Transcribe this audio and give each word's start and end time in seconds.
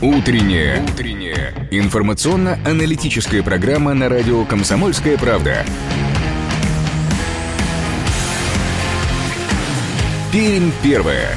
Утренняя. 0.00 0.80
Утренняя. 0.80 1.52
Информационно-аналитическая 1.72 3.42
программа 3.42 3.94
на 3.94 4.08
радио 4.08 4.44
«Комсомольская 4.44 5.18
правда». 5.18 5.64
Пермь 10.30 10.70
первая. 10.84 11.36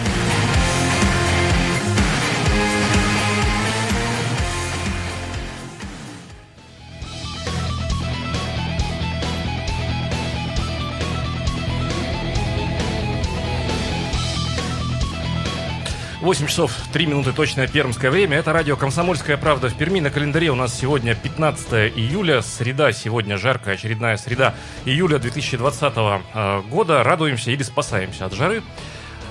8 16.21 16.45
часов 16.45 16.71
3 16.93 17.07
минуты 17.07 17.33
точное 17.33 17.67
пермское 17.67 18.11
время. 18.11 18.37
Это 18.37 18.53
радио 18.53 18.77
«Комсомольская 18.77 19.37
правда» 19.37 19.69
в 19.69 19.75
Перми. 19.75 19.99
На 19.99 20.11
календаре 20.11 20.51
у 20.51 20.55
нас 20.55 20.77
сегодня 20.77 21.15
15 21.15 21.97
июля. 21.97 22.43
Среда 22.43 22.91
сегодня 22.91 23.39
жаркая, 23.39 23.73
очередная 23.73 24.17
среда 24.17 24.53
июля 24.85 25.17
2020 25.17 25.93
э, 25.95 26.61
года. 26.69 27.03
Радуемся 27.03 27.49
или 27.49 27.63
спасаемся 27.63 28.27
от 28.27 28.33
жары. 28.33 28.61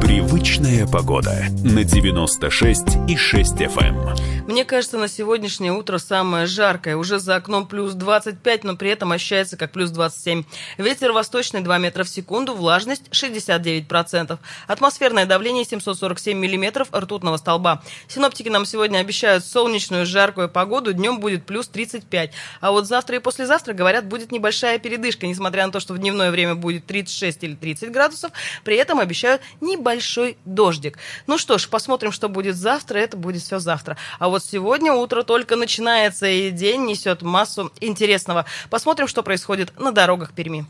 Привычная 0.00 0.86
погода 0.86 1.44
на 1.62 1.84
96 1.84 2.96
и 3.06 3.16
6 3.16 3.60
FM. 3.60 4.41
Мне 4.48 4.64
кажется, 4.64 4.98
на 4.98 5.06
сегодняшнее 5.06 5.72
утро 5.72 5.98
самое 5.98 6.46
жаркое. 6.46 6.96
Уже 6.96 7.20
за 7.20 7.36
окном 7.36 7.64
плюс 7.64 7.94
25, 7.94 8.64
но 8.64 8.76
при 8.76 8.90
этом 8.90 9.12
ощущается 9.12 9.56
как 9.56 9.70
плюс 9.70 9.90
27. 9.90 10.42
Ветер 10.78 11.12
восточный 11.12 11.60
2 11.60 11.78
метра 11.78 12.02
в 12.02 12.08
секунду, 12.08 12.52
влажность 12.52 13.04
69%. 13.12 14.38
Атмосферное 14.66 15.26
давление 15.26 15.64
747 15.64 16.36
миллиметров 16.36 16.88
ртутного 16.92 17.36
столба. 17.36 17.82
Синоптики 18.08 18.48
нам 18.48 18.66
сегодня 18.66 18.98
обещают 18.98 19.44
солнечную 19.44 20.06
жаркую 20.06 20.48
погоду. 20.48 20.92
Днем 20.92 21.20
будет 21.20 21.46
плюс 21.46 21.68
35. 21.68 22.32
А 22.60 22.72
вот 22.72 22.88
завтра 22.88 23.16
и 23.16 23.20
послезавтра, 23.20 23.74
говорят, 23.74 24.06
будет 24.06 24.32
небольшая 24.32 24.80
передышка. 24.80 25.28
Несмотря 25.28 25.66
на 25.66 25.72
то, 25.72 25.78
что 25.78 25.94
в 25.94 25.98
дневное 25.98 26.32
время 26.32 26.56
будет 26.56 26.84
36 26.86 27.44
или 27.44 27.54
30 27.54 27.92
градусов, 27.92 28.32
при 28.64 28.74
этом 28.74 28.98
обещают 28.98 29.40
небольшой 29.60 30.36
дождик. 30.44 30.98
Ну 31.28 31.38
что 31.38 31.58
ж, 31.58 31.68
посмотрим, 31.68 32.10
что 32.10 32.28
будет 32.28 32.56
завтра. 32.56 32.98
Это 32.98 33.16
будет 33.16 33.40
все 33.42 33.60
завтра. 33.60 33.96
А 34.18 34.31
вот 34.32 34.42
сегодня 34.42 34.94
утро 34.94 35.24
только 35.24 35.56
начинается, 35.56 36.26
и 36.26 36.50
день 36.50 36.86
несет 36.86 37.20
массу 37.20 37.70
интересного. 37.80 38.46
Посмотрим, 38.70 39.06
что 39.06 39.22
происходит 39.22 39.78
на 39.78 39.92
дорогах 39.92 40.32
Перми. 40.32 40.64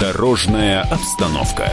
Дорожная 0.00 0.82
обстановка. 0.82 1.72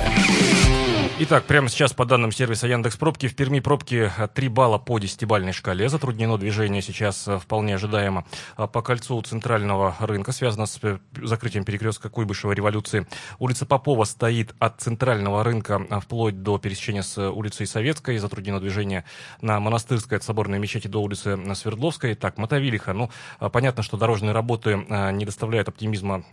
Итак, 1.25 1.45
прямо 1.45 1.69
сейчас 1.69 1.93
по 1.93 2.03
данным 2.03 2.33
сервиса 2.33 2.67
Яндекс 2.67 2.97
Пробки 2.97 3.29
в 3.29 3.35
Перми 3.37 3.61
пробки 3.61 4.11
3 4.33 4.47
балла 4.49 4.77
по 4.77 4.99
десятибальной 4.99 5.53
шкале. 5.53 5.87
Затруднено 5.87 6.37
движение 6.37 6.81
сейчас 6.81 7.25
э, 7.29 7.39
вполне 7.39 7.75
ожидаемо 7.75 8.25
а 8.57 8.67
по 8.67 8.81
кольцу 8.81 9.21
центрального 9.21 9.95
рынка. 10.01 10.33
Связано 10.33 10.65
с 10.65 10.77
э, 10.83 10.99
закрытием 11.15 11.63
перекрестка 11.63 12.09
Куйбышева 12.09 12.51
революции. 12.51 13.07
Улица 13.39 13.65
Попова 13.65 14.03
стоит 14.03 14.53
от 14.59 14.81
центрального 14.81 15.45
рынка 15.45 15.87
а, 15.89 16.01
вплоть 16.01 16.43
до 16.43 16.57
пересечения 16.57 17.03
с 17.03 17.17
улицей 17.17 17.67
Советской. 17.67 18.17
Затруднено 18.17 18.59
движение 18.59 19.05
на 19.39 19.61
Монастырской 19.61 20.17
от 20.17 20.25
Соборной 20.25 20.59
мечети 20.59 20.89
до 20.89 21.01
улицы 21.01 21.39
Свердловской. 21.55 22.15
Так, 22.15 22.37
Мотовилиха. 22.37 22.91
Ну, 22.91 23.09
а, 23.39 23.47
понятно, 23.47 23.81
что 23.81 23.95
дорожные 23.95 24.33
работы 24.33 24.75
не 25.13 25.23
доставляют 25.23 25.69
оптимизма 25.69 26.25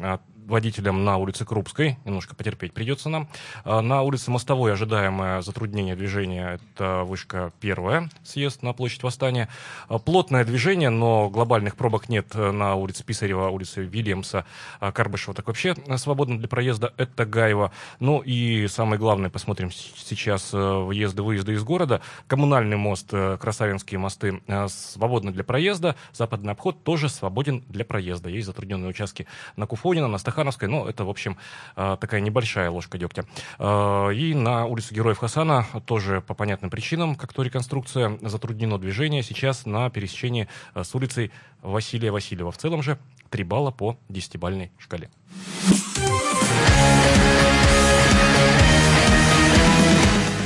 водителям 0.51 1.05
на 1.05 1.17
улице 1.17 1.45
Крупской. 1.45 1.97
Немножко 2.05 2.35
потерпеть 2.35 2.75
придется 2.75 3.09
нам. 3.09 3.29
На 3.65 4.03
улице 4.03 4.31
Мостовой 4.31 4.73
ожидаемое 4.73 5.41
затруднение 5.43 5.97
движения– 5.97 6.61
это 6.75 7.05
вышка 7.05 7.53
первая, 7.61 8.11
съезд 8.23 8.63
на 8.63 8.73
площадь 8.73 9.03
Восстания. 9.03 9.49
А, 9.89 9.99
плотное 9.99 10.45
движение, 10.45 10.91
но 10.91 11.31
глобальных 11.31 11.77
пробок 11.77 12.09
нет 12.09 12.35
на 12.35 12.75
улице 12.75 13.05
Писарева, 13.05 13.49
улице 13.49 13.83
Вильямса, 13.83 14.45
а, 14.81 14.93
Карбышева. 14.93 15.35
Так 15.35 15.47
вообще 15.47 15.75
свободно 15.97 16.39
для 16.39 16.49
проезда– 16.49 16.93
это 16.97 17.25
Гаева. 17.25 17.73
Ну 18.01 18.21
и 18.21 18.67
самое 18.69 18.99
главное, 18.99 19.31
посмотрим 19.31 19.71
сейчас 19.73 20.51
э, 20.53 20.57
въезды-выезды 20.57 21.53
из 21.53 21.63
города. 21.63 22.01
Коммунальный 22.27 22.77
мост, 22.77 23.09
э, 23.13 23.39
Красавинские 23.41 23.99
мосты 23.99 24.41
э, 24.47 24.69
свободны 24.69 25.33
для 25.33 25.45
проезда. 25.45 25.97
Западный 26.13 26.53
обход 26.53 26.83
тоже 26.83 27.09
свободен 27.09 27.65
для 27.69 27.85
проезда. 27.85 28.29
Есть 28.29 28.47
затрудненные 28.47 28.91
участки 28.91 29.27
на 29.57 29.67
Куфонина, 29.67 30.09
на 30.09 30.19
Стахановской, 30.41 30.69
но 30.69 30.89
это, 30.89 31.05
в 31.05 31.11
общем, 31.11 31.37
такая 31.75 32.21
небольшая 32.21 32.71
ложка 32.71 32.97
дегтя. 32.99 33.25
И 33.59 34.35
на 34.35 34.65
улицу 34.65 34.95
Героев 34.95 35.19
Хасана 35.19 35.67
тоже 35.85 36.23
по 36.23 36.35
понятным 36.35 36.71
причинам, 36.71 37.15
как 37.15 37.33
то 37.33 37.43
реконструкция, 37.43 38.19
затруднено 38.23 38.79
движение 38.79 39.23
сейчас 39.23 39.67
на 39.67 39.91
пересечении 39.91 40.49
э, 40.75 40.83
с 40.83 40.95
улицей 40.95 41.31
Василия 41.63 42.11
Васильева. 42.11 42.51
В 42.53 42.57
целом 42.57 42.83
же 42.83 42.99
3 43.31 43.45
балла 43.45 43.71
по 43.71 43.99
10-бальной 44.09 44.71
шкале. 44.79 45.11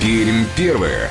Пермь 0.00 0.44
первое. 0.56 1.10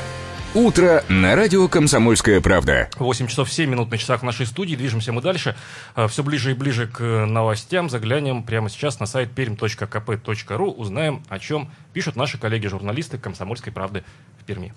Утро 0.56 1.03
на 1.09 1.36
радио 1.36 1.68
«Комсомольская 1.68 2.40
правда». 2.40 2.88
8 2.97 3.25
часов 3.25 3.52
7 3.52 3.68
минут 3.72 3.90
на 3.90 3.97
часах 3.97 4.22
в 4.22 4.24
нашей 4.24 4.46
студии. 4.46 4.75
Движемся 4.75 5.12
мы 5.12 5.19
дальше. 5.22 5.56
Э, 5.96 6.08
Все 6.08 6.22
ближе 6.22 6.52
и 6.52 6.53
ближе 6.53 6.86
к 6.86 7.02
новостям. 7.02 7.90
Заглянем 7.90 8.44
прямо 8.44 8.69
сейчас 8.69 9.00
на 9.00 9.08
сайт 9.08 9.30
perm.kp.ru. 9.36 10.66
Узнаем, 10.75 11.24
о 11.28 11.40
чем 11.40 11.72
пишут 11.92 12.16
наши 12.16 12.38
коллеги-журналисты 12.38 13.18
«Комсомольской 13.18 13.74
правды» 13.74 14.03
в 14.40 14.46
Перми. 14.46 14.74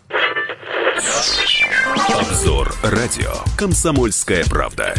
Обзор 2.08 2.74
радио 2.82 3.34
«Комсомольская 3.58 4.44
правда». 4.46 4.94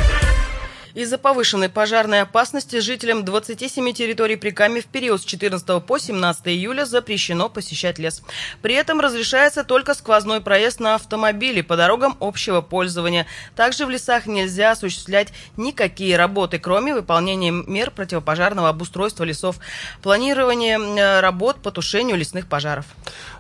Из-за 0.98 1.20
повышенной 1.20 1.70
пожарной 1.70 2.22
опасности 2.22 2.80
жителям 2.80 3.24
27 3.24 3.94
территорий 3.94 4.36
Прикамья 4.36 4.82
в 4.82 4.86
период 4.86 5.22
с 5.22 5.26
14 5.26 5.86
по 5.86 6.00
17 6.00 6.48
июля 6.48 6.86
запрещено 6.86 7.50
посещать 7.50 8.00
лес. 8.00 8.24
При 8.64 8.74
этом 8.74 9.00
разрешается 9.00 9.64
только 9.64 9.94
сквозной 9.94 10.42
проезд 10.42 10.80
на 10.80 10.96
автомобиле 10.96 11.62
по 11.62 11.78
дорогам 11.78 12.18
общего 12.20 12.62
пользования. 12.62 13.28
Также 13.56 13.86
в 13.86 13.92
лесах 13.92 14.26
нельзя 14.26 14.72
осуществлять 14.72 15.34
никакие 15.56 16.18
работы, 16.18 16.58
кроме 16.58 16.96
выполнения 16.96 17.52
мер 17.52 17.92
противопожарного 17.92 18.70
обустройства 18.70 19.24
лесов, 19.24 19.60
планирования 20.02 20.80
э, 20.80 21.20
работ 21.20 21.58
по 21.62 21.70
тушению 21.70 22.18
лесных 22.18 22.48
пожаров. 22.48 22.88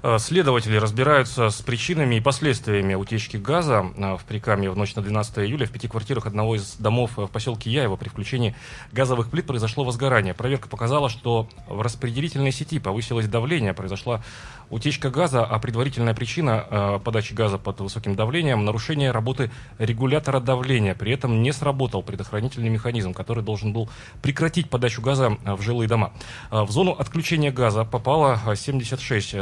Э, 0.04 0.20
следователи 0.20 0.78
разбираются 0.78 1.50
с 1.50 1.60
причинами 1.64 2.18
и 2.18 2.22
последствиями 2.22 2.94
утечки 2.94 3.38
газа 3.38 3.84
э, 3.98 4.16
в 4.16 4.26
Прикамье 4.26 4.70
в 4.70 4.78
ночь 4.78 4.94
на 4.94 5.02
12 5.02 5.40
июля 5.40 5.66
в 5.66 5.72
пяти 5.72 5.88
квартирах 5.88 6.28
одного 6.28 6.56
из 6.56 6.76
домов 6.76 7.14
в 7.16 7.26
поселке 7.26 7.47
поселке 7.48 7.72
Яево 7.72 7.96
при 7.96 8.10
включении 8.10 8.56
газовых 8.92 9.30
плит 9.30 9.48
произошло 9.48 9.86
возгорание. 9.86 10.34
Проверка 10.34 10.68
показала, 10.68 11.08
что 11.08 11.48
в 11.68 11.82
распределительной 11.82 12.52
сети 12.52 12.78
повысилось 12.78 13.28
давление, 13.28 13.74
произошла 13.74 14.22
Утечка 14.70 15.10
газа, 15.10 15.46
а 15.46 15.60
предварительная 15.60 16.14
причина 16.14 16.66
э, 16.70 17.00
подачи 17.04 17.34
газа 17.34 17.58
под 17.58 17.80
высоким 17.80 18.16
давлением– 18.16 18.66
нарушение 18.66 19.12
работы 19.12 19.50
регулятора 19.78 20.40
давления. 20.42 20.94
При 20.94 21.14
этом 21.14 21.42
не 21.42 21.54
сработал 21.54 22.04
предохранительный 22.04 22.70
механизм, 22.70 23.14
который 23.14 23.44
должен 23.44 23.72
был 23.72 23.90
прекратить 24.22 24.70
подачу 24.70 25.02
газа 25.02 25.38
в 25.46 25.62
жилые 25.62 25.88
дома. 25.88 26.12
В 26.52 26.70
зону 26.70 26.92
отключения 26.92 27.52
газа 27.52 27.86
попало 27.86 28.42
76 28.56 29.34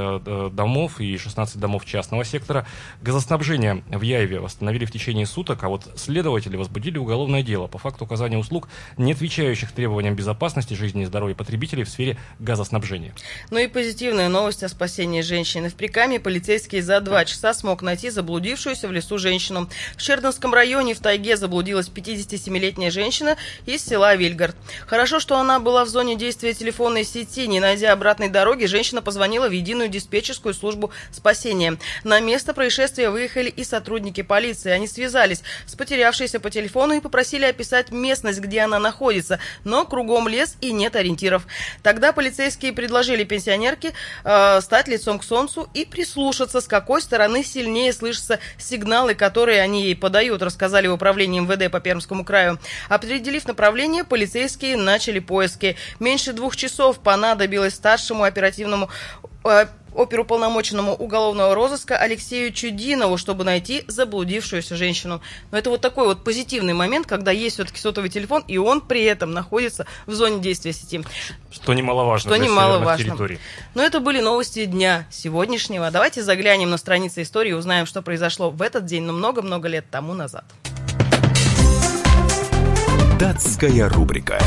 домов 0.53 1.01
и 1.01 1.17
16 1.17 1.59
домов 1.59 1.85
частного 1.85 2.23
сектора. 2.23 2.67
Газоснабжение 3.01 3.83
в 3.87 4.01
Яеве 4.01 4.39
восстановили 4.39 4.85
в 4.85 4.91
течение 4.91 5.25
суток, 5.25 5.63
а 5.63 5.69
вот 5.69 5.91
следователи 5.95 6.55
возбудили 6.55 6.97
уголовное 6.97 7.41
дело 7.41 7.67
по 7.67 7.77
факту 7.77 8.05
оказания 8.05 8.37
услуг, 8.37 8.67
не 8.97 9.13
отвечающих 9.13 9.71
требованиям 9.71 10.15
безопасности 10.15 10.75
жизни 10.75 11.03
и 11.03 11.05
здоровья 11.05 11.35
потребителей 11.35 11.83
в 11.83 11.89
сфере 11.89 12.17
газоснабжения. 12.39 13.13
Ну 13.49 13.57
и 13.57 13.67
позитивная 13.67 14.29
новость 14.29 14.63
о 14.63 14.69
спасении 14.69 15.14
женщины. 15.23 15.69
В 15.69 15.75
Прикаме 15.75 16.19
полицейский 16.19 16.81
за 16.81 16.99
два 16.99 17.25
часа 17.25 17.53
смог 17.53 17.81
найти 17.81 18.09
заблудившуюся 18.09 18.87
в 18.87 18.91
лесу 18.91 19.17
женщину. 19.17 19.69
В 19.95 20.01
Чердонском 20.01 20.53
районе 20.53 20.93
в 20.93 20.99
тайге 20.99 21.37
заблудилась 21.37 21.89
57-летняя 21.89 22.91
женщина 22.91 23.37
из 23.65 23.85
села 23.85 24.15
Вильгард. 24.15 24.55
Хорошо, 24.87 25.19
что 25.19 25.37
она 25.37 25.59
была 25.59 25.85
в 25.85 25.89
зоне 25.89 26.15
действия 26.15 26.53
телефонной 26.53 27.03
сети. 27.03 27.47
Не 27.47 27.59
найдя 27.59 27.93
обратной 27.93 28.29
дороги, 28.29 28.65
женщина 28.65 29.01
позвонила 29.01 29.47
в 29.47 29.51
единую 29.51 29.89
диспетчерскую 29.89 30.53
службу 30.53 30.91
спасения. 31.11 31.77
На 32.03 32.19
место 32.19 32.53
происшествия 32.53 33.09
выехали 33.09 33.49
и 33.49 33.63
сотрудники 33.63 34.21
полиции. 34.21 34.71
Они 34.71 34.87
связались 34.87 35.43
с 35.65 35.75
потерявшейся 35.75 36.39
по 36.39 36.49
телефону 36.49 36.93
и 36.95 36.99
попросили 36.99 37.45
описать 37.45 37.91
местность, 37.91 38.39
где 38.39 38.61
она 38.61 38.79
находится, 38.79 39.39
но 39.63 39.85
кругом 39.85 40.27
лес 40.27 40.57
и 40.61 40.71
нет 40.71 40.95
ориентиров. 40.95 41.45
Тогда 41.83 42.11
полицейские 42.11 42.73
предложили 42.73 43.23
пенсионерке 43.23 43.93
э, 44.23 44.61
стать 44.61 44.87
лицом 44.87 45.04
к 45.19 45.23
солнцу 45.23 45.69
и 45.73 45.85
прислушаться, 45.85 46.61
с 46.61 46.67
какой 46.67 47.01
стороны 47.01 47.43
сильнее 47.43 47.93
слышатся 47.93 48.39
сигналы, 48.57 49.15
которые 49.15 49.61
они 49.61 49.83
ей 49.83 49.95
подают, 49.95 50.41
рассказали 50.41 50.87
в 50.87 50.93
управлении 50.93 51.39
МВД 51.39 51.71
по 51.71 51.79
Пермскому 51.79 52.25
краю. 52.25 52.59
Определив 52.89 53.47
направление, 53.47 54.03
полицейские 54.03 54.77
начали 54.77 55.19
поиски. 55.19 55.77
Меньше 55.99 56.33
двух 56.33 56.55
часов 56.55 56.99
понадобилось 56.99 57.75
старшему 57.75 58.23
оперативному 58.23 58.89
э, 59.43 59.67
оперуполномоченному 59.95 60.93
уголовного 60.93 61.55
розыска 61.55 61.97
Алексею 61.97 62.51
Чудинову, 62.51 63.17
чтобы 63.17 63.43
найти 63.43 63.83
заблудившуюся 63.87 64.75
женщину. 64.75 65.21
Но 65.51 65.57
это 65.57 65.69
вот 65.69 65.81
такой 65.81 66.05
вот 66.05 66.23
позитивный 66.23 66.73
момент, 66.73 67.07
когда 67.07 67.31
есть 67.31 67.55
все-таки 67.55 67.79
сотовый 67.79 68.09
телефон, 68.09 68.43
и 68.47 68.57
он 68.57 68.81
при 68.81 69.03
этом 69.03 69.31
находится 69.31 69.85
в 70.05 70.13
зоне 70.13 70.39
действия 70.39 70.73
сети. 70.73 71.01
Что 71.51 71.73
немаловажно 71.73 72.35
Что 72.35 72.43
немаловажно. 72.43 73.05
территорий. 73.05 73.39
Но 73.73 73.83
это 73.83 73.99
были 73.99 74.19
новости 74.19 74.65
дня 74.65 75.07
сегодняшнего. 75.09 75.89
Давайте 75.91 76.21
заглянем 76.23 76.69
на 76.69 76.77
страницы 76.77 77.21
истории 77.21 77.51
и 77.51 77.53
узнаем, 77.53 77.85
что 77.85 78.01
произошло 78.01 78.49
в 78.49 78.61
этот 78.61 78.85
день, 78.85 79.03
но 79.03 79.13
много-много 79.13 79.67
лет 79.67 79.85
тому 79.89 80.13
назад. 80.13 80.45
Датская 83.19 83.87
рубрика. 83.89 84.39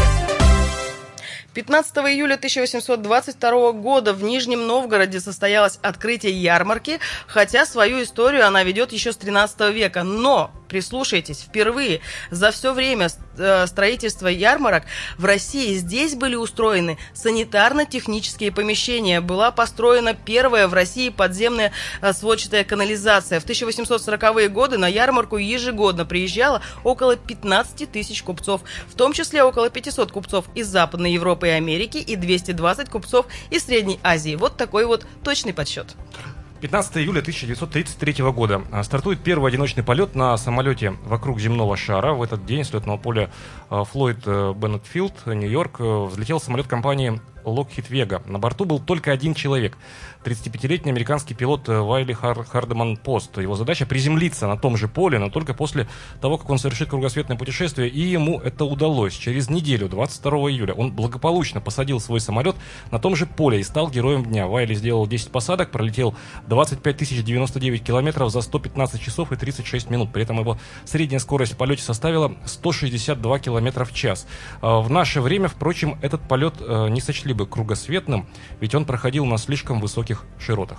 15 1.58 1.96
июля 2.06 2.34
1822 2.34 3.72
года 3.72 4.12
в 4.12 4.22
Нижнем 4.22 4.68
Новгороде 4.68 5.18
состоялось 5.18 5.80
открытие 5.82 6.40
ярмарки, 6.40 7.00
хотя 7.26 7.66
свою 7.66 8.00
историю 8.04 8.46
она 8.46 8.62
ведет 8.62 8.92
еще 8.92 9.12
с 9.12 9.16
13 9.16 9.74
века. 9.74 10.04
Но 10.04 10.52
прислушайтесь, 10.68 11.40
впервые 11.40 12.00
за 12.30 12.50
все 12.50 12.72
время 12.72 13.08
э, 13.36 13.66
строительства 13.66 14.28
ярмарок 14.28 14.84
в 15.16 15.24
России 15.24 15.74
здесь 15.74 16.14
были 16.14 16.34
устроены 16.34 16.98
санитарно-технические 17.14 18.52
помещения. 18.52 19.20
Была 19.20 19.50
построена 19.50 20.14
первая 20.14 20.68
в 20.68 20.74
России 20.74 21.08
подземная 21.08 21.72
э, 22.00 22.12
сводчатая 22.12 22.64
канализация. 22.64 23.40
В 23.40 23.46
1840-е 23.46 24.48
годы 24.48 24.78
на 24.78 24.88
ярмарку 24.88 25.36
ежегодно 25.36 26.04
приезжало 26.04 26.62
около 26.84 27.16
15 27.16 27.90
тысяч 27.90 28.22
купцов, 28.22 28.60
в 28.86 28.94
том 28.94 29.12
числе 29.12 29.42
около 29.42 29.70
500 29.70 30.12
купцов 30.12 30.44
из 30.54 30.68
Западной 30.68 31.12
Европы 31.12 31.48
и 31.48 31.50
Америки 31.50 31.98
и 31.98 32.16
220 32.16 32.88
купцов 32.88 33.26
из 33.50 33.64
Средней 33.64 33.98
Азии. 34.02 34.36
Вот 34.36 34.56
такой 34.56 34.84
вот 34.84 35.06
точный 35.24 35.54
подсчет. 35.54 35.96
15 36.60 36.96
июля 36.96 37.20
1933 37.20 38.24
года 38.32 38.62
а, 38.72 38.82
стартует 38.82 39.20
первый 39.20 39.48
одиночный 39.48 39.84
полет 39.84 40.16
на 40.16 40.36
самолете 40.36 40.90
вокруг 41.04 41.38
земного 41.38 41.76
шара. 41.76 42.14
В 42.14 42.22
этот 42.22 42.44
день 42.46 42.64
с 42.64 42.72
летного 42.72 42.96
поля 42.96 43.30
а, 43.70 43.84
Флойд 43.84 44.18
э, 44.26 44.54
Беннетфилд, 44.54 45.26
Нью-Йорк, 45.26 45.80
э, 45.80 46.04
взлетел 46.06 46.40
самолет 46.40 46.66
компании 46.66 47.20
Lockheed 47.44 47.88
Vega. 47.88 48.28
На 48.28 48.38
борту 48.38 48.64
был 48.64 48.80
только 48.80 49.12
один 49.12 49.34
человек. 49.34 49.76
35-летний 50.28 50.90
американский 50.90 51.34
пилот 51.34 51.68
э, 51.68 51.80
Вайли 51.80 52.12
Хар 52.12 52.44
Хардеман 52.44 52.96
Пост. 52.96 53.38
Его 53.38 53.54
задача 53.54 53.86
приземлиться 53.86 54.46
на 54.46 54.56
том 54.56 54.76
же 54.76 54.88
поле, 54.88 55.18
но 55.18 55.30
только 55.30 55.54
после 55.54 55.88
того, 56.20 56.36
как 56.36 56.50
он 56.50 56.58
совершит 56.58 56.90
кругосветное 56.90 57.36
путешествие, 57.36 57.88
и 57.88 58.00
ему 58.00 58.40
это 58.40 58.64
удалось. 58.64 59.14
Через 59.14 59.48
неделю, 59.48 59.88
22 59.88 60.32
июля, 60.50 60.74
он 60.74 60.92
благополучно 60.92 61.60
посадил 61.60 62.00
свой 62.00 62.20
самолет 62.20 62.56
на 62.90 62.98
том 62.98 63.16
же 63.16 63.26
поле 63.26 63.60
и 63.60 63.62
стал 63.62 63.90
героем 63.90 64.24
дня. 64.24 64.46
Вайли 64.46 64.74
сделал 64.74 65.06
10 65.06 65.30
посадок, 65.30 65.70
пролетел 65.70 66.14
25 66.46 67.24
099 67.24 67.82
километров 67.82 68.30
за 68.30 68.42
115 68.42 69.00
часов 69.00 69.32
и 69.32 69.36
36 69.36 69.90
минут. 69.90 70.12
При 70.12 70.22
этом 70.22 70.38
его 70.40 70.58
средняя 70.84 71.20
скорость 71.20 71.54
в 71.54 71.56
полете 71.56 71.82
составила 71.82 72.34
162 72.44 73.38
километра 73.38 73.84
в 73.84 73.94
час. 73.94 74.26
А 74.60 74.80
в 74.80 74.90
наше 74.90 75.20
время, 75.20 75.48
впрочем, 75.48 75.98
этот 76.02 76.20
полет 76.28 76.54
э, 76.60 76.88
не 76.88 77.00
сочли 77.00 77.32
бы 77.32 77.46
кругосветным, 77.46 78.26
ведь 78.60 78.74
он 78.74 78.84
проходил 78.84 79.24
на 79.24 79.38
слишком 79.38 79.80
высоких 79.80 80.17
широтах. 80.38 80.78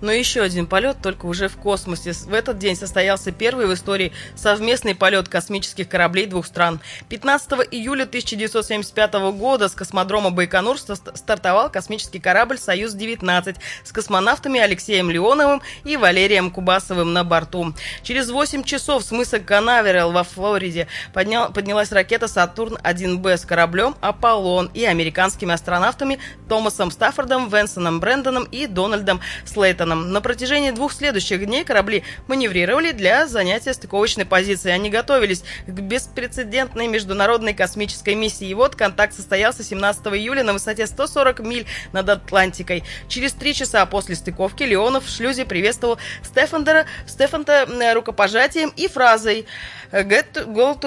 Но 0.00 0.12
еще 0.12 0.42
один 0.42 0.66
полет, 0.66 0.98
только 1.02 1.26
уже 1.26 1.48
в 1.48 1.56
космосе. 1.56 2.12
В 2.12 2.32
этот 2.32 2.58
день 2.58 2.76
состоялся 2.76 3.32
первый 3.32 3.66
в 3.66 3.74
истории 3.74 4.12
совместный 4.34 4.94
полет 4.94 5.28
космических 5.28 5.88
кораблей 5.88 6.26
двух 6.26 6.46
стран. 6.46 6.80
15 7.08 7.52
июля 7.70 8.04
1975 8.04 9.14
года 9.32 9.68
с 9.68 9.72
космодрома 9.72 10.30
Байконур 10.30 10.78
стартовал 10.78 11.70
космический 11.70 12.18
корабль 12.18 12.58
«Союз-19» 12.58 13.56
с 13.84 13.92
космонавтами 13.92 14.60
Алексеем 14.60 15.10
Леоновым 15.10 15.62
и 15.84 15.96
Валерием 15.96 16.50
Кубасовым 16.50 17.12
на 17.12 17.24
борту. 17.24 17.74
Через 18.02 18.30
8 18.30 18.62
часов 18.64 19.02
с 19.04 19.10
мыса 19.10 19.40
Канаверал 19.40 20.12
во 20.12 20.24
Флориде 20.24 20.88
поднял, 21.12 21.52
поднялась 21.52 21.92
ракета 21.92 22.26
«Сатурн-1Б» 22.26 23.36
с 23.36 23.44
кораблем 23.44 23.96
«Аполлон» 24.00 24.70
и 24.74 24.84
американскими 24.84 25.52
астронавтами 25.52 26.18
Томасом 26.48 26.90
Стаффордом, 26.90 27.48
Венсоном 27.48 28.00
Брэндоном 28.00 28.44
и 28.44 28.66
Дональдом 28.68 29.20
Слейтоном. 29.44 30.12
На 30.12 30.20
протяжении 30.20 30.70
двух 30.70 30.92
следующих 30.92 31.44
дней 31.44 31.64
корабли 31.64 32.04
маневрировали 32.26 32.92
для 32.92 33.26
занятия 33.26 33.74
стыковочной 33.74 34.24
позиции. 34.24 34.70
Они 34.70 34.90
готовились 34.90 35.44
к 35.66 35.70
беспрецедентной 35.70 36.86
международной 36.86 37.54
космической 37.54 38.14
миссии. 38.14 38.48
И 38.48 38.54
вот 38.54 38.76
контакт 38.76 39.14
состоялся 39.14 39.62
17 39.62 40.06
июля 40.08 40.42
на 40.42 40.52
высоте 40.52 40.86
140 40.86 41.40
миль 41.40 41.66
над 41.92 42.08
Атлантикой. 42.08 42.84
Через 43.08 43.32
три 43.32 43.54
часа 43.54 43.84
после 43.86 44.14
стыковки 44.14 44.62
Леонов 44.62 45.06
в 45.06 45.10
шлюзе 45.10 45.44
приветствовал 45.44 45.98
Стефандера, 46.22 46.86
Стефанта 47.06 47.66
рукопожатием 47.94 48.72
и 48.76 48.88
фразой 48.88 49.38
«Get 49.38 49.46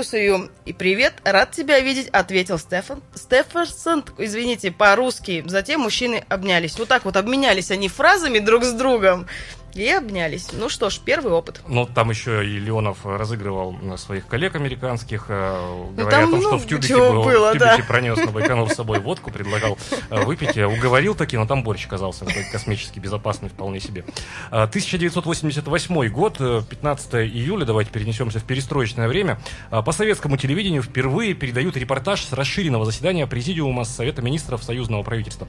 see 0.02 0.28
you». 0.28 0.52
И 0.66 0.74
«Привет, 0.74 1.14
рад 1.24 1.52
тебя 1.52 1.80
видеть», 1.80 2.08
ответил 2.10 2.58
Стефан. 2.60 3.02
Стефансон, 3.16 4.06
извините, 4.18 4.72
по 4.72 4.92
по-русски. 4.92 5.44
Затем 5.48 5.82
мужчины 5.82 6.24
обнялись. 6.28 6.78
Вот 6.78 6.88
так 6.90 7.06
вот 7.06 7.16
обменялись 7.16 7.72
они 7.72 7.88
фразами 7.88 8.40
друг 8.40 8.64
с 8.64 8.74
другом. 8.74 9.28
И 9.74 9.90
обнялись. 9.90 10.50
Ну 10.52 10.70
что 10.70 10.90
ж, 10.90 11.00
первый 11.04 11.32
опыт. 11.32 11.62
Ну, 11.68 11.86
там 11.86 12.10
еще 12.10 12.46
и 12.46 12.60
Леонов 12.60 13.06
разыгрывал 13.06 13.76
своих 13.98 14.28
коллег 14.28 14.56
американских, 14.56 15.26
э, 15.30 15.60
ну, 15.60 15.92
говоря 15.96 16.22
там, 16.22 16.30
о 16.30 16.32
том, 16.32 16.42
что 16.42 16.52
ну, 16.52 16.58
в 16.58 16.68
тюбике, 16.68 16.98
был, 16.98 17.24
было, 17.24 17.50
в 17.50 17.54
тюбике 17.54 17.78
да. 17.78 17.84
пронес 17.88 18.18
на 18.18 18.32
Байконур 18.32 18.70
с 18.70 18.76
собой 18.76 19.00
водку, 19.00 19.32
предлагал 19.32 19.78
э, 20.10 20.26
выпить. 20.26 20.58
Уговорил 20.58 21.16
таки, 21.16 21.38
но 21.38 21.46
там 21.46 21.64
борщ 21.64 21.86
оказался 21.86 22.26
космически 22.52 23.00
безопасный 23.00 23.50
вполне 23.50 23.80
себе. 23.80 24.04
1988 24.50 25.96
э, 25.96 26.10
год, 26.10 26.38
15 26.38 27.14
июля, 27.16 27.66
давайте 27.66 27.92
перенесемся 27.92 28.40
в 28.40 28.44
перестроечное 28.44 29.08
время. 29.08 29.40
По 29.70 29.92
советскому 29.92 30.38
телевидению 30.38 30.84
впервые 30.84 31.34
передают 31.34 31.78
репортаж 31.78 32.24
с 32.24 32.34
расширенного 32.34 32.86
заседания 32.86 33.26
Президиума 33.26 33.86
Совета 33.86 34.22
Министров 34.22 34.64
Союзного 34.64 35.04
правительства. 35.04 35.48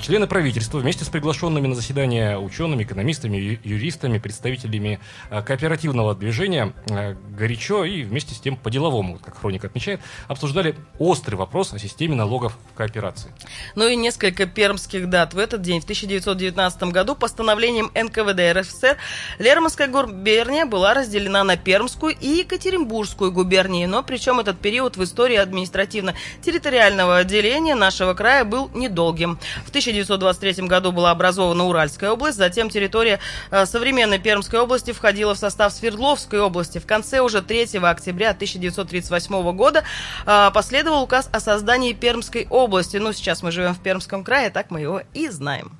Члены 0.00 0.26
правительства 0.26 0.78
вместе 0.78 1.04
с 1.04 1.08
приглашенными 1.08 1.66
на 1.66 1.74
заседание 1.74 2.38
учеными, 2.38 2.84
экономистами, 2.84 3.36
ю- 3.36 3.55
юристами, 3.64 4.18
представителями 4.18 5.00
э, 5.30 5.42
кооперативного 5.42 6.14
движения 6.14 6.72
э, 6.88 7.14
горячо 7.30 7.84
и 7.84 8.02
вместе 8.02 8.34
с 8.34 8.40
тем 8.40 8.56
по-деловому, 8.56 9.18
как 9.18 9.38
хроника 9.38 9.66
отмечает, 9.66 10.00
обсуждали 10.28 10.76
острый 10.98 11.36
вопрос 11.36 11.72
о 11.72 11.78
системе 11.78 12.14
налогов 12.14 12.56
в 12.72 12.74
кооперации. 12.76 13.32
Ну 13.74 13.86
и 13.88 13.96
несколько 13.96 14.46
пермских 14.46 15.08
дат. 15.08 15.34
В 15.34 15.38
этот 15.38 15.62
день, 15.62 15.80
в 15.80 15.84
1919 15.84 16.82
году, 16.84 17.14
постановлением 17.14 17.90
НКВД 17.94 18.58
РСФСР 18.58 18.96
Лермонская 19.38 19.88
губерния 19.88 20.66
была 20.66 20.94
разделена 20.94 21.44
на 21.44 21.56
Пермскую 21.56 22.14
и 22.18 22.38
Екатеринбургскую 22.38 23.32
губернии. 23.32 23.86
Но 23.86 24.02
причем 24.02 24.40
этот 24.40 24.58
период 24.58 24.96
в 24.96 25.04
истории 25.04 25.36
административно-территориального 25.36 27.18
отделения 27.18 27.74
нашего 27.74 28.14
края 28.14 28.44
был 28.44 28.70
недолгим. 28.74 29.38
В 29.64 29.68
1923 29.68 30.66
году 30.66 30.92
была 30.92 31.10
образована 31.10 31.64
Уральская 31.64 32.10
область, 32.10 32.38
затем 32.38 32.70
территория 32.70 33.20
современной 33.50 34.18
Пермской 34.18 34.60
области 34.60 34.92
входила 34.92 35.34
в 35.34 35.38
состав 35.38 35.72
Свердловской 35.72 36.40
области. 36.40 36.78
В 36.78 36.86
конце 36.86 37.20
уже 37.20 37.42
3 37.42 37.78
октября 37.82 38.30
1938 38.30 39.56
года 39.56 39.84
э, 40.26 40.50
последовал 40.52 41.02
указ 41.02 41.28
о 41.32 41.40
создании 41.40 41.92
Пермской 41.92 42.46
области. 42.50 42.96
Ну, 42.96 43.12
сейчас 43.12 43.42
мы 43.42 43.50
живем 43.50 43.74
в 43.74 43.80
Пермском 43.80 44.24
крае, 44.24 44.50
так 44.50 44.70
мы 44.70 44.80
его 44.80 45.02
и 45.14 45.28
знаем. 45.28 45.72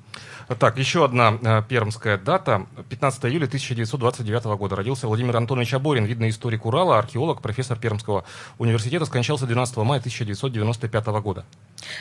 Так, 0.59 0.77
еще 0.77 1.03
одна 1.03 1.37
э, 1.41 1.61
пермская 1.67 2.17
дата. 2.17 2.67
15 2.89 3.25
июля 3.25 3.45
1929 3.47 4.45
года. 4.57 4.77
Родился 4.77 5.07
Владимир 5.07 5.35
Антонович 5.35 5.73
Аборин, 5.73 6.05
видный 6.05 6.29
историк 6.29 6.65
Урала, 6.65 6.97
археолог, 6.97 7.41
профессор 7.41 7.77
Пермского 7.77 8.23
университета. 8.57 9.05
Скончался 9.05 9.45
12 9.45 9.75
мая 9.77 9.99
1995 9.99 11.05
года. 11.21 11.45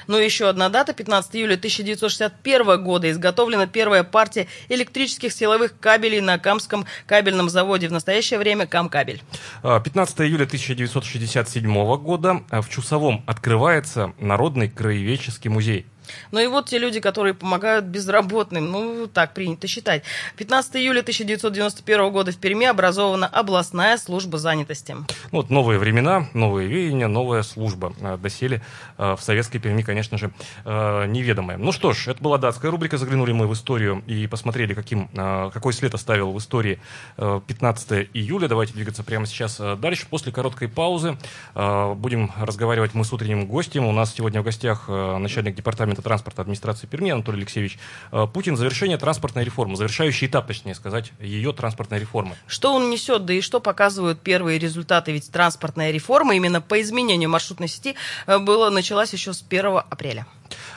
Ну, 0.07 0.17
еще 0.17 0.49
одна 0.49 0.69
дата. 0.69 0.93
15 0.93 1.35
июля 1.35 1.55
1961 1.55 2.85
года. 2.85 3.11
Изготовлена 3.11 3.67
первая 3.67 4.05
партия 4.05 4.47
электрических 4.69 5.33
силовых 5.33 5.77
кабелей 5.81 6.21
на 6.21 6.39
Камском 6.39 6.87
кабельном 7.07 7.51
заводе. 7.51 7.89
В 7.89 7.93
настоящее 7.93 8.39
время 8.39 8.67
Камкабель. 8.67 9.23
15 9.63 10.21
июля 10.21 10.45
1967 10.45 11.97
года. 11.97 12.43
э, 12.53 12.61
В 12.61 12.69
Чусовом 12.69 13.25
открывается 13.27 14.13
Народный 14.21 14.69
краеведческий 14.69 15.51
музей. 15.51 15.87
Ну 16.31 16.41
и 16.41 16.47
вот 16.47 16.67
те 16.67 16.79
люди, 16.79 17.01
которые 17.01 17.35
помогают 17.35 17.85
безработным, 17.85 18.71
ну 18.71 19.07
так 19.07 19.35
принято 19.35 19.67
считать. 19.67 20.03
15 20.37 20.77
июля 20.77 21.01
1991 21.01 22.13
года 22.13 22.33
в 22.33 22.37
Перми 22.37 22.67
образована 22.67 23.27
областная 23.27 23.97
служба 23.97 24.39
занятости. 24.39 24.93
Ну, 24.93 25.07
вот 25.33 25.51
новые 25.51 25.79
времена, 25.79 26.29
новые 26.35 26.69
веяния, 26.69 27.09
новая 27.09 27.43
служба. 27.43 27.93
Э, 28.01 28.17
Доселе 28.17 28.63
э, 28.99 29.17
в 29.17 29.23
советской 29.23 29.59
Перми, 29.59 29.83
конечно 29.83 30.19
же, 30.19 30.33
э, 30.65 31.07
неведомая. 31.07 31.57
Ну 31.59 31.73
что 31.73 31.93
ж, 31.93 32.09
это 32.09 32.23
была 32.23 32.39
датская 32.39 32.71
рубрика. 32.71 32.99
Заглянули 32.99 33.33
мы 33.33 33.47
в 33.47 33.53
историю 33.53 34.03
и 34.07 34.27
посмотрели, 34.27 34.75
каким, 34.75 35.09
какой 35.09 35.73
след 35.73 35.95
оставил 35.95 36.33
в 36.33 36.39
истории 36.39 36.81
э, 37.17 37.41
15 37.47 38.11
июля. 38.15 38.49
Давайте 38.49 38.73
двигаться 38.73 39.03
прямо 39.03 39.27
сейчас 39.27 39.61
дальше. 39.79 40.07
После 40.09 40.33
короткой 40.33 40.69
паузы 40.69 41.17
будем 41.55 42.33
разговаривать 42.39 42.95
мы 42.95 43.05
с 43.05 43.13
утренним 43.13 43.47
гостем. 43.47 43.87
У 43.87 43.93
нас 43.93 44.15
сегодня 44.15 44.41
в 44.41 44.45
гостях 44.45 44.89
начальник 44.89 45.55
департамента 45.55 45.96
транспорта 46.03 46.43
администрации 46.43 46.87
Перми 46.87 47.11
Анатолий 47.11 47.39
Алексеевич 47.39 47.79
э, 48.13 48.27
Путин. 48.33 48.57
Завершение 48.57 48.99
транспортной 48.99 49.45
реформы, 49.45 49.77
завершающий 49.77 50.27
этап, 50.27 50.47
точнее 50.47 50.75
сказать, 50.75 51.13
ее 51.21 51.53
транспортной 51.53 51.99
реформы. 51.99 52.37
Что 52.47 52.75
он 52.75 52.91
несет, 52.91 53.25
да 53.25 53.35
и 53.35 53.41
что 53.41 53.61
показывают 53.61 54.21
первые 54.21 54.59
результаты? 54.59 55.13
Ведь 55.13 55.31
транспортная 55.31 55.91
реформа 55.91 56.35
именно 56.35 56.61
по 56.61 56.81
изменению 56.81 57.31
маршрутной 57.31 57.69
сети 57.69 57.95
э, 58.27 58.39
была, 58.39 58.71
началась 58.71 59.13
еще 59.13 59.33
с 59.33 59.45
1 59.49 59.67
апреля. 59.91 60.27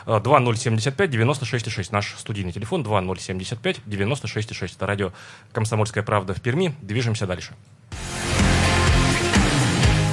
2075-96-6. 0.05 1.89
Наш 1.91 2.15
студийный 2.17 2.51
телефон 2.51 2.83
2075-96-6. 2.83 4.71
Это 4.75 4.85
радио 4.85 5.11
«Комсомольская 5.51 6.03
правда» 6.03 6.33
в 6.33 6.41
Перми. 6.41 6.75
Движемся 6.81 7.27
дальше. 7.27 7.53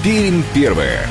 Пермь 0.03 0.43
первая. 0.55 1.09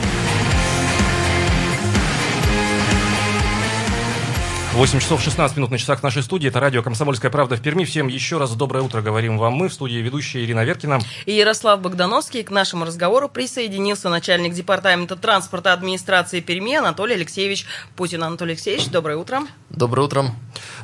8 4.76 5.00
часов 5.00 5.24
16 5.24 5.56
минут 5.56 5.72
на 5.72 5.78
часах 5.78 6.04
нашей 6.04 6.22
студии. 6.22 6.50
Это 6.50 6.60
радио 6.60 6.84
«Комсомольская 6.84 7.32
правда» 7.32 7.56
в 7.56 7.62
Перми. 7.62 7.86
Всем 7.86 8.10
еще 8.10 8.38
раз 8.38 8.54
доброе 8.58 8.84
утро 8.84 9.02
говорим 9.02 9.38
вам 9.38 9.54
мы. 9.54 9.70
В 9.70 9.74
студии 9.74 10.00
ведущая 10.00 10.44
Ирина 10.44 10.66
Веркина. 10.66 11.00
И 11.26 11.32
Ярослав 11.32 11.80
Богдановский. 11.80 12.44
К 12.44 12.52
нашему 12.52 12.84
разговору 12.84 13.30
присоединился 13.30 14.10
начальник 14.10 14.54
департамента 14.54 15.16
транспорта 15.16 15.72
администрации 15.72 16.42
Перми 16.42 16.76
Анатолий 16.76 17.16
Алексеевич 17.16 17.66
Путин. 17.96 18.22
Анатолий 18.22 18.52
Алексеевич, 18.52 18.88
доброе 18.88 19.16
утро. 19.16 19.44
Доброе 19.70 20.02
утро. 20.02 20.26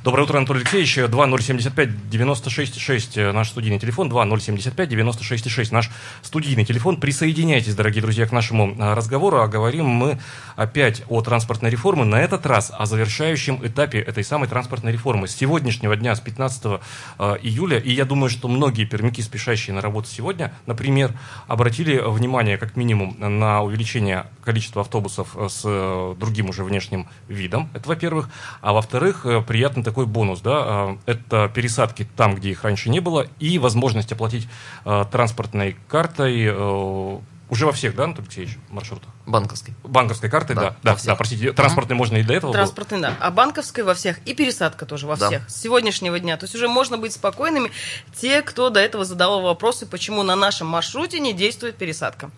Доброе 0.06 0.24
утро, 0.24 0.38
Анатолий 0.38 0.62
Алексеевич. 0.62 0.98
2075-96-6 0.98 3.34
наш 3.34 3.50
студийный 3.50 3.80
телефон. 3.80 4.10
2075-96-6 4.10 5.68
наш 5.72 5.90
студийный 6.22 6.64
телефон. 6.64 6.96
Присоединяйтесь, 6.96 7.76
дорогие 7.76 8.02
друзья, 8.02 8.26
к 8.26 8.32
нашему 8.32 8.74
а, 8.80 8.96
разговору. 8.96 9.42
А 9.42 9.50
говорим 9.50 9.88
мы 9.88 10.18
опять 10.56 11.04
о 11.10 11.22
транспортной 11.22 11.72
реформе. 11.72 12.06
На 12.06 12.22
этот 12.22 12.46
раз 12.46 12.72
о 12.74 12.86
завершающем 12.86 13.60
этапе 13.62 13.81
этой 13.84 14.24
самой 14.24 14.48
транспортной 14.48 14.92
реформы. 14.92 15.28
С 15.28 15.36
сегодняшнего 15.36 15.96
дня, 15.96 16.16
с 16.16 16.20
15 16.20 16.82
а, 17.18 17.36
июля, 17.36 17.80
и 17.80 17.92
я 17.92 18.06
думаю, 18.06 18.30
что 18.30 18.48
многие 18.48 18.86
пермяки, 18.86 19.22
спешащие 19.22 19.74
на 19.74 19.82
работу 19.82 20.08
сегодня, 20.08 20.54
например, 20.66 21.14
обратили 21.48 22.02
внимание 22.04 22.58
как 22.58 22.76
минимум 22.76 23.16
на 23.20 23.62
увеличение 23.62 24.26
количества 24.44 24.82
автобусов 24.82 25.36
с 25.50 25.62
э, 25.64 26.16
другим 26.20 26.50
уже 26.50 26.64
внешним 26.64 27.08
видом. 27.28 27.70
Это 27.74 27.90
во-первых. 27.90 28.30
А 28.62 28.74
во-вторых, 28.74 29.26
э, 29.26 29.42
приятный 29.42 29.84
такой 29.84 30.06
бонус, 30.06 30.42
да, 30.42 30.98
это 31.06 31.52
пересадки 31.54 32.08
там, 32.16 32.36
где 32.36 32.52
их 32.52 32.64
раньше 32.64 32.90
не 32.90 33.00
было, 33.00 33.28
и 33.40 33.60
возможность 33.60 34.12
оплатить 34.12 34.48
транспортной 34.84 35.76
картой 35.88 36.46
э, 36.48 37.20
уже 37.51 37.65
во 37.65 37.74
всех, 37.74 37.96
да, 37.96 38.05
Анатолий 38.05 38.25
Алексеевич, 38.27 38.58
маршрутах? 38.70 39.10
Банковской. 39.27 39.74
Банковской 39.84 40.29
картой, 40.29 40.55
Да, 40.55 40.62
да, 40.62 40.75
да, 40.96 40.98
да, 41.05 41.15
простите, 41.15 41.51
транспортной 41.51 41.98
можно 41.98 42.15
и 42.15 42.24
до 42.24 42.34
этого 42.34 42.51
было? 42.51 42.60
Транспортный, 42.60 43.01
да. 43.01 43.17
А 43.20 43.29
банковской 43.29 43.84
во 43.84 43.93
всех. 43.93 44.20
И 44.25 44.34
пересадка 44.34 44.86
тоже 44.86 45.05
во 45.05 45.17
Да. 45.17 45.27
всех. 45.27 45.50
С 45.50 45.62
сегодняшнего 45.62 46.17
дня. 46.17 46.38
То 46.38 46.46
есть 46.46 46.55
уже 46.55 46.70
можно 46.70 46.98
быть 46.98 47.12
спокойными. 47.12 47.70
Те, 48.15 48.41
кто 48.41 48.70
до 48.70 48.79
этого 48.79 49.03
задавал 49.03 49.41
вопросы, 49.41 49.86
почему 49.86 50.24
на 50.24 50.38
нашем 50.38 50.67
маршруте 50.67 51.20
не 51.20 51.34
действует 51.34 51.75
пересадка. 51.75 52.31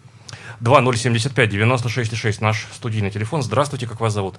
2075-96-6, 0.61 2.41
наш 2.41 2.67
студийный 2.71 3.11
телефон. 3.11 3.43
Здравствуйте, 3.43 3.87
как 3.87 4.01
вас 4.01 4.13
зовут? 4.13 4.35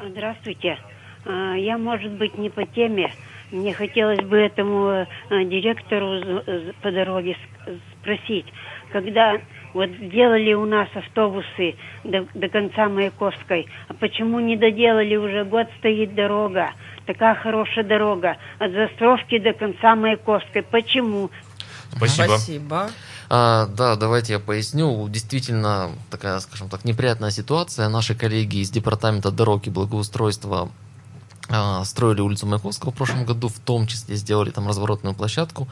Здравствуйте. 0.00 0.78
А, 1.24 1.54
Я, 1.54 1.78
может 1.78 2.12
быть, 2.12 2.38
не 2.38 2.48
по 2.48 2.64
теме. 2.64 3.12
Мне 3.50 3.72
хотелось 3.72 4.20
бы 4.20 4.36
этому 4.36 4.90
э, 4.90 5.06
директору 5.30 6.42
по 6.82 6.90
дороге 6.92 7.36
спросить, 8.00 8.46
когда 8.92 9.40
вот 9.74 9.90
делали 10.10 10.54
у 10.54 10.64
нас 10.64 10.88
автобусы 10.94 11.76
до, 12.04 12.26
до 12.34 12.48
конца 12.48 12.88
Маяковской, 12.88 13.66
а 13.88 13.94
почему 13.94 14.40
не 14.40 14.56
доделали 14.56 15.16
уже 15.16 15.44
год 15.44 15.66
стоит 15.78 16.14
дорога, 16.14 16.72
такая 17.06 17.34
хорошая 17.34 17.84
дорога, 17.84 18.36
от 18.58 18.72
Застровки 18.72 19.38
до 19.38 19.52
конца 19.52 19.94
Маяковской. 19.94 20.62
Почему? 20.62 21.30
Спасибо. 21.96 22.26
Спасибо. 22.28 22.90
А, 23.30 23.66
да, 23.66 23.96
давайте 23.96 24.34
я 24.34 24.38
поясню. 24.38 25.08
Действительно, 25.08 25.90
такая, 26.10 26.38
скажем 26.40 26.68
так, 26.68 26.84
неприятная 26.84 27.30
ситуация. 27.30 27.88
Наши 27.88 28.14
коллеги 28.14 28.58
из 28.58 28.70
департамента 28.70 29.30
дорог 29.30 29.66
и 29.66 29.70
благоустройства 29.70 30.70
строили 31.84 32.20
улицу 32.20 32.46
Маяковского 32.46 32.92
в 32.92 32.94
прошлом 32.94 33.24
году, 33.24 33.48
в 33.48 33.58
том 33.58 33.86
числе 33.86 34.16
сделали 34.16 34.50
там 34.50 34.68
разворотную 34.68 35.14
площадку, 35.14 35.66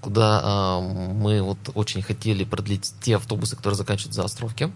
куда 0.00 0.40
а, 0.42 0.80
мы 0.80 1.42
вот 1.42 1.58
очень 1.74 2.02
хотели 2.02 2.44
продлить 2.44 2.92
те 3.00 3.16
автобусы, 3.16 3.56
которые 3.56 3.76
заканчиваются 3.76 4.22
за 4.22 4.26
Островки. 4.26 4.72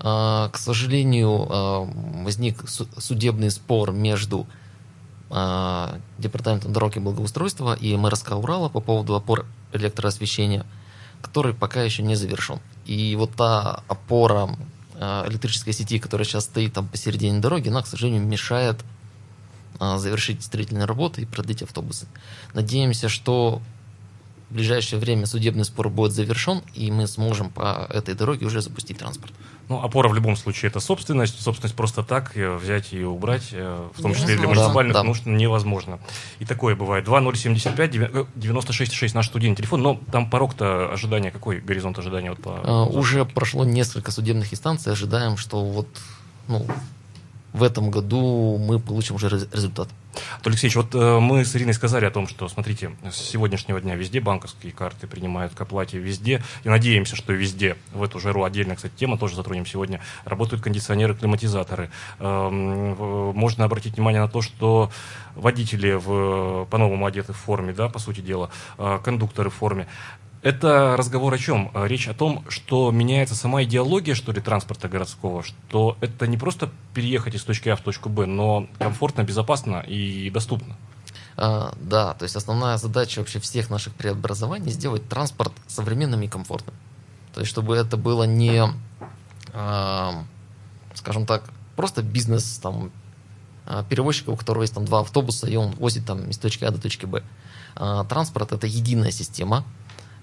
А, 0.00 0.48
к 0.48 0.58
сожалению, 0.58 1.46
а, 1.48 1.88
возник 2.22 2.68
су- 2.68 2.88
судебный 2.98 3.50
спор 3.50 3.92
между 3.92 4.46
а, 5.30 5.98
департаментом 6.18 6.72
дорог 6.72 6.96
и 6.96 7.00
благоустройства 7.00 7.74
и 7.74 7.96
МРСК 7.96 8.32
Урала 8.32 8.68
по 8.68 8.80
поводу 8.80 9.14
опор 9.14 9.46
электроосвещения, 9.72 10.64
который 11.20 11.54
пока 11.54 11.82
еще 11.82 12.02
не 12.02 12.14
завершен. 12.14 12.60
И 12.86 13.16
вот 13.16 13.32
та 13.32 13.82
опора 13.88 14.56
а, 14.94 15.26
электрической 15.28 15.72
сети, 15.72 15.98
которая 15.98 16.24
сейчас 16.24 16.44
стоит 16.44 16.74
там 16.74 16.86
посередине 16.86 17.40
дороги, 17.40 17.68
она, 17.68 17.82
к 17.82 17.86
сожалению, 17.86 18.22
мешает 18.22 18.76
а, 18.82 18.84
завершить 19.80 20.42
строительные 20.42 20.84
работы 20.86 21.22
и 21.22 21.24
продлить 21.26 21.62
автобусы. 21.62 22.06
Надеемся, 22.54 23.08
что 23.08 23.60
в 24.50 24.54
ближайшее 24.54 25.00
время 25.00 25.26
судебный 25.26 25.64
спор 25.64 25.88
будет 25.88 26.12
завершен, 26.12 26.62
и 26.74 26.90
мы 26.90 27.06
сможем 27.08 27.50
по 27.50 27.86
этой 27.90 28.14
дороге 28.14 28.46
уже 28.46 28.60
запустить 28.60 28.98
транспорт. 28.98 29.32
Ну, 29.68 29.80
опора 29.82 30.08
в 30.10 30.14
любом 30.14 30.36
случае 30.36 30.68
это 30.70 30.78
собственность. 30.78 31.40
Собственность 31.40 31.74
просто 31.74 32.02
так 32.02 32.36
взять 32.36 32.92
и 32.92 33.02
убрать, 33.02 33.48
э, 33.52 33.88
в 33.96 34.02
том 34.02 34.14
числе 34.14 34.34
и 34.34 34.38
для 34.38 34.46
муниципальных 34.46 34.92
Да, 34.92 35.00
да. 35.00 35.08
нужд, 35.08 35.24
невозможно. 35.24 35.98
И 36.38 36.44
такое 36.44 36.76
бывает. 36.76 37.06
2075 37.06 37.90
девя- 37.90 38.10
э, 38.12 38.24
96,6 38.36 39.14
наш 39.14 39.26
студийный 39.26 39.56
телефон, 39.56 39.80
но 39.82 39.98
там 40.12 40.28
порог-то 40.28 40.92
ожидания, 40.92 41.30
какой 41.30 41.60
горизонт 41.60 41.98
ожидания? 41.98 42.28
Вот 42.30 42.42
по- 42.42 42.60
А, 42.62 42.84
Уже 42.84 43.24
прошло 43.24 43.64
несколько 43.64 44.12
судебных 44.12 44.52
инстанций, 44.52 44.92
ожидаем, 44.92 45.38
что 45.38 45.64
вот 45.64 45.88
ну, 46.46 46.66
в 47.54 47.62
этом 47.62 47.90
году 47.90 48.58
мы 48.58 48.80
получим 48.80 49.14
уже 49.14 49.28
результат. 49.28 49.88
Алексеевич, 50.44 50.76
вот 50.76 50.94
э, 50.94 51.18
мы 51.20 51.44
с 51.44 51.54
Ириной 51.54 51.72
сказали 51.72 52.04
о 52.04 52.10
том, 52.10 52.26
что, 52.26 52.48
смотрите, 52.48 52.90
с 53.08 53.16
сегодняшнего 53.16 53.80
дня 53.80 53.94
везде 53.94 54.20
банковские 54.20 54.72
карты 54.72 55.06
принимают 55.06 55.54
к 55.54 55.60
оплате, 55.60 55.98
везде, 55.98 56.42
и 56.64 56.68
надеемся, 56.68 57.14
что 57.16 57.32
везде, 57.32 57.76
в 57.92 58.02
эту 58.02 58.18
жару 58.18 58.44
отдельно, 58.44 58.74
кстати, 58.74 58.92
тема 58.96 59.16
тоже 59.18 59.36
затронем 59.36 59.66
сегодня, 59.66 60.00
работают 60.24 60.62
кондиционеры, 60.62 61.14
климатизаторы. 61.14 61.90
Э, 62.18 62.48
можно 62.50 63.64
обратить 63.64 63.94
внимание 63.94 64.20
на 64.20 64.28
то, 64.28 64.42
что 64.42 64.90
водители 65.36 65.92
в, 65.92 66.66
по-новому 66.66 67.06
одеты 67.06 67.32
в 67.32 67.36
форме, 67.36 67.72
да, 67.72 67.88
по 67.88 68.00
сути 68.00 68.20
дела, 68.20 68.50
э, 68.78 68.98
кондукторы 69.02 69.50
в 69.50 69.54
форме. 69.54 69.86
Это 70.44 70.94
разговор 70.98 71.32
о 71.32 71.38
чем? 71.38 71.70
Э, 71.72 71.88
речь 71.88 72.06
о 72.06 72.12
том, 72.12 72.44
что 72.50 72.90
меняется 72.90 73.34
сама 73.34 73.64
идеология, 73.64 74.14
что 74.14 74.30
ли, 74.30 74.42
транспорта 74.42 74.90
городского, 74.90 75.42
что 75.42 75.96
это 76.02 76.26
не 76.26 76.36
просто 76.36 76.70
переехать 76.92 77.34
из 77.34 77.42
точки 77.44 77.70
А 77.70 77.76
в 77.76 77.80
точку 77.80 78.10
Б, 78.10 78.26
но 78.26 78.68
комфортно, 78.78 79.22
безопасно 79.22 79.76
и 79.78 80.28
доступно. 80.28 80.76
А, 81.38 81.72
да, 81.80 82.12
то 82.12 82.24
есть 82.24 82.36
основная 82.36 82.76
задача 82.76 83.20
вообще 83.20 83.40
всех 83.40 83.70
наших 83.70 83.94
преобразований 83.94 84.70
сделать 84.70 85.08
транспорт 85.08 85.52
современным 85.66 86.20
и 86.20 86.28
комфортным. 86.28 86.74
То 87.32 87.40
есть 87.40 87.50
чтобы 87.50 87.74
это 87.74 87.96
было 87.96 88.24
не, 88.24 88.68
а, 89.54 90.24
скажем 90.92 91.24
так, 91.24 91.44
просто 91.74 92.02
бизнес 92.02 92.58
там 92.58 92.92
а, 93.64 93.82
перевозчика, 93.82 94.28
у 94.28 94.36
которого 94.36 94.60
есть 94.60 94.74
там 94.74 94.84
два 94.84 95.00
автобуса, 95.00 95.46
и 95.46 95.56
он 95.56 95.70
возит 95.70 96.04
там 96.04 96.28
из 96.28 96.36
точки 96.36 96.64
А 96.64 96.70
до 96.70 96.78
точки 96.78 97.06
Б. 97.06 97.22
А, 97.76 98.04
транспорт 98.04 98.52
это 98.52 98.66
единая 98.66 99.10
система, 99.10 99.64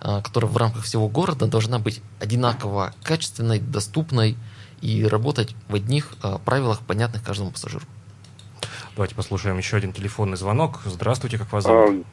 которая 0.01 0.49
в 0.51 0.57
рамках 0.57 0.83
всего 0.83 1.07
города 1.07 1.45
должна 1.45 1.77
быть 1.77 2.01
одинаково 2.19 2.93
качественной, 3.03 3.59
доступной 3.59 4.35
и 4.81 5.05
работать 5.05 5.55
в 5.69 5.75
одних 5.75 6.13
а, 6.23 6.39
правилах, 6.39 6.79
понятных 6.79 7.23
каждому 7.23 7.51
пассажиру. 7.51 7.83
Давайте 8.95 9.15
послушаем 9.15 9.57
еще 9.57 9.77
один 9.77 9.93
телефонный 9.93 10.37
звонок. 10.37 10.81
Здравствуйте, 10.85 11.37
как 11.37 11.51
вас 11.53 11.63
зовут? 11.63 12.03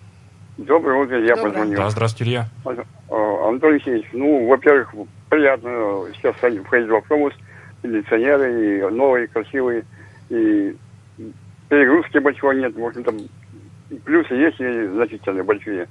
А, 0.59 0.63
доброе 0.63 1.03
утро, 1.03 1.21
я 1.21 1.35
Доброе. 1.35 1.51
позвонил. 1.51 1.79
Да, 1.79 1.91
здравствуйте, 1.91 2.31
Илья. 2.31 2.49
Антон 3.09 3.73
Алексеевич, 3.73 4.07
ну, 4.13 4.47
во-первых, 4.47 4.95
приятно 5.31 6.05
сейчас 6.15 6.37
входить 6.37 6.89
в 6.89 6.95
автобус, 6.95 7.33
кондиционеры, 7.83 8.79
и 8.79 8.95
новые, 8.95 9.29
красивые, 9.29 9.85
и 10.29 10.77
перегрузки 11.69 12.19
большой 12.19 12.61
нет, 12.61 12.77
в 12.77 12.85
общем-то, 12.85 13.15
плюсы 14.05 14.35
есть 14.35 14.61
и 14.61 14.87
значительные 14.89 15.43
большие. 15.43 15.89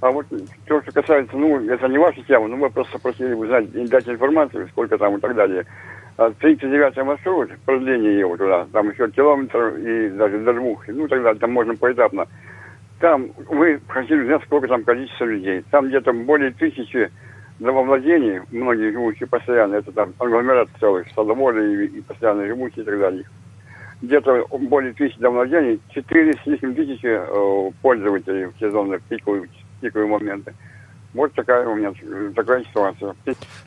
А 0.00 0.10
вот 0.10 0.26
то, 0.66 0.82
что 0.82 0.92
касается, 0.92 1.36
ну, 1.36 1.68
это 1.68 1.88
не 1.88 1.98
ваша 1.98 2.22
тема, 2.22 2.46
но 2.46 2.56
мы 2.56 2.70
просто 2.70 2.98
просили 2.98 3.32
узнать 3.32 3.70
дать 3.88 4.08
информацию, 4.08 4.68
сколько 4.68 4.96
там 4.96 5.16
и 5.16 5.20
так 5.20 5.34
далее. 5.34 5.66
39-й 6.16 7.00
а 7.00 7.04
маршрут, 7.04 7.50
продление 7.64 8.18
его 8.18 8.36
туда, 8.36 8.66
там 8.72 8.90
еще 8.90 9.08
километр 9.10 9.76
и 9.76 10.10
даже 10.10 10.38
до 10.40 10.52
двух, 10.52 10.86
ну, 10.88 11.06
тогда 11.06 11.34
там 11.34 11.52
можно 11.52 11.76
поэтапно. 11.76 12.26
Там 13.00 13.30
вы 13.48 13.80
хотели 13.86 14.22
узнать, 14.22 14.42
сколько 14.42 14.66
там 14.66 14.82
количество 14.82 15.24
людей. 15.24 15.64
Там 15.70 15.86
где-то 15.86 16.12
более 16.12 16.50
тысячи 16.50 17.10
домовладений, 17.60 18.40
многие 18.50 18.92
живущие 18.92 19.28
постоянно, 19.28 19.76
это 19.76 19.92
там 19.92 20.12
агломерат 20.18 20.68
целых, 20.80 21.08
садоводы 21.14 21.84
и, 21.84 21.98
и 21.98 22.00
постоянно 22.00 22.46
живущие 22.46 22.82
и 22.82 22.86
так 22.86 22.98
далее. 22.98 23.24
Где-то 24.02 24.46
более 24.58 24.92
тысячи 24.92 25.18
домовладений, 25.20 25.80
4 25.90 26.32
с 26.32 26.46
лишним 26.46 26.74
тысячи 26.74 27.06
э, 27.06 27.70
пользователей 27.80 28.46
в 28.46 28.58
сезонные 28.58 29.00
пиковые 29.08 29.42
пиковые 29.80 30.08
моменты. 30.08 30.54
Вот 31.14 31.32
такая 31.34 31.66
у 31.66 31.74
меня 31.74 31.92
такая 32.34 32.64
ситуация. 32.64 33.14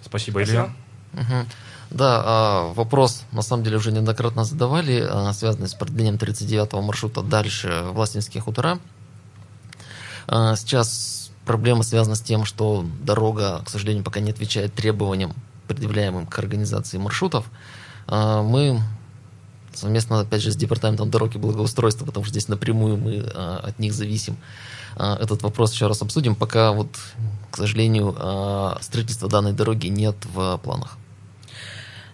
Спасибо, 0.01 0.43
Илья. 0.43 0.69
Угу. 1.13 1.45
Да, 1.91 2.21
а, 2.23 2.73
вопрос 2.73 3.25
на 3.33 3.41
самом 3.41 3.63
деле 3.63 3.77
уже 3.77 3.91
неоднократно 3.91 4.45
задавали, 4.45 5.05
а, 5.07 5.33
связанный 5.33 5.67
с 5.67 5.73
продлением 5.73 6.15
39-го 6.15 6.81
маршрута 6.81 7.21
дальше 7.21 7.83
Властинские 7.91 8.41
хутора. 8.41 8.79
А, 10.27 10.55
сейчас 10.55 11.31
проблема 11.45 11.83
связана 11.83 12.15
с 12.15 12.21
тем, 12.21 12.45
что 12.45 12.85
дорога, 13.01 13.61
к 13.65 13.69
сожалению, 13.69 14.05
пока 14.05 14.21
не 14.21 14.31
отвечает 14.31 14.73
требованиям, 14.73 15.33
предъявляемым 15.67 16.27
к 16.27 16.39
организации 16.39 16.97
маршрутов. 16.97 17.45
Мы 18.07 18.81
совместно, 19.73 20.19
опять 20.19 20.41
же, 20.41 20.51
с 20.51 20.55
Департаментом 20.55 21.09
дороги 21.09 21.37
и 21.37 21.39
благоустройства, 21.39 22.05
потому 22.05 22.25
что 22.25 22.31
здесь 22.31 22.47
напрямую 22.47 22.97
мы 22.97 23.19
от 23.19 23.79
них 23.79 23.93
зависим, 23.93 24.37
а, 24.95 25.17
этот 25.17 25.41
вопрос 25.43 25.73
еще 25.73 25.87
раз 25.87 26.01
обсудим, 26.01 26.35
пока 26.35 26.71
вот, 26.71 26.89
к 27.49 27.57
сожалению, 27.57 28.15
а, 28.17 28.77
строительства 28.81 29.29
данной 29.29 29.53
дороги 29.53 29.87
нет 29.87 30.15
в 30.33 30.59
планах. 30.63 30.97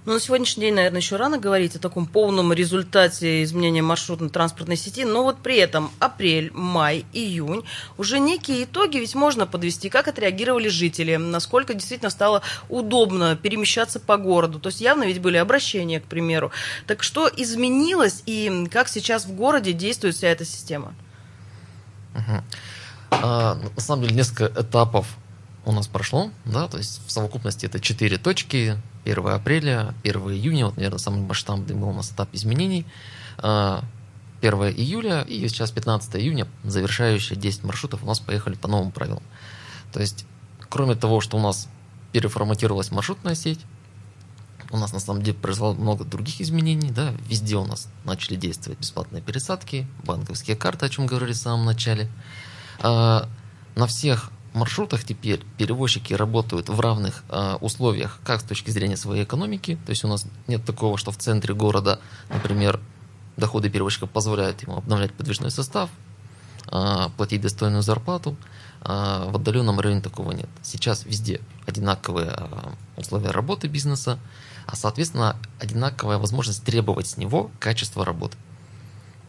Ну, 0.07 0.13
на 0.13 0.21
сегодняшний 0.21 0.61
день, 0.61 0.73
наверное, 0.73 1.01
еще 1.01 1.17
рано 1.17 1.37
говорить 1.37 1.75
о 1.75 1.79
таком 1.79 2.05
полном 2.05 2.53
результате 2.53 3.43
изменения 3.43 3.81
маршрутно-транспортной 3.81 4.77
сети, 4.77 5.03
но 5.03 5.23
вот 5.23 5.39
при 5.39 5.57
этом 5.57 5.91
апрель, 5.99 6.49
май, 6.53 7.05
июнь, 7.11 7.65
уже 7.97 8.17
некие 8.19 8.63
итоги 8.63 8.99
ведь 8.99 9.15
можно 9.15 9.45
подвести, 9.45 9.89
как 9.89 10.07
отреагировали 10.07 10.69
жители, 10.69 11.17
насколько 11.17 11.73
действительно 11.73 12.09
стало 12.09 12.41
удобно 12.69 13.35
перемещаться 13.35 13.99
по 13.99 14.15
городу. 14.15 14.61
То 14.61 14.67
есть 14.67 14.79
явно 14.79 15.03
ведь 15.03 15.19
были 15.19 15.35
обращения, 15.35 15.99
к 15.99 16.05
примеру. 16.05 16.51
Так 16.85 17.03
что 17.03 17.27
изменилось 17.27 18.23
и 18.25 18.65
как 18.71 18.87
сейчас 18.87 19.25
в 19.25 19.35
городе 19.35 19.73
действует 19.73 20.15
вся 20.15 20.29
эта 20.29 20.45
система? 20.45 20.93
Угу. 22.15 22.43
А, 23.11 23.55
на 23.55 23.81
самом 23.81 24.03
деле 24.03 24.15
несколько 24.15 24.61
этапов 24.61 25.05
у 25.65 25.73
нас 25.73 25.85
прошло, 25.87 26.31
да, 26.45 26.69
то 26.69 26.77
есть 26.77 27.01
в 27.05 27.11
совокупности 27.11 27.65
это 27.65 27.81
четыре 27.81 28.17
точки, 28.17 28.77
1 29.11 29.27
апреля, 29.27 29.93
1 30.03 30.21
июня, 30.31 30.65
вот, 30.65 30.77
наверное, 30.77 30.99
самый 30.99 31.21
масштабный 31.21 31.75
был 31.75 31.89
у 31.89 31.93
нас 31.93 32.11
этап 32.11 32.29
изменений, 32.33 32.85
1 33.37 33.43
а, 33.43 33.83
июля 34.41 35.21
и 35.21 35.47
сейчас 35.47 35.71
15 35.71 36.15
июня, 36.17 36.47
завершающие 36.63 37.37
10 37.37 37.63
маршрутов 37.63 38.03
у 38.03 38.05
нас 38.05 38.19
поехали 38.19 38.55
по 38.55 38.67
новым 38.67 38.91
правилам. 38.91 39.23
То 39.93 39.99
есть, 39.99 40.25
кроме 40.69 40.95
того, 40.95 41.21
что 41.21 41.37
у 41.37 41.41
нас 41.41 41.69
переформатировалась 42.11 42.91
маршрутная 42.91 43.35
сеть, 43.35 43.59
у 44.69 44.77
нас 44.77 44.91
на 44.91 44.99
самом 44.99 45.21
деле 45.21 45.37
произошло 45.37 45.73
много 45.73 46.03
других 46.03 46.41
изменений, 46.41 46.91
да, 46.91 47.13
везде 47.29 47.55
у 47.55 47.65
нас 47.65 47.87
начали 48.03 48.35
действовать 48.35 48.79
бесплатные 48.79 49.21
пересадки, 49.21 49.87
банковские 50.03 50.57
карты, 50.57 50.85
о 50.85 50.89
чем 50.89 51.05
говорили 51.05 51.31
в 51.31 51.37
самом 51.37 51.65
начале. 51.65 52.09
А, 52.79 53.29
на 53.75 53.87
всех 53.87 54.31
маршрутах 54.57 55.03
теперь 55.03 55.41
перевозчики 55.57 56.13
работают 56.13 56.69
в 56.69 56.79
равных 56.79 57.23
а, 57.29 57.57
условиях, 57.61 58.19
как 58.25 58.41
с 58.41 58.43
точки 58.43 58.69
зрения 58.71 58.97
своей 58.97 59.23
экономики, 59.23 59.77
то 59.85 59.91
есть 59.91 60.03
у 60.03 60.07
нас 60.07 60.25
нет 60.47 60.65
такого, 60.65 60.97
что 60.97 61.11
в 61.11 61.17
центре 61.17 61.53
города, 61.53 61.99
например, 62.29 62.79
доходы 63.37 63.69
перевозчика 63.69 64.07
позволяют 64.07 64.61
ему 64.63 64.77
обновлять 64.77 65.13
подвижной 65.13 65.51
состав, 65.51 65.89
а, 66.69 67.09
платить 67.15 67.41
достойную 67.41 67.81
зарплату, 67.81 68.35
а, 68.81 69.29
в 69.29 69.35
отдаленном 69.35 69.79
районе 69.79 70.01
такого 70.01 70.31
нет. 70.31 70.49
Сейчас 70.61 71.05
везде 71.05 71.39
одинаковые 71.65 72.29
а, 72.29 72.73
условия 72.97 73.31
работы 73.31 73.67
бизнеса, 73.67 74.19
а 74.65 74.75
соответственно 74.75 75.37
одинаковая 75.59 76.17
возможность 76.17 76.63
требовать 76.63 77.07
с 77.07 77.17
него 77.17 77.51
качества 77.59 78.03
работы. 78.03 78.37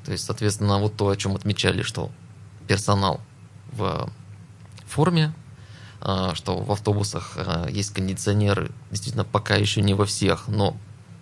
То 0.05 0.13
есть, 0.13 0.25
соответственно, 0.25 0.79
вот 0.79 0.97
то, 0.97 1.09
о 1.09 1.17
чем 1.17 1.37
отмечали, 1.37 1.83
что 1.83 2.11
персонал 2.67 3.21
в 3.73 4.11
форме, 4.89 5.33
а, 6.01 6.35
что 6.35 6.59
в 6.59 6.71
автобусах 6.73 7.35
а, 7.37 7.69
есть 7.69 7.93
кондиционеры, 7.93 8.71
действительно, 8.91 9.25
пока 9.25 9.57
еще 9.57 9.83
не 9.83 9.95
во 9.95 10.07
всех, 10.07 10.49
но 10.49 10.77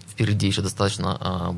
впереди 0.09 0.47
еще 0.47 0.63
достаточно, 0.63 1.55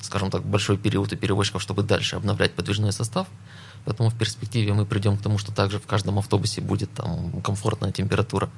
скажем 0.00 0.30
так, 0.30 0.42
большой 0.42 0.78
период 0.78 1.12
у 1.12 1.16
перевозчиков, 1.16 1.60
чтобы 1.60 1.82
дальше 1.82 2.16
обновлять 2.16 2.54
подвижной 2.54 2.92
состав. 2.92 3.26
Поэтому 3.84 4.08
в 4.08 4.14
перспективе 4.14 4.72
мы 4.72 4.86
придем 4.86 5.18
к 5.18 5.22
тому, 5.22 5.36
что 5.36 5.52
также 5.52 5.78
в 5.78 5.86
каждом 5.86 6.18
автобусе 6.18 6.62
будет 6.62 6.90
там 6.94 7.42
комфортная 7.42 7.92
температура. 7.92 8.48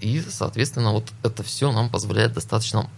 И, 0.00 0.22
соответственно, 0.28 0.92
вот 0.92 1.10
это 1.22 1.42
все 1.42 1.72
нам 1.72 1.88
позволяет 1.88 2.34
достаточно 2.34 2.90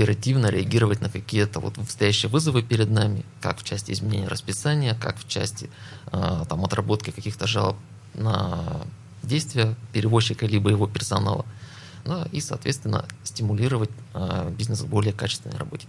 оперативно 0.00 0.46
реагировать 0.46 1.00
на 1.02 1.10
какие-то 1.10 1.60
вот 1.60 1.74
стоящие 1.88 2.30
вызовы 2.30 2.62
перед 2.62 2.90
нами, 2.90 3.22
как 3.42 3.58
в 3.58 3.64
части 3.64 3.92
изменения 3.92 4.28
расписания, 4.28 4.94
как 4.94 5.18
в 5.18 5.28
части 5.28 5.68
э, 6.10 6.44
там, 6.48 6.64
отработки 6.64 7.10
каких-то 7.10 7.46
жалоб 7.46 7.76
на 8.14 8.80
действия 9.22 9.74
перевозчика 9.92 10.46
либо 10.46 10.70
его 10.70 10.86
персонала. 10.86 11.44
Да, 12.06 12.26
и, 12.32 12.40
соответственно, 12.40 13.04
стимулировать 13.24 13.90
э, 14.14 14.50
бизнес 14.56 14.80
к 14.80 14.86
более 14.86 15.12
качественной 15.12 15.58
работе. 15.58 15.86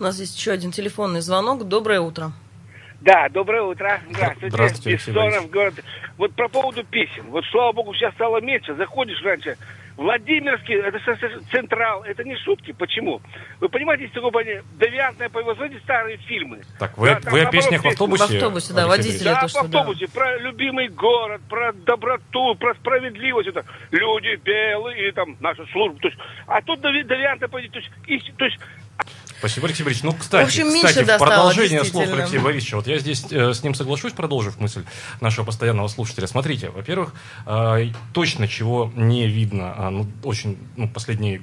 У 0.00 0.04
нас 0.04 0.18
есть 0.18 0.38
еще 0.38 0.52
один 0.52 0.70
телефонный 0.70 1.20
звонок. 1.20 1.68
Доброе 1.68 2.00
утро. 2.00 2.32
Да, 3.02 3.28
доброе 3.28 3.62
утро. 3.62 4.00
Здравствуйте. 4.10 4.50
Здравствуйте, 4.50 4.96
Бессонов, 4.96 5.50
город. 5.50 5.74
Вот 6.16 6.32
про 6.32 6.48
поводу 6.48 6.82
песен. 6.82 7.24
Вот, 7.28 7.44
слава 7.50 7.72
богу, 7.72 7.92
сейчас 7.92 8.14
стало 8.14 8.40
меньше. 8.40 8.74
Заходишь 8.74 9.22
раньше 9.22 9.58
Владимирский, 9.98 10.76
это 10.76 10.98
Централ, 11.50 12.04
это 12.04 12.22
не 12.22 12.36
шутки. 12.36 12.70
Почему? 12.70 13.20
Вы 13.58 13.68
понимаете, 13.68 14.04
есть 14.04 14.14
такое 14.14 14.30
понятие, 14.30 14.62
девиантное 14.78 15.28
по 15.28 15.42
смотрите 15.42 15.80
старые 15.82 16.18
фильмы. 16.18 16.60
Так, 16.78 16.96
вы, 16.96 17.18
Да, 17.20 17.30
вы 17.32 17.40
о 17.42 17.50
песнях 17.50 17.82
в 17.82 17.86
автобусе? 17.88 18.24
В 18.24 18.30
автобусе, 18.36 18.72
да. 18.74 18.84
Андреевич? 18.84 19.22
Да, 19.24 19.40
то, 19.40 19.46
в 19.48 19.50
что 19.50 19.66
да. 19.66 19.80
автобусе, 19.80 20.06
про 20.14 20.38
любимый 20.38 20.86
город, 20.88 21.40
про 21.48 21.72
доброту, 21.72 22.54
про 22.54 22.74
справедливость. 22.76 23.48
Это 23.48 23.64
люди 23.90 24.36
белые, 24.36 25.08
и 25.08 25.12
там 25.12 25.36
наша 25.40 25.66
служба. 25.72 25.98
То 25.98 26.08
есть, 26.08 26.20
а 26.46 26.62
тут 26.62 26.78
деви- 26.78 27.02
девиантное 27.02 27.48
поведение. 27.48 27.72
То 27.72 27.78
есть, 27.80 27.90
и- 28.28 28.32
то 28.32 28.44
есть 28.44 28.58
Спасибо, 29.38 29.66
Алексей 29.66 29.84
Борисович. 29.84 30.04
Ну, 30.04 30.12
кстати, 30.18 30.44
В 30.44 30.48
общем, 30.48 30.86
кстати, 30.86 31.04
в 31.04 31.18
продолжение 31.18 31.84
слов. 31.84 32.08
Алексея 32.12 32.40
Борисовича, 32.40 32.76
вот 32.76 32.86
я 32.86 32.98
здесь 32.98 33.24
э, 33.30 33.52
с 33.54 33.62
ним 33.62 33.74
соглашусь, 33.74 34.12
продолжив 34.12 34.58
мысль 34.58 34.84
нашего 35.20 35.44
постоянного 35.44 35.88
слушателя. 35.88 36.26
Смотрите, 36.26 36.70
во-первых, 36.70 37.14
э, 37.46 37.90
точно 38.12 38.48
чего 38.48 38.92
не 38.96 39.28
видно, 39.28 39.74
а, 39.76 39.90
ну, 39.90 40.06
очень, 40.24 40.58
ну, 40.76 40.88
последний 40.88 41.38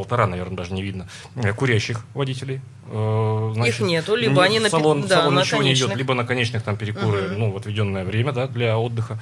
год-полтора, 0.00 0.26
наверное, 0.26 0.56
даже 0.56 0.72
не 0.72 0.82
видно, 0.82 1.06
э, 1.36 1.52
курящих 1.52 2.04
водителей. 2.14 2.60
Э, 2.88 3.52
значит, 3.54 3.80
нету, 3.80 4.16
либо 4.16 4.42
они 4.42 4.58
на 4.58 4.70
салон, 4.70 5.02
да, 5.02 5.20
салон 5.20 5.34
на 5.34 5.40
ничего 5.40 5.62
не 5.62 5.74
идет, 5.74 5.94
либо 5.96 6.14
на 6.14 6.24
конечных 6.24 6.62
там 6.62 6.76
перекуры, 6.76 7.28
ну, 7.36 7.50
в 7.50 7.56
отведенное 7.56 8.04
время, 8.04 8.32
да, 8.32 8.46
для 8.46 8.78
отдыха. 8.78 9.18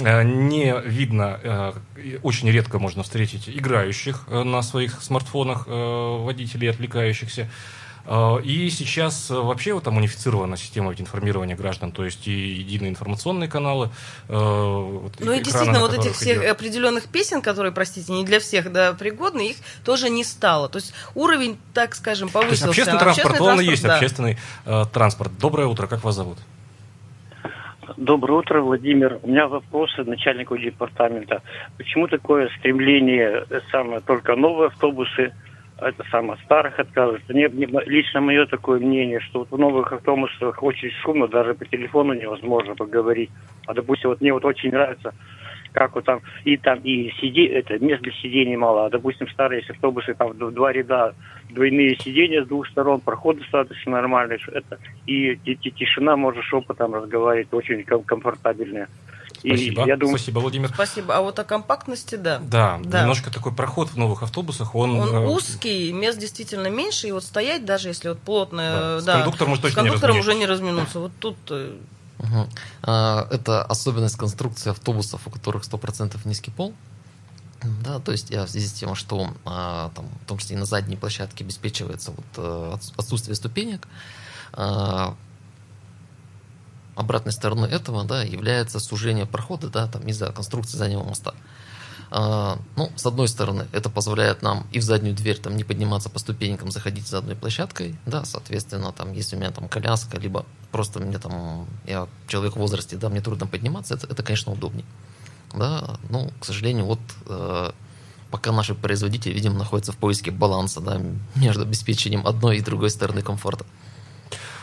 Э, 0.00 0.22
Не 0.22 0.74
видно, 0.84 1.74
очень 2.22 2.50
редко 2.50 2.78
можно 2.78 3.02
встретить 3.02 3.48
играющих 3.48 4.28
на 4.28 4.62
своих 4.62 5.02
смартфонах 5.02 5.66
водителей, 5.66 6.70
отвлекающихся. 6.70 7.48
Э, 8.06 8.40
И 8.42 8.70
сейчас 8.70 9.30
э, 9.30 9.34
вообще 9.34 9.72
вот 9.72 9.84
там 9.84 9.96
унифицирована 9.96 10.56
система 10.56 10.92
информирования 10.92 11.56
граждан, 11.56 11.92
то 11.92 12.04
есть 12.04 12.26
и 12.26 12.32
единые 12.32 12.90
информационные 12.90 13.48
каналы. 13.48 13.90
э, 14.28 14.32
вот 14.32 15.14
Ну 15.18 15.32
и 15.32 15.40
экраны, 15.40 15.42
действительно, 15.44 15.80
вот 15.80 15.94
этих 15.94 16.12
всех 16.12 16.38
идет. 16.38 16.50
определенных 16.50 17.08
песен, 17.08 17.42
которые, 17.42 17.72
простите, 17.72 18.12
не 18.12 18.24
для 18.24 18.40
всех 18.40 18.72
да, 18.72 18.92
пригодны, 18.94 19.50
их 19.50 19.56
тоже 19.84 20.10
не 20.10 20.24
стало. 20.24 20.68
То 20.68 20.78
есть 20.78 20.94
уровень, 21.14 21.58
так 21.74 21.94
скажем, 21.94 22.28
То 22.28 22.40
есть 22.42 22.62
повысился. 22.62 22.68
общественный 22.68 22.96
А 22.98 23.00
транспорт, 23.00 23.26
он 23.26 23.34
и 23.34 23.44
транспорт, 23.44 23.70
есть 23.70 23.82
да. 23.82 23.94
общественный 23.94 24.38
э, 24.64 24.84
транспорт. 24.92 25.32
Доброе 25.38 25.66
утро, 25.66 25.86
как 25.86 26.02
вас 26.04 26.14
зовут? 26.14 26.38
Доброе 27.96 28.38
утро, 28.38 28.60
Владимир. 28.62 29.18
У 29.22 29.28
меня 29.28 29.48
вопросы 29.48 30.04
начальнику 30.04 30.56
департамента. 30.56 31.42
Почему 31.76 32.06
такое 32.06 32.48
стремление 32.58 33.44
самое 33.72 34.00
только 34.00 34.36
новые 34.36 34.68
автобусы, 34.68 35.32
это 35.88 36.04
самое 36.10 36.38
старых 36.44 36.78
отказывается? 36.78 37.32
Мне, 37.32 37.48
мне- 37.48 37.68
лично 37.86 38.20
мое 38.20 38.46
такое 38.46 38.80
мнение, 38.80 39.20
что 39.20 39.40
вот 39.40 39.50
в 39.50 39.58
новых 39.58 39.92
автобусах 39.92 40.62
очень 40.62 40.90
шумно, 41.02 41.28
даже 41.28 41.54
по 41.54 41.64
телефону 41.64 42.14
невозможно 42.14 42.74
поговорить. 42.74 43.30
А 43.66 43.74
допустим, 43.74 44.10
вот 44.10 44.20
мне 44.20 44.32
вот 44.32 44.44
очень 44.44 44.70
нравится, 44.70 45.14
как 45.72 45.94
вот 45.94 46.04
там 46.04 46.20
и 46.44 46.56
там 46.56 46.78
и 46.82 47.10
сиди, 47.20 47.44
это 47.44 47.78
мест 47.78 48.02
для 48.02 48.12
сидений 48.12 48.56
мало. 48.56 48.86
А 48.86 48.90
допустим, 48.90 49.28
старые 49.28 49.58
есть 49.58 49.70
автобусы, 49.70 50.14
там 50.14 50.32
два 50.38 50.72
ряда, 50.72 51.14
двойные 51.50 51.96
сиденья 51.96 52.44
с 52.44 52.48
двух 52.48 52.66
сторон, 52.68 53.00
проход 53.00 53.38
достаточно 53.38 53.92
нормальный, 53.92 54.38
это 54.52 54.78
и, 55.06 55.36
ти- 55.36 55.54
ти- 55.56 55.70
тишина, 55.70 56.16
можешь 56.16 56.46
шепотом 56.46 56.94
разговаривать, 56.94 57.52
очень 57.52 57.84
ком- 57.84 58.04
комфортабельная. 59.42 59.56
И 59.56 59.56
Спасибо. 59.72 59.86
я 59.88 59.96
думаю, 59.96 60.18
Спасибо, 60.18 60.38
Владимир. 60.40 60.70
Спасибо. 60.74 61.16
А 61.16 61.20
вот 61.22 61.38
о 61.38 61.44
компактности, 61.44 62.14
да. 62.16 62.38
Да, 62.40 62.80
Да. 62.84 63.00
немножко 63.02 63.30
такой 63.32 63.52
проход 63.52 63.88
в 63.90 63.96
новых 63.96 64.22
автобусах, 64.22 64.74
он... 64.74 64.98
Он 65.00 65.08
э, 65.14 65.26
узкий, 65.28 65.92
мест 65.92 66.18
действительно 66.18 66.68
меньше, 66.68 67.08
и 67.08 67.12
вот 67.12 67.24
стоять, 67.24 67.64
даже 67.64 67.88
если 67.88 68.08
вот 68.10 68.18
плотно, 68.20 68.62
Да, 68.62 68.96
э, 68.96 69.00
с 69.00 69.04
да, 69.04 69.12
кондуктором 69.22 69.52
уж 69.52 69.60
с 69.60 69.62
не 69.64 69.70
кондуктором 69.70 70.16
разминешься. 70.16 70.30
уже 70.30 70.38
не 70.38 70.46
разминуться. 70.46 70.98
Вот 71.00 71.12
тут 71.18 71.36
э. 71.50 71.76
А, 72.82 73.26
Это 73.30 73.62
особенность 73.64 74.16
конструкции 74.16 74.70
автобусов, 74.70 75.22
у 75.26 75.30
которых 75.30 75.64
100% 75.64 76.16
низкий 76.24 76.50
пол. 76.50 76.74
Да, 77.84 77.98
то 77.98 78.12
есть 78.12 78.30
я 78.30 78.46
в 78.46 78.50
связи 78.50 78.66
с 78.68 78.72
тем, 78.72 78.94
что 78.94 79.28
а, 79.44 79.90
там, 79.94 80.06
в 80.24 80.26
том 80.28 80.38
числе 80.38 80.56
и 80.56 80.58
на 80.58 80.64
задней 80.64 80.96
площадке 80.96 81.44
обеспечивается 81.44 82.10
вот, 82.10 82.24
э, 82.38 82.72
отс- 82.74 82.92
отсутствие 82.96 83.34
ступенек, 83.36 83.86
а, 84.54 85.14
обратной 87.00 87.32
стороной 87.32 87.70
этого 87.70 88.04
да, 88.04 88.22
является 88.22 88.80
сужение 88.80 89.26
прохода 89.26 89.68
да, 89.68 89.86
там, 89.86 90.02
из-за 90.08 90.32
конструкции 90.32 90.76
заднего 90.76 91.02
моста. 91.02 91.34
А, 92.12 92.58
ну, 92.76 92.90
с 92.96 93.06
одной 93.06 93.28
стороны, 93.28 93.66
это 93.72 93.88
позволяет 93.88 94.42
нам 94.42 94.66
и 94.72 94.80
в 94.80 94.82
заднюю 94.82 95.14
дверь 95.14 95.38
там 95.38 95.56
не 95.56 95.62
подниматься 95.62 96.10
по 96.10 96.18
ступенькам, 96.18 96.70
заходить 96.70 97.06
за 97.06 97.18
одной 97.18 97.36
площадкой, 97.36 97.96
да, 98.04 98.24
соответственно, 98.24 98.92
там, 98.92 99.12
если 99.12 99.36
у 99.36 99.38
меня 99.38 99.52
там 99.52 99.68
коляска, 99.68 100.18
либо 100.18 100.44
просто 100.72 100.98
мне 100.98 101.18
там, 101.18 101.66
я 101.86 102.08
человек 102.26 102.54
в 102.54 102.58
возрасте, 102.58 102.96
да, 102.96 103.08
мне 103.08 103.20
трудно 103.20 103.46
подниматься, 103.46 103.94
это, 103.94 104.08
это 104.08 104.22
конечно, 104.24 104.52
удобнее. 104.52 104.84
Да, 105.54 105.98
ну, 106.08 106.30
к 106.40 106.44
сожалению, 106.44 106.86
вот 106.86 107.00
э, 107.26 107.70
пока 108.30 108.52
наши 108.52 108.74
производители, 108.74 109.32
видимо, 109.32 109.56
находятся 109.56 109.92
в 109.92 109.96
поиске 109.96 110.30
баланса, 110.32 110.80
да, 110.80 111.00
между 111.36 111.62
обеспечением 111.62 112.26
одной 112.26 112.58
и 112.58 112.60
другой 112.60 112.90
стороны 112.90 113.22
комфорта. 113.22 113.64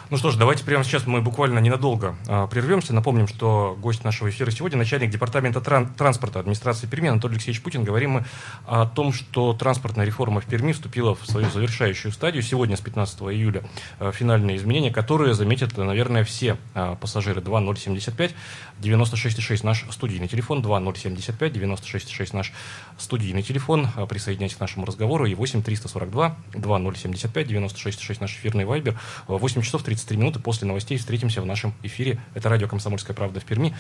Ну 0.09 0.15
что 0.15 0.31
ж, 0.31 0.37
давайте 0.37 0.63
прямо 0.63 0.85
сейчас 0.85 1.05
мы 1.05 1.21
буквально 1.21 1.59
ненадолго 1.59 2.15
а, 2.29 2.47
прервемся. 2.47 2.93
Напомним, 2.93 3.27
что 3.27 3.77
гость 3.77 4.05
нашего 4.05 4.29
эфира 4.29 4.49
сегодня 4.51 4.77
начальник 4.77 5.09
департамента 5.09 5.59
тран- 5.59 5.93
транспорта 5.93 6.39
администрации 6.39 6.87
Перми 6.87 7.09
Анатолий 7.09 7.33
Алексеевич 7.33 7.61
Путин. 7.61 7.83
Говорим 7.83 8.11
мы 8.11 8.25
о 8.65 8.85
том, 8.85 9.11
что 9.11 9.51
транспортная 9.51 10.05
реформа 10.05 10.39
в 10.39 10.45
Перми 10.45 10.71
вступила 10.71 11.13
в 11.13 11.25
свою 11.25 11.49
завершающую 11.49 12.13
стадию. 12.13 12.41
Сегодня, 12.41 12.77
с 12.77 12.79
15 12.79 13.19
июля, 13.33 13.63
а, 13.99 14.13
финальные 14.13 14.55
изменения, 14.55 14.91
которые 14.91 15.33
заметят, 15.33 15.75
наверное, 15.75 16.23
все 16.23 16.55
а, 16.73 16.95
пассажиры 16.95 17.41
2075 17.41 18.33
96,6 18.81 19.65
наш 19.65 19.85
студийный 19.89 20.29
телефон, 20.29 20.61
2075 20.61 21.51
96,6 21.51 22.29
наш 22.31 22.53
студийный 22.97 23.41
телефон. 23.41 23.89
Присоединяйтесь 24.07 24.55
к 24.55 24.61
нашему 24.61 24.85
разговору 24.85 25.25
и 25.25 25.35
8 25.35 25.63
342 25.63 26.37
2075 26.53 27.47
96,6 27.47 28.17
наш 28.21 28.31
эфирный 28.31 28.63
вайбер. 28.63 28.97
8 29.27 29.61
часов 29.63 29.83
33 29.97 30.17
минуты 30.17 30.39
после 30.39 30.67
новостей 30.67 30.97
встретимся 30.97 31.41
в 31.41 31.45
нашем 31.45 31.73
эфире. 31.81 32.19
Это 32.35 32.49
радио 32.49 32.67
«Комсомольская 32.67 33.15
правда» 33.15 33.39
в 33.39 33.45
Перми. 33.45 33.75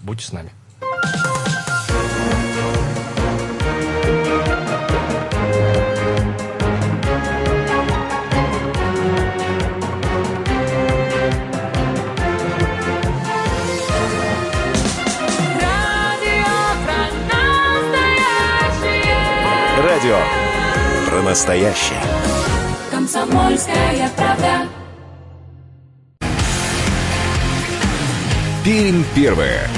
Будьте 0.00 0.24
с 0.24 0.32
нами. 0.32 0.50
Радио 19.82 20.18
про 21.08 21.22
настоящее. 21.22 22.00
Комсомольская 22.90 24.10
правда. 24.16 24.77
Пермь 28.64 29.04
первая. 29.14 29.68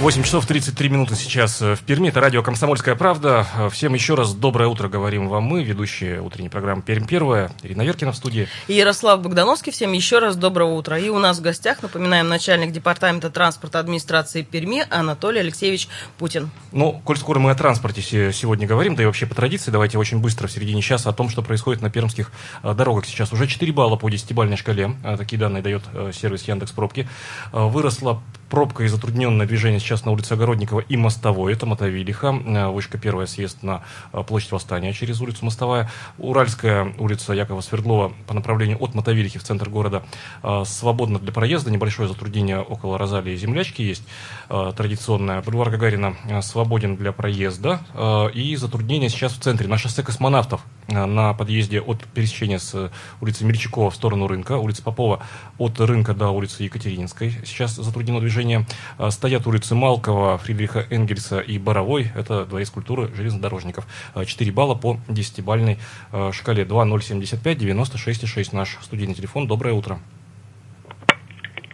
8 0.00 0.22
часов 0.22 0.46
33 0.46 0.90
минуты 0.90 1.16
сейчас 1.16 1.60
э, 1.60 1.74
в 1.74 1.80
Перми. 1.80 2.08
Это 2.08 2.20
радио 2.20 2.40
«Комсомольская 2.40 2.94
правда». 2.94 3.44
Э, 3.56 3.68
всем 3.68 3.94
еще 3.94 4.14
раз 4.14 4.32
доброе 4.32 4.68
утро 4.68 4.88
говорим 4.88 5.26
вам 5.28 5.42
мы, 5.42 5.64
ведущие 5.64 6.22
утренней 6.22 6.48
программы 6.48 6.82
«Пермь 6.82 7.04
первая», 7.04 7.50
Ирина 7.64 7.82
Веркина 7.82 8.12
в 8.12 8.16
студии. 8.16 8.46
И 8.68 8.74
Ярослав 8.74 9.20
Богдановский. 9.20 9.72
Всем 9.72 9.90
еще 9.90 10.20
раз 10.20 10.36
доброго 10.36 10.74
утра. 10.74 10.98
И 10.98 11.08
у 11.08 11.18
нас 11.18 11.40
в 11.40 11.42
гостях, 11.42 11.82
напоминаем, 11.82 12.28
начальник 12.28 12.70
департамента 12.70 13.28
транспорта 13.28 13.80
администрации 13.80 14.42
Перми 14.42 14.86
Анатолий 14.88 15.40
Алексеевич 15.40 15.88
Путин. 16.16 16.48
Ну, 16.70 17.02
коль 17.04 17.16
скоро 17.16 17.40
мы 17.40 17.50
о 17.50 17.56
транспорте 17.56 18.00
сегодня 18.00 18.68
говорим, 18.68 18.94
да 18.94 19.02
и 19.02 19.06
вообще 19.06 19.26
по 19.26 19.34
традиции, 19.34 19.72
давайте 19.72 19.98
очень 19.98 20.20
быстро 20.20 20.46
в 20.46 20.52
середине 20.52 20.80
часа 20.80 21.10
о 21.10 21.12
том, 21.12 21.28
что 21.28 21.42
происходит 21.42 21.82
на 21.82 21.90
пермских 21.90 22.30
э, 22.62 22.72
дорогах 22.72 23.04
сейчас. 23.04 23.32
Уже 23.32 23.48
4 23.48 23.72
балла 23.72 23.96
по 23.96 24.08
10-бальной 24.08 24.56
шкале. 24.56 24.94
Такие 25.18 25.40
данные 25.40 25.64
дает 25.64 25.82
сервис 26.12 26.44
Яндекс 26.44 26.70
Пробки. 26.70 27.08
Выросла 27.50 28.22
пробка 28.48 28.84
и 28.84 28.88
затрудненное 28.88 29.46
движение 29.46 29.80
сейчас 29.80 30.04
на 30.04 30.12
улице 30.12 30.32
Огородникова 30.32 30.80
и 30.80 30.96
Мостовой, 30.96 31.52
это 31.52 31.66
Мотовилиха, 31.66 32.28
э, 32.28 32.68
вышка 32.68 32.98
первая 32.98 33.26
съезд 33.26 33.62
на 33.62 33.82
э, 34.12 34.22
площадь 34.22 34.52
Восстания 34.52 34.92
через 34.92 35.20
улицу 35.20 35.44
Мостовая, 35.44 35.90
Уральская 36.18 36.94
улица 36.98 37.32
Якова 37.32 37.60
Свердлова 37.60 38.12
по 38.26 38.34
направлению 38.34 38.82
от 38.82 38.94
Мотовилихи 38.94 39.38
в 39.38 39.42
центр 39.42 39.68
города 39.68 40.02
э, 40.42 40.62
свободна 40.66 41.18
для 41.18 41.32
проезда, 41.32 41.70
небольшое 41.70 42.08
затруднение 42.08 42.60
около 42.60 42.98
Розалии 42.98 43.34
и 43.34 43.36
Землячки 43.36 43.82
есть 43.82 44.04
э, 44.48 44.72
традиционное, 44.76 45.42
бульвар 45.42 45.70
Гагарина 45.70 46.16
э, 46.28 46.40
свободен 46.42 46.96
для 46.96 47.12
проезда 47.12 47.80
э, 47.94 48.30
и 48.32 48.56
затруднение 48.56 49.08
сейчас 49.08 49.32
в 49.32 49.40
центре, 49.40 49.68
на 49.68 49.78
шоссе 49.78 50.02
космонавтов 50.02 50.64
на 50.88 51.34
подъезде 51.34 51.80
от 51.80 52.02
пересечения 52.14 52.58
с 52.58 52.90
улицы 53.20 53.44
Мельчакова 53.44 53.90
в 53.90 53.94
сторону 53.94 54.26
рынка, 54.26 54.52
улица 54.56 54.82
Попова 54.82 55.20
от 55.58 55.78
рынка 55.80 56.14
до 56.14 56.30
улицы 56.30 56.62
Екатерининской. 56.62 57.30
Сейчас 57.44 57.72
затруднено 57.72 58.20
движение. 58.20 58.64
Стоят 59.10 59.46
улицы 59.46 59.74
Малкова, 59.74 60.38
Фридриха 60.38 60.86
Энгельса 60.90 61.40
и 61.40 61.58
Боровой. 61.58 62.10
Это 62.14 62.46
дворец 62.46 62.70
культуры 62.70 63.14
железнодорожников. 63.14 63.86
Э, 64.14 64.24
4 64.24 64.50
балла 64.52 64.74
по 64.74 64.98
10-бальной 65.08 65.78
э, 66.12 66.30
шкале. 66.32 66.64
2075 66.64 67.58
96,6 67.58 68.56
наш 68.56 68.78
студийный 68.80 69.14
телефон. 69.14 69.46
Доброе 69.46 69.74
утро. 69.74 69.98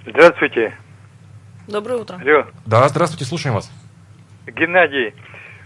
Здравствуйте. 0.06 0.76
Доброе 1.66 1.98
утро. 2.00 2.16
Алло, 2.20 2.46
Да, 2.66 2.87
здравствуйте, 2.88 3.24
слушаем 3.24 3.55
вас. 3.55 3.70
Геннадий, 4.46 5.14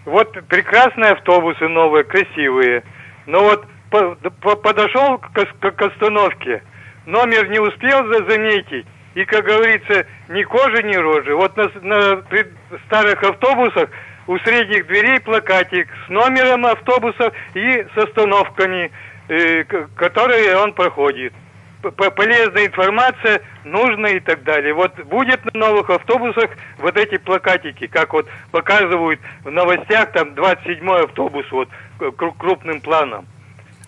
вот 0.05 0.33
прекрасные 0.49 1.13
автобусы 1.13 1.67
новые, 1.69 2.05
красивые, 2.05 2.85
но 3.27 3.43
вот 3.43 3.65
по- 3.91 4.15
по- 4.41 4.57
подошел 4.57 5.19
к, 5.19 5.37
ос- 5.37 5.73
к 5.75 5.83
остановке, 5.83 6.63
номер 7.07 7.49
не 7.49 7.59
успел 7.59 8.07
за- 8.07 8.31
заметить, 8.31 8.87
и, 9.15 9.25
как 9.25 9.45
говорится, 9.45 10.07
ни 10.29 10.43
кожи, 10.45 10.83
ни 10.85 10.95
рожи. 10.95 11.35
Вот 11.35 11.57
на, 11.57 11.65
с- 11.65 11.83
на 11.83 12.23
старых 12.87 13.23
автобусах 13.25 13.91
у 14.29 14.39
средних 14.39 14.87
дверей 14.87 15.19
плакатик 15.21 15.89
с 16.07 16.09
номером 16.09 16.67
автобуса 16.67 17.33
и 17.55 17.85
с 17.95 17.99
остановками, 17.99 18.93
э, 19.29 19.65
к- 19.65 19.89
которые 19.97 20.57
он 20.59 20.73
проходит. 20.75 21.33
Полезная 21.81 22.67
информация, 22.67 23.41
нужная 23.64 24.14
и 24.14 24.21
так 24.21 24.43
далее. 24.43 24.75
Вот 24.75 24.93
будет 25.05 25.45
на 25.55 25.61
новых 25.61 25.91
автобусах 25.91 26.51
вот 26.79 26.97
эти 26.97 27.19
плакатики, 27.19 27.87
как 27.87 28.12
вот 28.12 28.27
показывают 28.51 29.21
в 29.45 29.51
новостях, 29.51 30.12
там 30.12 30.31
27-й 30.35 31.05
автобус 31.05 31.47
вот 31.53 31.69
крупным 32.17 32.81
планом. 32.81 33.27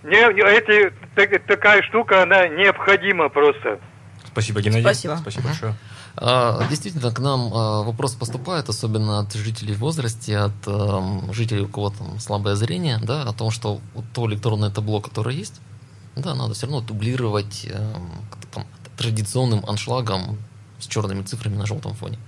Не, 0.02 0.16
эти, 0.16 0.92
так- 1.14 1.44
такая 1.46 1.82
штука, 1.82 2.22
она 2.22 2.46
необходима 2.48 3.28
просто. 3.28 3.80
Спасибо, 4.26 4.60
Геннадий. 4.62 4.82
Спасибо. 4.82 5.18
Спасибо 5.20 5.48
большое. 5.48 5.74
А, 6.16 6.66
Действительно, 6.68 7.10
к 7.12 7.18
нам 7.18 7.52
а, 7.52 7.82
вопрос 7.82 8.14
поступает, 8.14 8.68
особенно 8.68 9.20
от 9.20 9.32
жителей 9.32 9.74
в 9.74 9.78
возрасте, 9.78 10.36
от 10.38 10.66
эм, 10.66 11.32
жителей, 11.32 11.62
у 11.62 11.68
кого 11.68 11.90
там 11.90 12.18
слабое 12.18 12.54
зрение, 12.54 12.98
да, 13.02 13.22
о 13.22 13.32
том, 13.32 13.50
что 13.50 13.80
вот 13.94 14.04
то 14.14 14.26
электронное 14.26 14.70
табло, 14.70 15.00
которое 15.00 15.34
есть, 15.34 15.60
да, 16.20 16.34
надо 16.34 16.54
все 16.54 16.66
равно 16.66 16.80
дублировать 16.80 17.68
как-то 18.30 18.48
там 18.52 18.66
традиционным 18.96 19.64
аншлагом 19.66 20.38
с 20.78 20.86
черными 20.86 21.22
цифрами 21.22 21.56
на 21.56 21.66
желтом 21.66 21.94
фоне. 21.94 22.18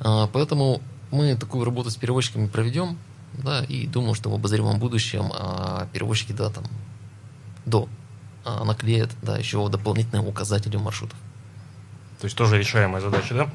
А, 0.00 0.28
Поэтому 0.28 0.80
мы 1.10 1.36
такую 1.36 1.64
работу 1.64 1.90
с 1.90 1.96
перевозчиками 1.96 2.46
проведем, 2.46 2.98
да, 3.34 3.64
и 3.64 3.86
думаю, 3.86 4.14
что 4.14 4.30
в 4.30 4.34
обозримом 4.34 4.78
будущем 4.78 5.32
а, 5.34 5.88
перевозчики, 5.92 6.32
да, 6.32 6.50
там, 6.50 6.64
до 7.64 7.88
а, 8.44 8.64
наклеят, 8.64 9.10
да, 9.22 9.36
еще 9.36 9.68
дополнительные 9.68 10.26
указатели 10.26 10.76
маршрутов. 10.76 11.18
То 12.20 12.24
есть 12.24 12.36
тоже 12.36 12.58
решаемая 12.58 13.00
задача, 13.00 13.34
да? 13.34 13.48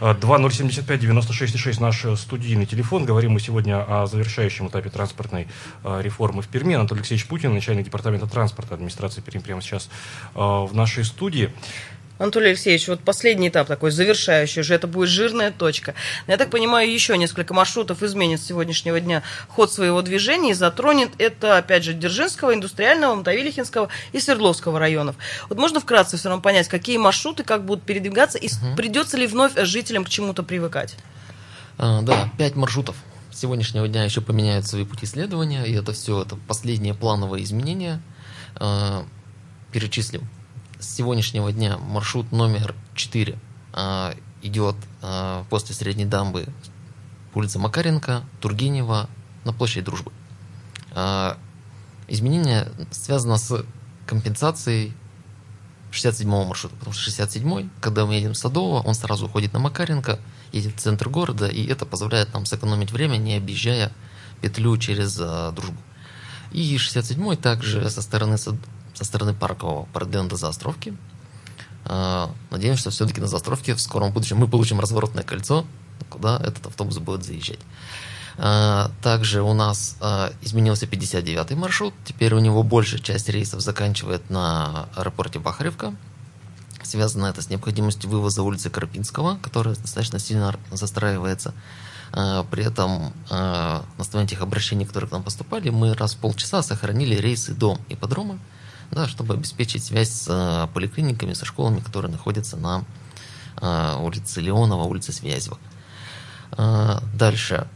Ага. 0.00 0.18
2075-96-6 0.20 1.80
наш 1.80 2.04
э, 2.04 2.16
студийный 2.16 2.66
телефон. 2.66 3.04
Говорим 3.04 3.32
мы 3.32 3.40
сегодня 3.40 3.82
о 3.82 4.06
завершающем 4.06 4.68
этапе 4.68 4.90
транспортной 4.90 5.48
э, 5.82 6.02
реформы 6.02 6.42
в 6.42 6.48
Перми. 6.48 6.74
Анатолий 6.74 7.00
Алексеевич 7.00 7.26
Путин, 7.26 7.52
начальник 7.52 7.86
департамента 7.86 8.26
транспорта 8.26 8.74
администрации 8.74 9.20
Перми, 9.20 9.42
прямо 9.42 9.60
сейчас 9.60 9.88
э, 10.34 10.38
в 10.38 10.70
нашей 10.72 11.04
студии. 11.04 11.52
Анатолий 12.18 12.48
Алексеевич, 12.48 12.88
вот 12.88 13.00
последний 13.00 13.48
этап 13.48 13.66
такой, 13.66 13.90
завершающий 13.90 14.60
уже, 14.60 14.74
это 14.74 14.86
будет 14.86 15.10
жирная 15.10 15.50
точка. 15.50 15.94
Я 16.26 16.38
так 16.38 16.50
понимаю, 16.50 16.90
еще 16.90 17.18
несколько 17.18 17.52
маршрутов 17.52 18.02
изменит 18.02 18.40
с 18.40 18.46
сегодняшнего 18.46 18.98
дня 19.00 19.22
ход 19.48 19.70
своего 19.70 20.00
движения 20.00 20.52
и 20.52 20.54
затронет 20.54 21.10
это, 21.18 21.58
опять 21.58 21.84
же, 21.84 21.92
Дзержинского, 21.92 22.54
Индустриального, 22.54 23.14
Мотовилихинского 23.16 23.90
и 24.12 24.20
Свердловского 24.20 24.78
районов. 24.78 25.16
Вот 25.50 25.58
можно 25.58 25.78
вкратце 25.78 26.16
все 26.16 26.28
равно 26.28 26.42
понять, 26.42 26.68
какие 26.68 26.96
маршруты, 26.96 27.44
как 27.44 27.64
будут 27.64 27.84
передвигаться, 27.84 28.38
и 28.38 28.48
придется 28.76 29.18
ли 29.18 29.26
вновь 29.26 29.52
жителям 29.56 30.04
к 30.04 30.08
чему-то 30.08 30.42
привыкать? 30.42 30.96
А, 31.76 32.00
да, 32.00 32.30
пять 32.38 32.56
маршрутов. 32.56 32.96
С 33.30 33.40
сегодняшнего 33.40 33.86
дня 33.86 34.04
еще 34.04 34.22
поменяют 34.22 34.66
свои 34.66 34.86
пути 34.86 35.04
следования, 35.04 35.64
и 35.64 35.74
это 35.74 35.92
все 35.92 36.22
это 36.22 36.36
последние 36.48 36.94
плановые 36.94 37.44
изменения. 37.44 38.00
А, 38.54 39.04
перечислим. 39.70 40.26
С 40.78 40.94
сегодняшнего 40.94 41.50
дня 41.52 41.78
маршрут 41.78 42.32
номер 42.32 42.74
4 42.94 43.38
а, 43.72 44.14
идет 44.42 44.76
а, 45.00 45.44
после 45.48 45.74
Средней 45.74 46.04
дамбы 46.04 46.46
улица 47.34 47.58
Макаренко, 47.58 48.24
Тургенева 48.42 49.08
на 49.44 49.52
площадь 49.54 49.84
Дружбы. 49.84 50.12
А, 50.92 51.38
изменение 52.08 52.70
связано 52.90 53.38
с 53.38 53.64
компенсацией 54.06 54.92
67-го 55.92 56.44
маршрута, 56.44 56.76
потому 56.76 56.92
что 56.92 57.10
67-й, 57.10 57.70
когда 57.80 58.04
мы 58.04 58.14
едем 58.16 58.34
с 58.34 58.40
Садового, 58.40 58.82
он 58.82 58.94
сразу 58.94 59.26
уходит 59.26 59.54
на 59.54 59.60
Макаренко, 59.60 60.18
едет 60.52 60.76
в 60.76 60.80
центр 60.80 61.08
города, 61.08 61.46
и 61.46 61.66
это 61.66 61.86
позволяет 61.86 62.34
нам 62.34 62.44
сэкономить 62.44 62.92
время, 62.92 63.16
не 63.16 63.36
объезжая 63.36 63.92
петлю 64.42 64.76
через 64.76 65.16
Дружбу. 65.16 65.80
И 66.52 66.76
67-й 66.76 67.36
также 67.36 67.88
со 67.88 68.02
стороны, 68.02 68.36
со 68.96 69.04
стороны 69.04 69.34
Паркового 69.34 69.84
продлен 69.92 70.28
до 70.28 70.36
Заостровки. 70.36 70.96
А, 71.84 72.30
Надеемся, 72.50 72.80
что 72.80 72.90
все-таки 72.90 73.20
на 73.20 73.26
Заостровке 73.26 73.74
в 73.74 73.80
скором 73.80 74.10
будущем 74.10 74.38
мы 74.38 74.48
получим 74.48 74.80
разворотное 74.80 75.22
кольцо, 75.22 75.66
куда 76.08 76.38
этот 76.38 76.66
автобус 76.66 76.98
будет 76.98 77.24
заезжать. 77.24 77.60
А, 78.38 78.90
Также 79.02 79.42
у 79.42 79.52
нас 79.52 79.96
а, 80.00 80.32
изменился 80.40 80.86
59-й 80.86 81.54
маршрут. 81.54 81.94
Теперь 82.04 82.34
у 82.34 82.38
него 82.38 82.62
большая 82.62 83.00
часть 83.00 83.28
рейсов 83.28 83.60
заканчивает 83.60 84.30
на 84.30 84.88
аэропорте 84.96 85.38
Бахаревка. 85.38 85.94
Связано 86.82 87.26
это 87.26 87.42
с 87.42 87.50
необходимостью 87.50 88.08
вывоза 88.08 88.42
улицы 88.42 88.70
Карпинского, 88.70 89.38
которая 89.42 89.74
достаточно 89.74 90.18
сильно 90.18 90.56
застраивается. 90.70 91.52
При 92.12 92.64
этом 92.64 93.12
на 93.28 93.82
основании 93.98 94.30
тех 94.30 94.40
обращений, 94.40 94.86
которые 94.86 95.08
к 95.08 95.12
нам 95.12 95.24
поступали, 95.24 95.70
мы 95.70 95.94
раз 95.94 96.14
в 96.14 96.18
полчаса 96.18 96.62
сохранили 96.62 97.16
рейсы 97.16 97.54
до 97.54 97.78
ипподрома, 97.88 98.38
да, 98.90 99.06
чтобы 99.08 99.34
обеспечить 99.34 99.84
связь 99.84 100.10
с 100.10 100.26
а, 100.28 100.66
поликлиниками, 100.68 101.32
со 101.32 101.44
школами, 101.44 101.80
которые 101.80 102.10
находятся 102.10 102.56
на 102.56 102.84
а, 103.56 103.98
улице 103.98 104.40
Леонова, 104.40 104.84
улице 104.84 105.12
Связева. 105.12 105.58
А, 106.52 107.02
Дальше 107.14 107.66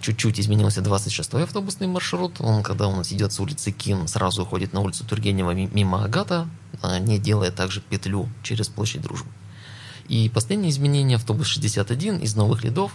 чуть-чуть 0.00 0.40
изменился 0.40 0.80
26-й 0.80 1.42
автобусный 1.42 1.86
маршрут. 1.86 2.40
Он, 2.40 2.62
когда 2.62 2.88
у 2.88 2.96
нас 2.96 3.12
идет 3.12 3.34
с 3.34 3.40
улицы 3.40 3.72
Ким, 3.72 4.08
сразу 4.08 4.42
уходит 4.42 4.72
на 4.72 4.80
улицу 4.80 5.04
Тургенева 5.04 5.50
ми- 5.50 5.68
мимо 5.70 6.02
Агата, 6.02 6.48
не 7.00 7.18
делая 7.18 7.50
также 7.50 7.82
петлю 7.82 8.30
через 8.42 8.68
площадь 8.68 9.02
Дружбы. 9.02 9.28
И 10.08 10.30
последнее 10.30 10.70
изменение, 10.70 11.16
автобус 11.16 11.48
61 11.48 12.16
из 12.20 12.34
новых 12.36 12.64
рядов. 12.64 12.92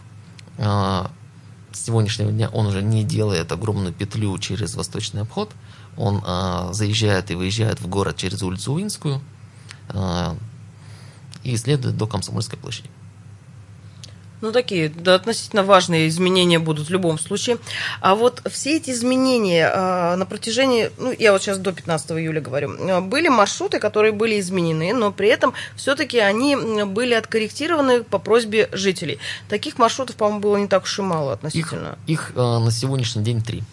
С 0.57 1.85
сегодняшнего 1.85 2.31
дня 2.31 2.49
он 2.49 2.65
уже 2.65 2.81
не 2.81 3.03
делает 3.03 3.51
огромную 3.51 3.93
петлю 3.93 4.37
через 4.39 4.73
восточный 4.75 5.21
обход. 5.21 5.51
Он 5.97 6.21
а, 6.25 6.71
заезжает 6.73 7.31
и 7.31 7.35
выезжает 7.35 7.79
в 7.81 7.87
город 7.87 8.17
через 8.17 8.41
улицу 8.41 8.73
Уинскую 8.73 9.21
а, 9.89 10.35
и 11.43 11.55
следует 11.57 11.97
до 11.97 12.07
Комсомольской 12.07 12.57
площади. 12.57 12.89
Ну, 14.41 14.51
такие 14.51 14.89
да, 14.89 15.15
относительно 15.15 15.63
важные 15.63 16.07
изменения 16.07 16.57
будут 16.57 16.87
в 16.87 16.91
любом 16.91 17.19
случае. 17.19 17.59
А 18.01 18.15
вот 18.15 18.41
все 18.49 18.77
эти 18.77 18.89
изменения 18.89 19.71
а, 19.71 20.15
на 20.15 20.25
протяжении, 20.25 20.89
ну, 20.97 21.13
я 21.17 21.31
вот 21.31 21.43
сейчас 21.43 21.59
до 21.59 21.71
15 21.71 22.11
июля 22.13 22.41
говорю, 22.41 22.75
а, 22.89 23.01
были 23.01 23.27
маршруты, 23.27 23.77
которые 23.79 24.13
были 24.13 24.39
изменены, 24.39 24.93
но 24.93 25.11
при 25.11 25.29
этом 25.29 25.53
все-таки 25.75 26.17
они 26.17 26.55
были 26.85 27.13
откорректированы 27.13 28.03
по 28.03 28.17
просьбе 28.17 28.67
жителей. 28.71 29.19
Таких 29.47 29.77
маршрутов, 29.77 30.15
по-моему, 30.15 30.39
было 30.39 30.57
не 30.57 30.67
так 30.67 30.83
уж 30.83 30.97
и 30.97 31.03
мало 31.03 31.33
Их, 31.33 31.37
относительно. 31.37 31.97
их 32.07 32.31
а, 32.35 32.57
на 32.59 32.71
сегодняшний 32.71 33.23
день 33.23 33.43
три. 33.43 33.63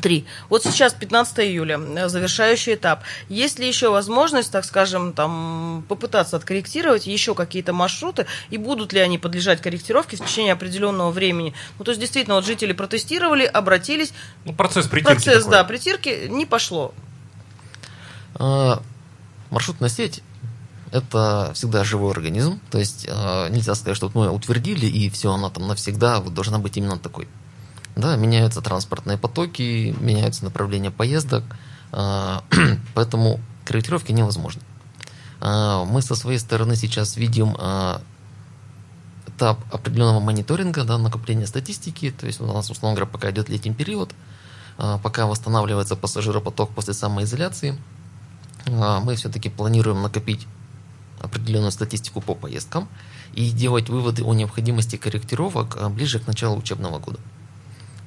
Три. 0.00 0.26
Вот 0.48 0.62
сейчас 0.64 0.92
15 0.94 1.40
июля, 1.40 1.78
э, 1.78 2.08
завершающий 2.08 2.74
этап. 2.74 3.02
Есть 3.28 3.58
ли 3.58 3.68
еще 3.68 3.90
возможность, 3.90 4.50
так 4.50 4.64
скажем, 4.64 5.12
там, 5.12 5.84
попытаться 5.88 6.36
откорректировать 6.36 7.06
еще 7.06 7.34
какие-то 7.34 7.72
маршруты, 7.72 8.26
и 8.50 8.58
будут 8.58 8.92
ли 8.92 9.00
они 9.00 9.18
подлежать 9.18 9.60
корректировке 9.60 10.16
в 10.16 10.24
течение 10.24 10.52
определенного 10.52 11.10
времени? 11.10 11.54
Ну, 11.78 11.84
то 11.84 11.90
есть, 11.90 12.00
действительно, 12.00 12.36
вот 12.36 12.44
жители 12.44 12.72
протестировали, 12.72 13.44
обратились, 13.44 14.12
Ну, 14.44 14.52
процесс 14.52 14.86
притирки 14.86 15.14
процесс, 15.14 15.44
такой. 15.44 15.50
да, 15.52 15.64
притирки 15.64 16.26
не 16.28 16.46
пошло. 16.46 16.92
А, 18.34 18.82
Маршрутная 19.50 19.88
сеть 19.88 20.22
это 20.90 21.50
всегда 21.54 21.82
живой 21.82 22.12
организм, 22.12 22.60
то 22.70 22.78
есть 22.78 23.06
а, 23.10 23.48
нельзя 23.48 23.74
сказать, 23.74 23.96
что 23.96 24.06
вот 24.06 24.14
мы 24.14 24.30
утвердили 24.30 24.86
и 24.86 25.10
все, 25.10 25.32
она 25.32 25.50
там 25.50 25.66
навсегда 25.66 26.20
вот 26.20 26.34
должна 26.34 26.58
быть 26.58 26.76
именно 26.76 26.98
такой. 26.98 27.26
Да, 27.96 28.16
меняются 28.16 28.60
транспортные 28.60 29.16
потоки, 29.16 29.94
меняются 30.00 30.44
направления 30.44 30.90
поездок, 30.90 31.44
а, 31.92 32.42
поэтому 32.94 33.40
корректировки 33.64 34.10
невозможны. 34.10 34.62
А, 35.40 35.84
Мы 35.84 36.02
со 36.02 36.16
своей 36.16 36.38
стороны 36.38 36.74
сейчас 36.74 37.16
видим 37.16 37.54
а, 37.56 38.02
этап 39.28 39.60
определенного 39.72 40.18
мониторинга, 40.18 40.82
да, 40.82 40.98
накопления 40.98 41.46
статистики, 41.46 42.10
то 42.10 42.26
есть 42.26 42.40
у 42.40 42.46
нас, 42.46 42.68
условно 42.68 42.96
говоря, 42.96 43.10
пока 43.10 43.30
идет 43.30 43.48
летний 43.48 43.72
период, 43.72 44.12
пока 44.76 45.26
восстанавливается 45.26 45.94
пассажиропоток 45.94 46.70
после 46.70 46.94
самоизоляции, 46.94 47.76
мы 48.66 49.14
все-таки 49.16 49.48
планируем 49.48 50.02
накопить 50.02 50.46
определенную 51.20 51.72
статистику 51.72 52.20
по 52.20 52.34
поездкам 52.34 52.88
и 53.34 53.50
делать 53.50 53.88
выводы 53.88 54.22
о 54.22 54.34
необходимости 54.34 54.96
корректировок 54.96 55.90
ближе 55.92 56.18
к 56.20 56.26
началу 56.26 56.56
учебного 56.58 56.98
года. 56.98 57.18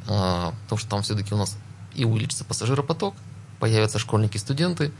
А, 0.07 0.53
Потому 0.63 0.79
что 0.79 0.89
там 0.89 1.01
все-таки 1.03 1.33
у 1.33 1.37
нас 1.37 1.57
и 1.93 2.05
увеличится 2.05 2.45
пассажиропоток, 2.45 3.15
появятся 3.59 3.99
школьники, 3.99 4.37
студенты, 4.37 4.91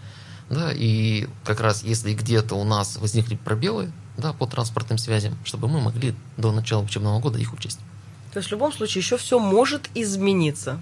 Да, 0.49 0.71
и 0.73 1.27
как 1.43 1.59
раз 1.59 1.83
если 1.83 2.13
где-то 2.13 2.55
у 2.55 2.63
нас 2.63 2.97
возникли 2.97 3.35
пробелы 3.35 3.91
да, 4.17 4.33
по 4.33 4.47
транспортным 4.47 4.97
связям, 4.97 5.37
чтобы 5.45 5.67
мы 5.67 5.79
могли 5.79 6.15
до 6.37 6.51
начала 6.51 6.81
учебного 6.83 7.19
года 7.19 7.37
их 7.39 7.53
учесть. 7.53 7.79
То 8.33 8.39
есть 8.39 8.49
в 8.49 8.51
любом 8.51 8.73
случае 8.73 9.01
еще 9.01 9.17
все 9.17 9.39
может 9.39 9.89
измениться. 9.95 10.79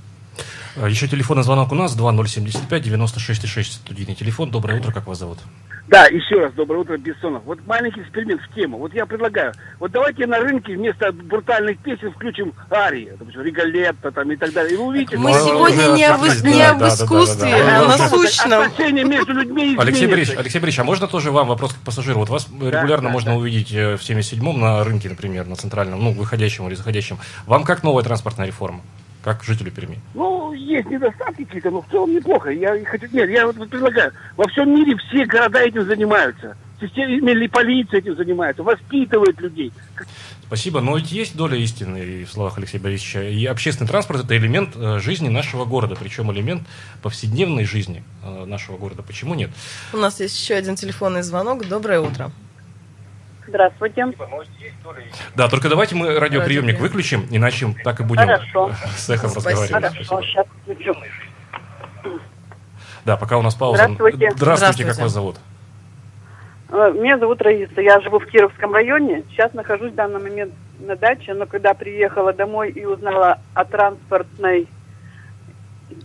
А, 0.77 0.87
Еще 0.87 1.07
телефонный 1.07 1.43
звонок 1.43 1.71
у 1.71 1.75
нас 1.75 1.95
2075 1.95 2.85
96,6 2.87 3.63
студийный 3.63 4.15
телефон. 4.15 4.51
Доброе 4.51 4.79
утро, 4.79 4.91
как 4.91 5.07
вас 5.07 5.19
зовут? 5.19 5.39
Да, 5.87 6.05
еще 6.07 6.39
раз 6.39 6.51
доброе 6.53 6.79
утро, 6.79 6.97
Бессонов. 6.97 7.43
Вот 7.45 7.59
маленький 7.67 8.01
эксперимент 8.01 8.41
в 8.41 8.55
тему. 8.55 8.79
Вот 8.79 8.91
я 8.95 9.05
предлагаю, 9.05 9.53
вот 9.79 9.91
давайте 9.91 10.25
на 10.25 10.39
рынке 10.39 10.75
вместо 10.75 11.11
брутальных 11.11 11.77
песен 11.77 12.11
включим 12.11 12.53
арии, 12.71 13.11
Риголетто 13.35 14.11
там 14.11 14.31
и 14.31 14.35
так 14.35 14.51
далее. 14.51 14.73
И 14.73 14.77
вы 14.77 14.85
увидите... 14.85 15.15
Мы 15.17 15.29
Ну, 15.29 15.45
сегодня 15.45 15.83
не 15.95 16.03
об, 16.05 16.23
не 16.23 16.57
да, 16.57 16.71
об 16.71 16.79
да, 16.79 16.87
да, 16.87 16.95
искусстве, 16.95 17.51
да, 17.51 17.57
да. 17.57 17.77
а 17.77 17.81
Ну, 17.81 17.87
о 17.87 17.91
что- 17.93 18.03
насущном. 18.03 18.61
Отношения 18.61 19.03
между 19.03 19.33
людьми 19.33 19.75
Алексей 19.77 20.07
Борисович. 20.07 20.39
Алексей 20.39 20.59
Борисович, 20.59 20.79
а 20.79 20.83
можно 20.85 21.07
тоже 21.07 21.29
вам 21.31 21.47
вопрос 21.47 21.73
как 21.73 21.81
пассажиру? 21.83 22.17
Вот 22.19 22.29
вас 22.29 22.47
регулярно 22.49 23.09
да, 23.09 23.13
можно 23.13 23.31
да. 23.33 23.37
увидеть 23.37 23.71
э, 23.71 23.95
в 23.95 24.01
77-м 24.01 24.59
на 24.59 24.83
рынке, 24.83 25.07
например, 25.07 25.45
на 25.45 25.55
центральном, 25.55 26.03
ну, 26.03 26.13
выходящем 26.13 26.67
или 26.67 26.73
заходящем. 26.73 27.19
Вам 27.45 27.63
как 27.63 27.83
новая 27.83 28.03
транспортная 28.03 28.47
реформа? 28.47 28.81
Как 29.25 29.43
жителю 29.43 29.71
Перми? 29.71 29.99
Ну, 30.13 30.53
есть 30.53 30.87
недостатки 30.87 31.45
какие-то, 31.45 31.71
но 31.71 31.81
в 31.81 31.87
целом 31.89 32.13
неплохо. 32.13 32.51
Я 32.51 32.75
и 32.75 32.83
хочу, 32.83 33.07
нет, 33.11 33.27
я 33.27 33.47
вот 33.47 33.55
предлагаю, 33.71 34.13
во 34.37 34.47
всем 34.47 34.71
мире 34.71 34.95
все 34.97 35.25
города 35.25 35.61
этим 35.61 35.83
занимаются. 35.83 36.55
Система, 36.79 37.31
или 37.31 37.47
полиция 37.47 38.01
этим 38.01 38.15
занимается, 38.15 38.61
воспитывает 38.61 39.41
людей. 39.41 39.73
Спасибо, 40.43 40.79
но 40.79 40.95
ведь 40.95 41.11
есть 41.11 41.35
доля 41.35 41.57
истины 41.57 42.23
в 42.23 42.31
словах 42.31 42.59
Алексея 42.59 42.79
Борисовича. 42.79 43.23
И 43.23 43.45
общественный 43.45 43.87
транспорт– 43.87 44.23
это 44.25 44.37
элемент 44.37 44.75
э, 44.75 44.99
жизни 44.99 45.29
нашего 45.29 45.65
города, 45.65 45.95
причем 45.99 46.31
элемент 46.31 46.61
повседневной 47.01 47.65
жизни 47.65 48.03
э, 48.23 48.45
нашего 48.45 48.77
города. 48.77 49.01
Почему 49.01 49.33
нет? 49.33 49.49
У 49.91 49.97
нас 49.97 50.19
есть 50.19 50.39
еще 50.39 50.53
один 50.53 50.75
телефонный 50.75 51.23
звонок. 51.23 51.67
Доброе 51.67 51.99
утро. 51.99 52.29
Здравствуйте. 53.47 54.07
Да, 55.35 55.47
только 55.47 55.69
давайте 55.69 55.95
мы 55.95 56.19
радиоприемник 56.19 56.79
выключим, 56.79 57.25
иначе 57.29 57.75
так 57.83 57.99
и 57.99 58.03
будем 58.03 58.23
Хорошо. 58.23 58.71
с 58.95 59.09
эхом 59.09 59.29
Спасибо. 59.29 59.51
разговаривать. 59.51 59.95
Хорошо, 60.07 60.21
сейчас 60.21 60.47
включу. 60.63 60.95
Да, 63.05 63.17
пока 63.17 63.37
у 63.37 63.41
нас 63.41 63.53
пауза. 63.53 63.83
Здравствуйте. 63.83 64.31
Здравствуйте, 64.31 64.83
как 64.83 64.93
Здравствуйте. 64.95 65.03
вас 65.03 65.11
зовут? 65.11 65.35
Э, 66.69 66.91
Меня 66.91 67.19
зовут 67.19 67.41
Раиса, 67.41 67.81
я 67.81 67.99
живу 68.01 68.19
в 68.19 68.25
Кировском 68.25 68.73
районе. 68.73 69.23
Сейчас 69.29 69.53
нахожусь 69.53 69.91
в 69.91 69.95
данный 69.95 70.19
момент 70.19 70.53
на 70.79 70.95
даче, 70.95 71.33
но 71.33 71.45
когда 71.45 71.73
приехала 71.73 72.33
домой 72.33 72.71
и 72.71 72.83
узнала 72.85 73.39
о 73.53 73.65
транспортной 73.65 74.67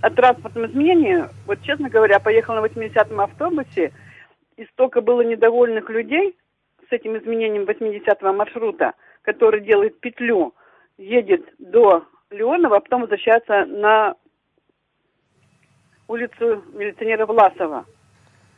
о 0.02 0.10
транспортном 0.10 0.66
изменении, 0.66 1.24
вот 1.46 1.62
честно 1.62 1.88
говоря, 1.88 2.20
поехала 2.20 2.60
на 2.60 2.66
80-м 2.66 3.18
автобусе, 3.20 3.92
и 4.56 4.64
столько 4.72 5.00
было 5.00 5.22
недовольных 5.22 5.88
людей 5.88 6.36
с 6.90 6.92
этим 6.92 7.16
изменением 7.16 7.64
80-го 7.64 8.32
маршрута, 8.32 8.94
который 9.22 9.60
делает 9.60 10.00
петлю, 10.00 10.54
едет 10.98 11.42
до 11.58 12.04
Леонова, 12.30 12.76
а 12.76 12.80
потом 12.80 13.02
возвращается 13.02 13.64
на 13.64 14.14
улицу 16.08 16.62
милиционера 16.72 17.26
Власова. 17.26 17.86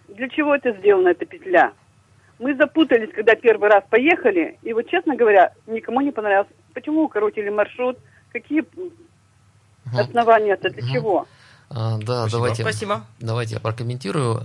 Для 0.08 0.28
чего 0.30 0.54
это 0.54 0.72
сделана, 0.72 1.08
эта 1.08 1.26
петля? 1.26 1.72
Мы 2.38 2.56
запутались, 2.56 3.12
когда 3.14 3.34
первый 3.34 3.68
раз 3.70 3.84
поехали, 3.88 4.58
и 4.62 4.72
вот, 4.72 4.88
честно 4.88 5.14
говоря, 5.14 5.52
никому 5.66 6.00
не 6.00 6.10
понравилось. 6.10 6.48
Почему 6.74 7.04
укоротили 7.04 7.50
маршрут? 7.50 7.98
Какие 8.32 8.64
основания 9.96 10.54
это? 10.54 10.70
Для 10.70 10.82
чего? 10.90 11.26
А, 11.70 11.98
да, 11.98 12.22
Спасибо. 12.22 12.30
давайте, 12.30 12.62
Спасибо. 12.62 13.00
давайте 13.20 13.54
я 13.54 13.60
прокомментирую. 13.60 14.40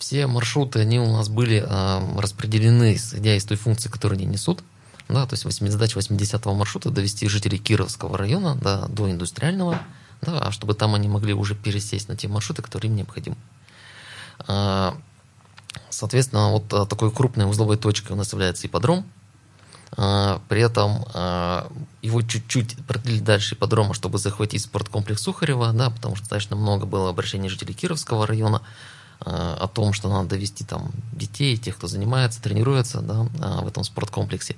Все 0.00 0.26
маршруты, 0.26 0.80
они 0.80 0.98
у 0.98 1.12
нас 1.12 1.28
были 1.28 1.62
а, 1.62 2.02
распределены, 2.18 2.94
исходя 2.94 3.36
из 3.36 3.44
той 3.44 3.58
функции, 3.58 3.90
которую 3.90 4.16
они 4.16 4.24
несут. 4.24 4.64
Да, 5.10 5.26
то 5.26 5.34
есть 5.34 5.44
восьми- 5.44 5.68
задача 5.68 5.98
80-го 5.98 6.54
маршрута 6.54 6.88
довести 6.88 7.28
жителей 7.28 7.58
Кировского 7.58 8.16
района 8.16 8.56
да, 8.56 8.86
до 8.88 9.10
индустриального, 9.10 9.78
да, 10.22 10.38
а 10.38 10.52
чтобы 10.52 10.72
там 10.72 10.94
они 10.94 11.06
могли 11.06 11.34
уже 11.34 11.54
пересесть 11.54 12.08
на 12.08 12.16
те 12.16 12.28
маршруты, 12.28 12.62
которые 12.62 12.88
им 12.88 12.96
необходимы. 12.96 13.36
А, 14.48 14.96
Соответственно, 15.90 16.50
вот 16.50 16.72
а, 16.72 16.86
такой 16.86 17.10
крупной 17.12 17.48
узловой 17.48 17.76
точкой 17.76 18.12
у 18.12 18.16
нас 18.16 18.32
является 18.32 18.66
ипподром. 18.66 19.04
А, 19.98 20.40
При 20.48 20.62
этом 20.62 21.04
а, 21.12 21.70
его 22.00 22.22
чуть-чуть 22.22 22.86
продлили 22.86 23.20
дальше 23.20 23.54
ипподрома, 23.54 23.92
чтобы 23.92 24.16
захватить 24.16 24.62
спорткомплекс 24.62 25.20
Сухарева, 25.20 25.74
да, 25.74 25.90
потому 25.90 26.16
что 26.16 26.22
достаточно 26.24 26.56
много 26.56 26.86
было 26.86 27.10
обращений 27.10 27.50
жителей 27.50 27.74
Кировского 27.74 28.26
района 28.26 28.62
о 29.20 29.68
том, 29.68 29.92
что 29.92 30.08
надо 30.08 30.30
довести 30.30 30.64
там 30.64 30.90
детей, 31.12 31.56
тех, 31.56 31.76
кто 31.76 31.86
занимается, 31.86 32.40
тренируется 32.40 33.00
да, 33.00 33.26
а, 33.40 33.60
в 33.62 33.68
этом 33.68 33.84
спорткомплексе. 33.84 34.56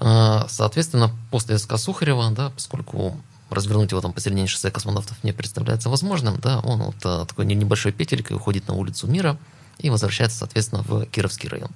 А, 0.00 0.46
Соответственно, 0.48 1.10
после 1.30 1.58
СК 1.58 1.78
Сухарева, 1.78 2.30
да, 2.30 2.50
поскольку 2.50 3.16
развернуть 3.50 3.90
его 3.90 4.00
там 4.00 4.12
посередине 4.12 4.46
шоссе 4.46 4.70
космонавтов 4.70 5.24
не 5.24 5.32
представляется 5.32 5.88
возможным, 5.88 6.38
да, 6.38 6.60
он 6.60 6.82
вот 6.82 6.98
такой 6.98 7.46
не- 7.46 7.54
небольшой 7.54 7.92
петелькой 7.92 8.36
уходит 8.36 8.68
на 8.68 8.74
улицу 8.74 9.06
Мира 9.06 9.38
и 9.78 9.88
возвращается, 9.88 10.38
соответственно, 10.38 10.82
в 10.82 11.06
Кировский 11.06 11.48
район. 11.48 11.70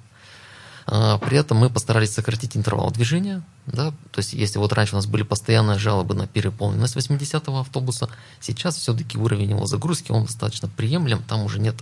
А, 0.85 1.17
При 1.17 1.37
этом 1.37 1.57
мы 1.57 1.69
постарались 1.69 2.13
сократить 2.13 2.57
интервал 2.57 2.91
движения. 2.91 3.41
Да? 3.65 3.91
То 4.11 4.19
есть, 4.19 4.33
если 4.33 4.59
вот 4.59 4.73
раньше 4.73 4.95
у 4.95 4.97
нас 4.97 5.05
были 5.05 5.23
постоянные 5.23 5.77
жалобы 5.77 6.15
на 6.15 6.27
переполненность 6.27 6.95
80-го 6.95 7.59
автобуса, 7.59 8.09
сейчас 8.39 8.75
все-таки 8.77 9.17
уровень 9.17 9.51
его 9.51 9.65
загрузки, 9.65 10.11
он 10.11 10.25
достаточно 10.25 10.67
приемлем, 10.67 11.23
там 11.23 11.43
уже 11.43 11.59
нет 11.59 11.75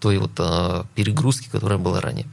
той 0.00 0.18
вот 0.18 0.32
а, 0.38 0.86
перегрузки, 0.94 1.48
которая 1.48 1.78
была 1.78 2.00
ранее. 2.00 2.26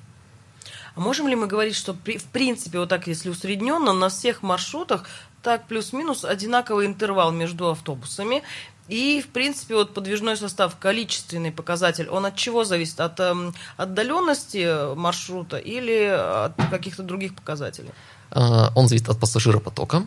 А 0.95 0.99
можем 0.99 1.27
ли 1.27 1.35
мы 1.35 1.47
говорить, 1.47 1.75
что 1.75 1.93
при- 1.93 2.17
в 2.17 2.25
принципе, 2.25 2.79
вот 2.79 2.89
так, 2.89 3.07
если 3.07 3.29
усредненно, 3.29 3.93
на 3.93 4.09
всех 4.09 4.43
маршрутах 4.43 5.05
так 5.41 5.67
плюс-минус 5.67 6.23
одинаковый 6.23 6.85
интервал 6.85 7.31
между 7.31 7.69
автобусами, 7.69 8.43
и, 8.87 9.21
в 9.21 9.29
принципе, 9.31 9.75
вот 9.75 9.93
подвижной 9.93 10.35
состав, 10.35 10.75
количественный 10.77 11.51
показатель, 11.51 12.09
он 12.09 12.25
от 12.25 12.35
чего 12.35 12.65
зависит? 12.65 12.99
От 12.99 13.19
эм, 13.19 13.53
отдаленности 13.77 14.95
маршрута 14.95 15.57
или 15.57 16.05
от 16.05 16.55
каких-то 16.69 17.03
других 17.03 17.33
показателей? 17.33 17.91
А, 18.31 18.71
Он 18.75 18.87
зависит 18.87 19.09
от 19.09 19.19
пассажиропотока. 19.19 20.05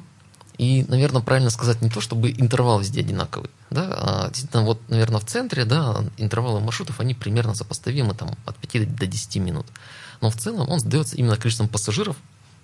И, 0.58 0.84
наверное, 0.88 1.20
правильно 1.20 1.50
сказать 1.50 1.82
не 1.82 1.90
то, 1.90 2.00
чтобы 2.00 2.30
интервал 2.30 2.80
везде 2.80 3.00
одинаковый. 3.00 3.50
Да? 3.70 3.88
А 3.90 4.28
действительно, 4.28 4.64
вот, 4.64 4.80
наверное, 4.88 5.20
в 5.20 5.26
центре 5.26 5.64
да, 5.64 6.02
интервалы 6.16 6.60
маршрутов, 6.60 7.00
они 7.00 7.14
примерно 7.14 7.54
сопоставимы 7.54 8.14
там, 8.14 8.30
от 8.46 8.56
5 8.56 8.96
до 8.96 9.06
10 9.06 9.36
минут. 9.36 9.66
Но 10.20 10.30
в 10.30 10.36
целом 10.36 10.68
он 10.68 10.80
задается 10.80 11.16
именно 11.16 11.36
количеством 11.36 11.68
пассажиров, 11.68 12.16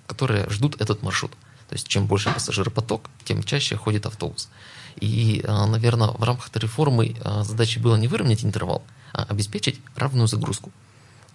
которые 0.07 0.49
ждут 0.49 0.81
этот 0.81 1.03
маршрут. 1.03 1.33
То 1.69 1.75
есть 1.75 1.87
чем 1.87 2.07
больше 2.07 2.31
пассажиропоток, 2.33 3.09
тем 3.25 3.43
чаще 3.43 3.77
ходит 3.77 4.07
автобус. 4.07 4.49
И, 5.01 5.45
а, 5.47 5.67
наверное, 5.67 6.09
в 6.09 6.23
рамках 6.23 6.49
этой 6.49 6.63
реформы 6.63 7.17
а, 7.23 7.43
задачей 7.45 7.81
было 7.81 7.97
не 7.97 8.09
выровнять 8.09 8.45
интервал, 8.45 8.83
а 9.13 9.25
обеспечить 9.25 9.81
равную 9.97 10.29
загрузку. 10.29 10.71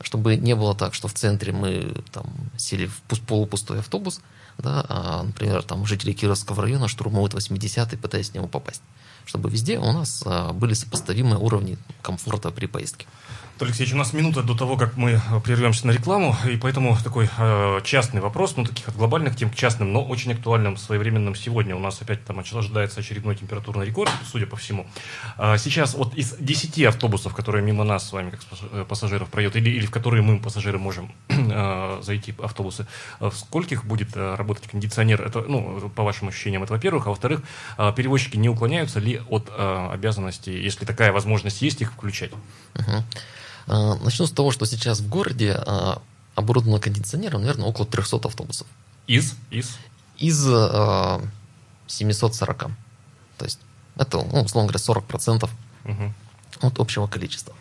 Чтобы 0.01 0.35
не 0.35 0.55
было 0.55 0.75
так, 0.75 0.93
что 0.93 1.07
в 1.07 1.13
центре 1.13 1.51
мы 1.51 2.03
там 2.11 2.27
сели 2.57 2.85
в 2.85 3.01
пус- 3.07 3.21
полупустой 3.25 3.79
автобус, 3.79 4.21
да, 4.57 4.85
а, 4.89 5.23
например, 5.23 5.63
там 5.63 5.85
жители 5.85 6.13
Кировского 6.13 6.63
района 6.63 6.87
штурмуют 6.87 7.33
80-й, 7.33 7.97
пытаясь 7.97 8.29
в 8.29 8.35
него 8.35 8.47
попасть. 8.47 8.81
Чтобы 9.25 9.49
везде 9.49 9.77
у 9.79 9.91
нас 9.91 10.23
а, 10.25 10.53
были 10.53 10.73
сопоставимые 10.73 11.37
уровни 11.37 11.77
комфорта 12.01 12.51
при 12.51 12.65
поездке. 12.65 13.05
Алексеевич, 13.65 13.93
у 13.93 13.97
нас 13.97 14.13
минута 14.13 14.43
до 14.43 14.55
того, 14.55 14.77
как 14.77 14.97
мы 14.97 15.11
э, 15.11 15.39
прервемся 15.43 15.87
на 15.87 15.91
рекламу, 15.91 16.35
и 16.47 16.57
поэтому 16.57 16.95
такой 17.03 17.29
э, 17.37 17.79
частный 17.83 18.21
вопрос, 18.21 18.55
ну, 18.55 18.65
таких 18.65 18.87
от 18.87 18.95
глобальных 18.95 19.35
тем 19.35 19.49
к 19.49 19.55
частным, 19.55 19.91
но 19.93 20.03
очень 20.03 20.33
актуальным, 20.33 20.77
своевременным 20.77 21.33
сегодня. 21.33 21.75
У 21.75 21.79
нас 21.79 22.01
опять 22.01 22.23
там 22.25 22.39
ожидается 22.39 22.99
очередной 22.99 23.35
температурный 23.35 23.85
рекорд, 23.85 24.11
судя 24.31 24.45
по 24.45 24.57
всему. 24.57 24.85
А, 25.37 25.57
сейчас 25.57 25.95
вот 25.95 26.13
из 26.15 26.35
10 26.37 26.83
автобусов, 26.85 27.33
которые 27.33 27.63
мимо 27.63 27.83
нас 27.83 28.07
с 28.07 28.11
вами, 28.11 28.29
как 28.29 28.41
э, 28.71 28.85
пассажиров, 28.87 29.29
пройдет, 29.29 29.55
или, 29.55 29.69
или 29.69 29.85
в 29.85 29.91
которые 29.91 30.21
мы, 30.21 30.39
пассажиры, 30.39 30.77
можем 30.77 31.11
э, 31.29 31.99
зайти, 32.01 32.35
автобусы, 32.43 32.85
э, 33.19 33.29
в 33.29 33.37
скольких 33.37 33.85
будет 33.85 34.15
э, 34.15 34.35
работать 34.35 34.67
кондиционер? 34.67 35.21
Это, 35.21 35.41
ну, 35.41 35.89
по 35.95 36.03
вашим 36.03 36.27
ощущениям, 36.27 36.63
это 36.63 36.73
во-первых. 36.73 37.07
А 37.07 37.09
во-вторых, 37.09 37.41
э, 37.77 37.93
перевозчики 37.95 38.37
не 38.37 38.49
уклоняются 38.49 38.99
ли 38.99 39.21
от 39.29 39.49
э, 39.49 39.89
обязанности, 39.93 40.49
если 40.49 40.85
такая 40.85 41.11
возможность 41.11 41.61
есть, 41.61 41.81
их 41.81 41.93
включать? 41.93 42.31
Мгм. 42.75 43.03
А, 43.67 43.95
Начну 43.95 44.25
с 44.25 44.31
того, 44.31 44.51
что 44.51 44.65
сейчас 44.65 44.99
в 44.99 45.09
городе 45.09 45.53
а, 45.53 46.01
оборудовано 46.35 46.79
кондиционером, 46.79 47.41
наверное, 47.41 47.65
около 47.65 47.85
300 47.85 48.17
автобусов. 48.27 48.67
Из? 49.07 49.33
Из? 49.51 49.77
Из 50.17 50.45
а, 50.49 51.21
740. 51.87 52.57
То 53.37 53.45
есть 53.45 53.59
это, 53.95 54.17
ну, 54.17 54.41
условно 54.41 54.71
говоря, 54.71 54.79
40% 54.79 55.49
Мгм. 55.83 56.13
от 56.61 56.79
общего 56.79 57.07
количества. 57.07 57.53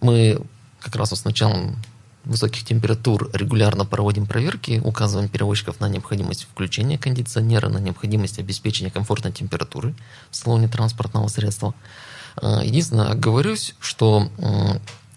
Мы 0.00 0.40
как 0.80 0.96
раз 0.96 1.10
вот 1.10 1.18
с 1.18 1.24
началом 1.24 1.76
высоких 2.24 2.64
температур 2.64 3.30
регулярно 3.32 3.84
проводим 3.84 4.26
проверки, 4.26 4.80
указываем 4.84 5.28
перевозчиков 5.28 5.80
на 5.80 5.88
необходимость 5.88 6.44
включения 6.44 6.98
кондиционера, 6.98 7.68
на 7.68 7.78
необходимость 7.78 8.38
обеспечения 8.38 8.90
комфортной 8.90 9.32
температуры 9.32 9.94
в 10.30 10.36
салоне 10.36 10.68
транспортного 10.68 11.28
средства. 11.28 11.74
А, 12.36 12.62
Единственное, 12.62 13.10
оговорюсь, 13.10 13.74
что 13.80 14.30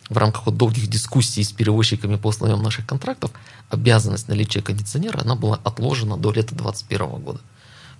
в 0.09 0.17
рамках 0.17 0.47
вот 0.47 0.57
долгих 0.57 0.87
дискуссий 0.87 1.43
с 1.43 1.51
перевозчиками 1.51 2.15
по 2.15 2.27
условиям 2.27 2.61
наших 2.63 2.85
контрактов 2.85 3.31
обязанность 3.69 4.27
наличия 4.27 4.61
кондиционера, 4.61 5.21
она 5.21 5.35
была 5.35 5.59
отложена 5.63 6.17
до 6.17 6.31
лета 6.31 6.55
2021 6.55 7.21
года. 7.21 7.39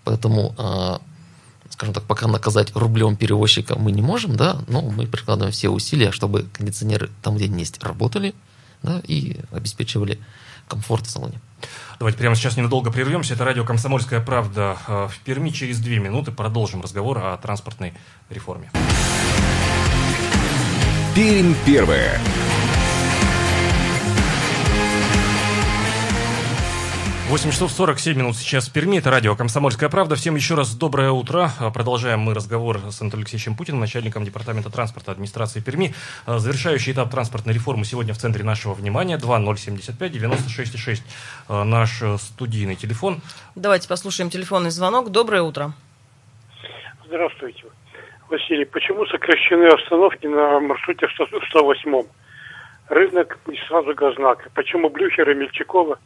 Поэтому, 0.04 0.56
а, 0.58 1.02
скажем 1.70 1.94
так, 1.94 2.04
пока 2.04 2.28
наказать 2.28 2.76
рублем 2.76 3.16
перевозчика 3.16 3.78
мы 3.78 3.92
не 3.92 4.02
можем, 4.02 4.36
да, 4.36 4.62
но 4.68 4.82
мы 4.82 5.06
прикладываем 5.06 5.54
все 5.54 5.70
усилия, 5.70 6.12
чтобы 6.12 6.48
кондиционеры 6.54 7.10
там, 7.22 7.36
где 7.36 7.46
есть, 7.46 7.82
работали, 7.84 8.34
да, 8.82 9.02
и 9.08 9.38
обеспечивали 9.52 10.20
комфорт 10.68 11.06
в 11.06 11.10
салоне. 11.10 11.40
Давайте 12.00 12.18
прямо 12.18 12.36
сейчас 12.36 12.58
ненадолго 12.58 12.92
прервемся. 12.92 13.34
Это 13.34 13.44
радио 13.44 13.66
«Комсомольская 13.66 14.22
правда» 14.22 14.78
э, 14.88 15.08
в 15.12 15.20
Перми. 15.20 15.50
Через 15.50 15.80
две 15.80 16.00
минуты 16.00 16.32
продолжим 16.32 16.82
разговор 16.82 17.18
о 17.18 17.38
транспортной 17.38 17.94
реформе. 18.30 18.72
Пермь 21.20 21.54
первая. 21.66 22.18
8 27.28 27.52
часов 27.52 27.74
47 27.74 28.18
минут 28.18 28.38
сейчас 28.38 28.70
в 28.70 28.72
Перми. 28.72 29.00
Это 29.00 29.12
радио 29.12 29.36
«Комсомольская 29.36 29.90
правда». 29.90 30.16
Всем 30.16 30.36
еще 30.36 30.56
раз 30.56 30.74
доброе 30.74 31.12
утро. 31.12 31.52
А, 31.60 31.72
Продолжаем 31.72 32.22
мы 32.22 32.34
разговор 32.34 32.78
с 32.90 33.02
Анатолием 33.02 33.26
Алексеевичем 33.26 33.58
Путиным, 33.58 33.82
начальником 33.82 34.24
Департамента 34.24 34.70
транспорта 34.70 35.12
администрации 35.12 35.60
Перми. 35.60 35.94
А, 36.26 36.40
Завершающий 36.40 36.94
этап 36.94 37.12
транспортной 37.12 37.54
реформы 37.54 37.84
сегодня 37.84 38.14
в 38.14 38.18
центре 38.18 38.46
нашего 38.46 38.74
внимания. 38.74 39.18
2075-96-6. 39.18 41.02
А, 41.50 41.66
Наш 41.66 42.02
э, 42.02 42.18
студийный 42.18 42.76
телефон. 42.78 43.20
Давайте 43.56 43.90
послушаем 43.90 44.30
телефонный 44.30 44.72
звонок. 44.72 45.12
Доброе 45.12 45.42
утро. 45.42 45.74
Здравствуйте. 47.06 47.66
Василий, 48.30 48.66
почему 48.66 49.06
сокращены 49.08 49.68
остановки 49.68 50.28
на 50.28 50.60
маршруте 50.60 51.08
100 51.16 51.26
108? 51.50 52.04
Рынок 52.90 53.40
и 53.48 53.56
сразу 53.68 53.94
Газнак. 53.94 54.50
Почему 54.54 54.90
Блюхер 54.90 55.30
и 55.30 55.36
Мельчакова 55.36 56.00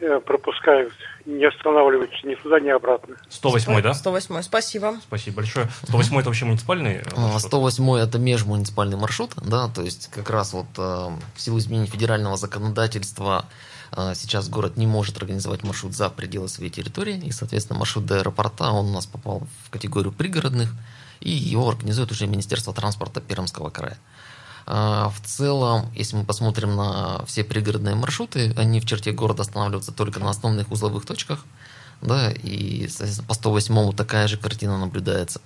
э, 0.00 0.20
пропускают, 0.20 0.92
не 1.26 1.44
останавливаются 1.44 2.26
ни 2.26 2.34
туда, 2.34 2.60
ни 2.60 2.68
обратно? 2.68 3.16
108 3.28 3.82
да? 3.82 3.94
108 3.94 4.42
Спасибо. 4.42 4.96
Спасибо 5.02 5.36
большое. 5.36 5.68
108 5.84 6.18
это 6.18 6.28
вообще 6.28 6.44
муниципальный 6.44 7.02
А, 7.16 7.38
108 7.38 7.96
это 7.98 8.18
межмуниципальный 8.18 8.96
маршрут, 8.96 9.32
да, 9.36 9.68
то 9.68 9.82
есть 9.82 10.10
как 10.12 10.30
раз 10.30 10.52
вот 10.52 10.66
э, 10.78 10.80
в 10.80 11.40
силу 11.40 11.58
изменений 11.58 11.88
федерального 11.88 12.36
законодательства 12.36 13.46
э, 13.96 14.12
сейчас 14.14 14.48
город 14.48 14.76
не 14.76 14.86
может 14.86 15.18
организовать 15.18 15.64
маршрут 15.64 15.94
за 15.94 16.10
пределы 16.10 16.48
своей 16.48 16.70
территории, 16.70 17.18
и, 17.18 17.32
соответственно, 17.32 17.78
маршрут 17.78 18.06
до 18.06 18.18
аэропорта, 18.18 18.70
он 18.70 18.90
у 18.90 18.92
нас 18.92 19.06
попал 19.06 19.42
в 19.64 19.70
категорию 19.70 20.12
пригородных, 20.12 20.70
и 21.20 21.30
его 21.30 21.68
организует 21.68 22.10
уже 22.10 22.26
Министерство 22.26 22.72
транспорта 22.72 23.20
Пермского 23.20 23.70
края. 23.70 23.98
А, 24.66 25.10
В 25.10 25.20
целом, 25.26 25.90
если 25.94 26.16
мы 26.16 26.24
посмотрим 26.24 26.76
на 26.76 27.24
все 27.26 27.44
пригородные 27.44 27.94
маршруты, 27.94 28.52
они 28.56 28.80
в 28.80 28.86
черте 28.86 29.12
города 29.12 29.42
останавливаются 29.42 29.92
только 29.92 30.20
на 30.20 30.30
основных 30.30 30.70
узловых 30.70 31.06
точках, 31.06 31.44
да, 32.00 32.30
и, 32.30 32.88
соответственно, 32.88 33.28
по 33.28 33.34
108 33.34 33.92
такая 33.92 34.26
же 34.28 34.38
картина 34.38 34.78
наблюдается. 34.78 35.40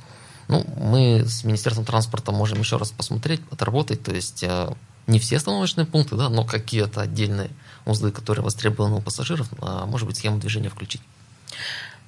Ну, 0.48 0.64
мы 0.76 1.24
с 1.24 1.42
Министерством 1.42 1.84
транспорта 1.84 2.30
можем 2.30 2.58
еще 2.58 2.76
раз 2.76 2.90
посмотреть, 2.92 3.40
отработать, 3.50 4.02
то 4.02 4.14
есть 4.14 4.42
э, 4.42 4.72
не 5.06 5.18
все 5.18 5.38
остановочные 5.38 5.86
пункты, 5.86 6.16
да, 6.16 6.28
но 6.28 6.44
какие-то 6.44 7.00
отдельные 7.00 7.50
узлы, 7.86 8.12
которые 8.12 8.44
востребованы 8.44 8.96
у 8.96 9.00
пассажиров, 9.00 9.48
а, 9.60 9.86
может 9.86 10.06
быть, 10.06 10.16
схему 10.16 10.38
движения 10.38 10.68
включить. 10.68 11.02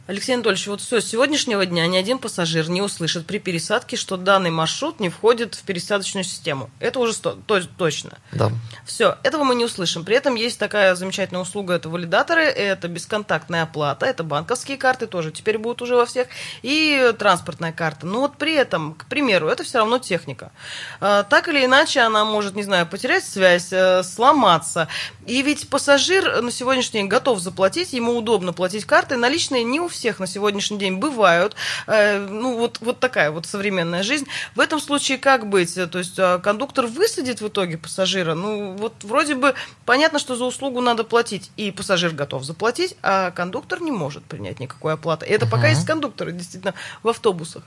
Алексей 0.09 0.35
Анатольевич, 0.35 0.69
вот 0.69 0.81
все, 0.81 1.01
с 1.01 1.07
сегодняшнего 1.09 1.67
дня 1.67 1.85
ни 1.89 1.97
один 1.97 2.19
пассажир 2.19 2.71
не 2.71 2.81
услышит 2.81 3.27
при 3.27 3.39
пересадке, 3.41 3.97
что 3.97 4.17
данный 4.17 4.51
маршрут 4.51 5.01
не 5.01 5.09
входит 5.09 5.57
в 5.57 5.63
пересадочную 5.63 6.23
систему. 6.23 6.71
Это 6.79 7.01
уже 7.01 7.13
сто- 7.13 7.37
то- 7.45 7.67
точно. 7.77 8.19
Да. 8.31 8.53
Все, 8.85 9.19
этого 9.25 9.43
мы 9.43 9.57
не 9.57 9.65
услышим. 9.65 10.05
При 10.05 10.15
этом 10.15 10.37
есть 10.37 10.61
такая 10.61 10.95
замечательная 10.95 11.43
услуга, 11.43 11.75
это 11.75 11.89
валидаторы, 11.89 12.45
это 12.45 12.87
бесконтактная 12.87 13.65
оплата, 13.65 14.07
это 14.07 14.23
банковские 14.23 14.77
карты 14.77 15.09
тоже 15.09 15.33
теперь 15.33 15.59
будут 15.59 15.83
уже 15.83 15.97
во 15.97 16.07
всех, 16.07 16.29
и 16.63 17.13
транспортная 17.19 17.73
карта. 17.73 18.07
Но 18.07 18.21
вот 18.21 18.37
при 18.37 18.55
этом, 18.55 18.95
к 18.95 19.07
примеру, 19.07 19.49
это 19.49 19.65
все 19.65 19.79
равно 19.79 19.99
техника. 19.99 20.53
А, 21.01 21.25
Так 21.25 21.49
или 21.49 21.65
иначе, 21.65 21.99
она 21.99 22.25
может, 22.25 22.55
не 22.55 22.63
знаю, 22.63 22.87
потерять 22.87 23.25
связь, 23.25 23.73
э, 23.73 24.05
сломаться. 24.05 24.87
И 25.27 25.43
ведь 25.43 25.69
пассажир 25.69 26.43
на 26.43 26.53
сегодняшний 26.53 27.01
день 27.01 27.09
готов 27.09 27.41
заплатить, 27.41 27.93
ему 27.93 28.17
удобно 28.17 28.53
платить 28.53 28.85
картой, 28.85 29.17
наличные 29.17 29.65
не 29.65 29.81
у 29.81 29.89
всех 29.89 29.96
на 30.05 30.27
сегодняшний 30.27 30.79
день 30.79 30.99
бывают. 30.99 31.55
Э, 31.87 32.19
Ну, 32.19 32.57
вот, 32.59 32.79
вот 32.81 33.01
такая 33.01 33.31
вот 33.31 33.47
современная 33.47 34.03
жизнь. 34.03 34.27
В 34.55 34.61
этом 34.61 34.81
случае 34.81 35.19
как 35.19 35.49
быть? 35.49 35.75
То 35.91 35.99
есть 35.99 36.19
а, 36.19 36.39
кондуктор 36.39 36.87
высадит 36.87 37.41
в 37.41 37.49
итоге 37.49 37.79
пассажира? 37.79 38.35
Ну, 38.35 38.77
вот 38.77 38.93
вроде 39.03 39.35
бы 39.35 39.55
понятно, 39.85 40.19
что 40.19 40.37
за 40.37 40.45
услугу 40.45 40.81
надо 40.81 41.05
платить, 41.05 41.51
и 41.57 41.71
пассажир 41.71 42.13
готов 42.13 42.45
заплатить, 42.45 42.97
а 43.03 43.31
кондуктор 43.31 43.81
не 43.81 43.91
может 43.91 44.25
принять 44.25 44.61
никакой 44.61 44.95
оплаты. 44.95 45.27
И 45.27 45.31
это 45.31 45.47
пока 45.47 45.67
Мгм. 45.69 45.71
есть 45.77 45.87
кондукторы, 45.87 46.33
действительно, 46.33 46.75
в 47.03 47.09
автобусах. 47.09 47.63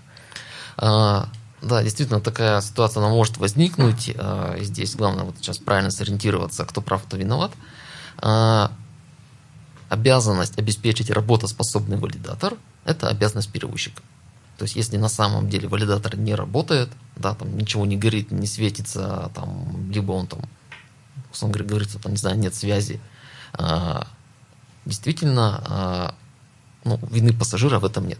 А, 0.77 1.27
Да, 1.61 1.83
действительно, 1.83 2.21
такая 2.21 2.61
ситуация 2.61 3.01
она 3.01 3.09
может 3.09 3.37
возникнуть. 3.37 4.11
а, 4.17 4.55
здесь 4.61 4.95
главное 4.95 5.25
вот 5.25 5.35
сейчас 5.39 5.57
правильно 5.57 5.91
сориентироваться, 5.91 6.63
кто 6.65 6.79
прав, 6.81 7.03
кто 7.03 7.17
виноват. 7.17 7.51
Обязанность 9.89 10.57
обеспечить 10.57 11.09
работоспособный 11.09 11.97
валидатор– 11.97 12.55
это 12.85 13.07
обязанность 13.07 13.51
перевозчика. 13.51 14.01
То 14.57 14.63
есть, 14.63 14.75
если 14.75 14.97
на 14.97 15.09
самом 15.09 15.49
деле 15.49 15.67
валидатор 15.67 16.15
не 16.17 16.35
работает, 16.35 16.89
да, 17.15 17.33
там 17.33 17.57
ничего 17.57 17.85
не 17.85 17.97
горит, 17.97 18.31
не 18.31 18.45
светится, 18.45 19.31
там, 19.33 19.89
либо 19.91 20.11
он 20.11 20.27
там, 20.27 20.41
условно 21.31 21.53
говоря, 21.53 21.69
говорится, 21.69 21.97
там, 21.97 22.11
не 22.11 22.17
знаю, 22.17 22.37
нет 22.37 22.53
связи, 22.53 22.99
а, 23.53 24.05
действительно, 24.85 25.63
а, 25.65 26.15
ну, 26.83 26.99
вины 27.09 27.33
пассажира 27.33 27.79
в 27.79 27.85
этом 27.85 28.07
нет. 28.07 28.19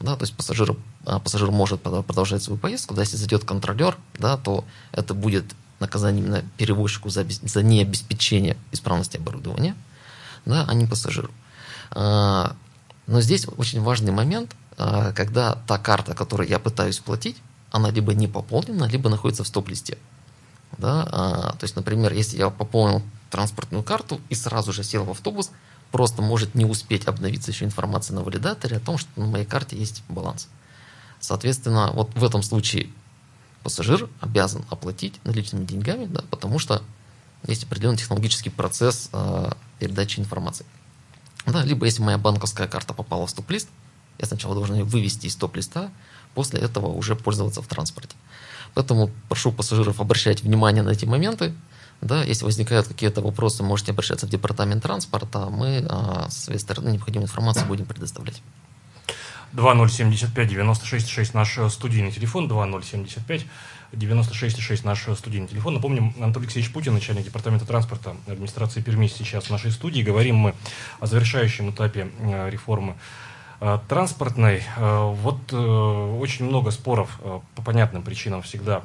Да, 0.00 0.14
то 0.16 0.24
есть 0.24 0.34
пассажир, 0.34 0.76
а, 1.06 1.20
пассажир 1.20 1.50
может 1.50 1.80
продолжать 1.80 2.42
свою 2.42 2.58
поездку, 2.58 2.94
да, 2.94 3.02
если 3.02 3.16
зайдет 3.16 3.44
контролер, 3.44 3.96
да, 4.18 4.36
то 4.36 4.64
это 4.92 5.14
будет 5.14 5.54
наказание 5.80 6.22
именно 6.22 6.42
перевозчику 6.56 7.08
за, 7.08 7.24
за 7.28 7.62
необеспечение 7.62 8.56
исправности 8.72 9.16
оборудования, 9.16 9.74
да, 10.44 10.64
а 10.66 10.74
не 10.74 10.86
пассажиру. 10.86 11.30
А, 11.90 12.54
Но 13.06 13.20
здесь 13.20 13.46
очень 13.56 13.80
важный 13.82 14.12
момент, 14.12 14.54
а, 14.76 15.12
когда 15.12 15.54
та 15.66 15.78
карта, 15.78 16.14
которую 16.14 16.48
я 16.48 16.58
пытаюсь 16.58 16.98
платить, 16.98 17.36
она 17.70 17.90
либо 17.90 18.14
не 18.14 18.28
пополнена, 18.28 18.84
либо 18.84 19.10
находится 19.10 19.44
в 19.44 19.48
стоп-листе. 19.48 19.98
Да? 20.76 21.08
а, 21.10 21.52
То 21.58 21.64
есть, 21.64 21.76
например, 21.76 22.12
если 22.12 22.38
я 22.38 22.50
пополнил 22.50 23.02
транспортную 23.30 23.82
карту 23.82 24.20
и 24.28 24.34
сразу 24.34 24.72
же 24.72 24.82
сел 24.84 25.04
в 25.04 25.10
автобус, 25.10 25.50
просто 25.90 26.22
может 26.22 26.54
не 26.54 26.64
успеть 26.64 27.06
обновиться 27.06 27.50
еще 27.50 27.64
информация 27.64 28.14
на 28.14 28.22
валидаторе 28.22 28.76
о 28.76 28.80
том, 28.80 28.98
что 28.98 29.08
на 29.16 29.26
моей 29.26 29.44
карте 29.44 29.76
есть 29.76 30.02
баланс. 30.08 30.48
Соответственно, 31.20 31.90
вот 31.92 32.14
в 32.14 32.24
этом 32.24 32.42
случае 32.42 32.90
пассажир 33.62 34.08
обязан 34.20 34.64
оплатить 34.70 35.20
наличными 35.24 35.64
деньгами, 35.64 36.06
да, 36.06 36.22
потому 36.30 36.58
что 36.58 36.82
есть 37.46 37.64
определенный 37.64 37.98
технологический 37.98 38.50
процесс 38.50 39.10
э, 39.12 39.50
передачи 39.78 40.20
информации. 40.20 40.66
Да, 41.46 41.62
либо 41.64 41.86
если 41.86 42.02
моя 42.02 42.18
банковская 42.18 42.66
карта 42.66 42.92
попала 42.92 43.26
в 43.26 43.30
стоп-лист, 43.30 43.68
я 44.18 44.26
сначала 44.26 44.54
должен 44.54 44.76
ее 44.76 44.84
вывести 44.84 45.26
из 45.26 45.34
стоп-листа, 45.34 45.90
после 46.34 46.60
этого 46.60 46.86
уже 46.88 47.14
пользоваться 47.16 47.62
в 47.62 47.66
транспорте. 47.66 48.16
Поэтому 48.74 49.10
прошу 49.28 49.52
пассажиров 49.52 50.00
обращать 50.00 50.42
внимание 50.42 50.82
на 50.82 50.90
эти 50.90 51.04
моменты. 51.04 51.54
Да, 52.00 52.22
если 52.22 52.44
возникают 52.44 52.86
какие-то 52.86 53.22
вопросы, 53.22 53.62
можете 53.62 53.92
обращаться 53.92 54.26
в 54.26 54.30
департамент 54.30 54.82
транспорта, 54.82 55.46
мы 55.50 55.84
а, 55.88 56.28
с 56.30 56.44
своей 56.44 56.60
стороны 56.60 56.90
необходимую 56.90 57.26
информацию 57.26 57.66
будем 57.66 57.86
предоставлять. 57.86 58.40
2075-96-6 59.52 61.30
наш 61.34 61.58
э, 61.58 61.68
студийный 61.70 62.12
телефон, 62.12 62.48
2075-96-6 63.92 64.80
наш 64.84 65.06
студийный 65.16 65.48
телефон. 65.48 65.74
Напомним, 65.74 66.14
Анатолий 66.20 66.46
Алексеевич 66.46 66.72
Путин, 66.72 66.94
начальник 66.94 67.24
департамента 67.24 67.66
транспорта 67.66 68.16
администрации 68.26 68.80
Перми, 68.80 69.06
сейчас 69.06 69.44
в 69.44 69.50
нашей 69.50 69.70
студии. 69.70 70.02
Говорим 70.02 70.36
мы 70.36 70.54
о 71.00 71.06
завершающем 71.06 71.70
этапе 71.70 72.08
э, 72.20 72.50
реформы 72.50 72.96
э, 73.60 73.78
транспортной. 73.88 74.62
Э, 74.76 75.14
Вот 75.14 75.52
очень 75.52 76.44
много 76.44 76.70
споров 76.70 77.20
по 77.54 77.62
понятным 77.62 78.02
причинам 78.02 78.42
всегда 78.42 78.82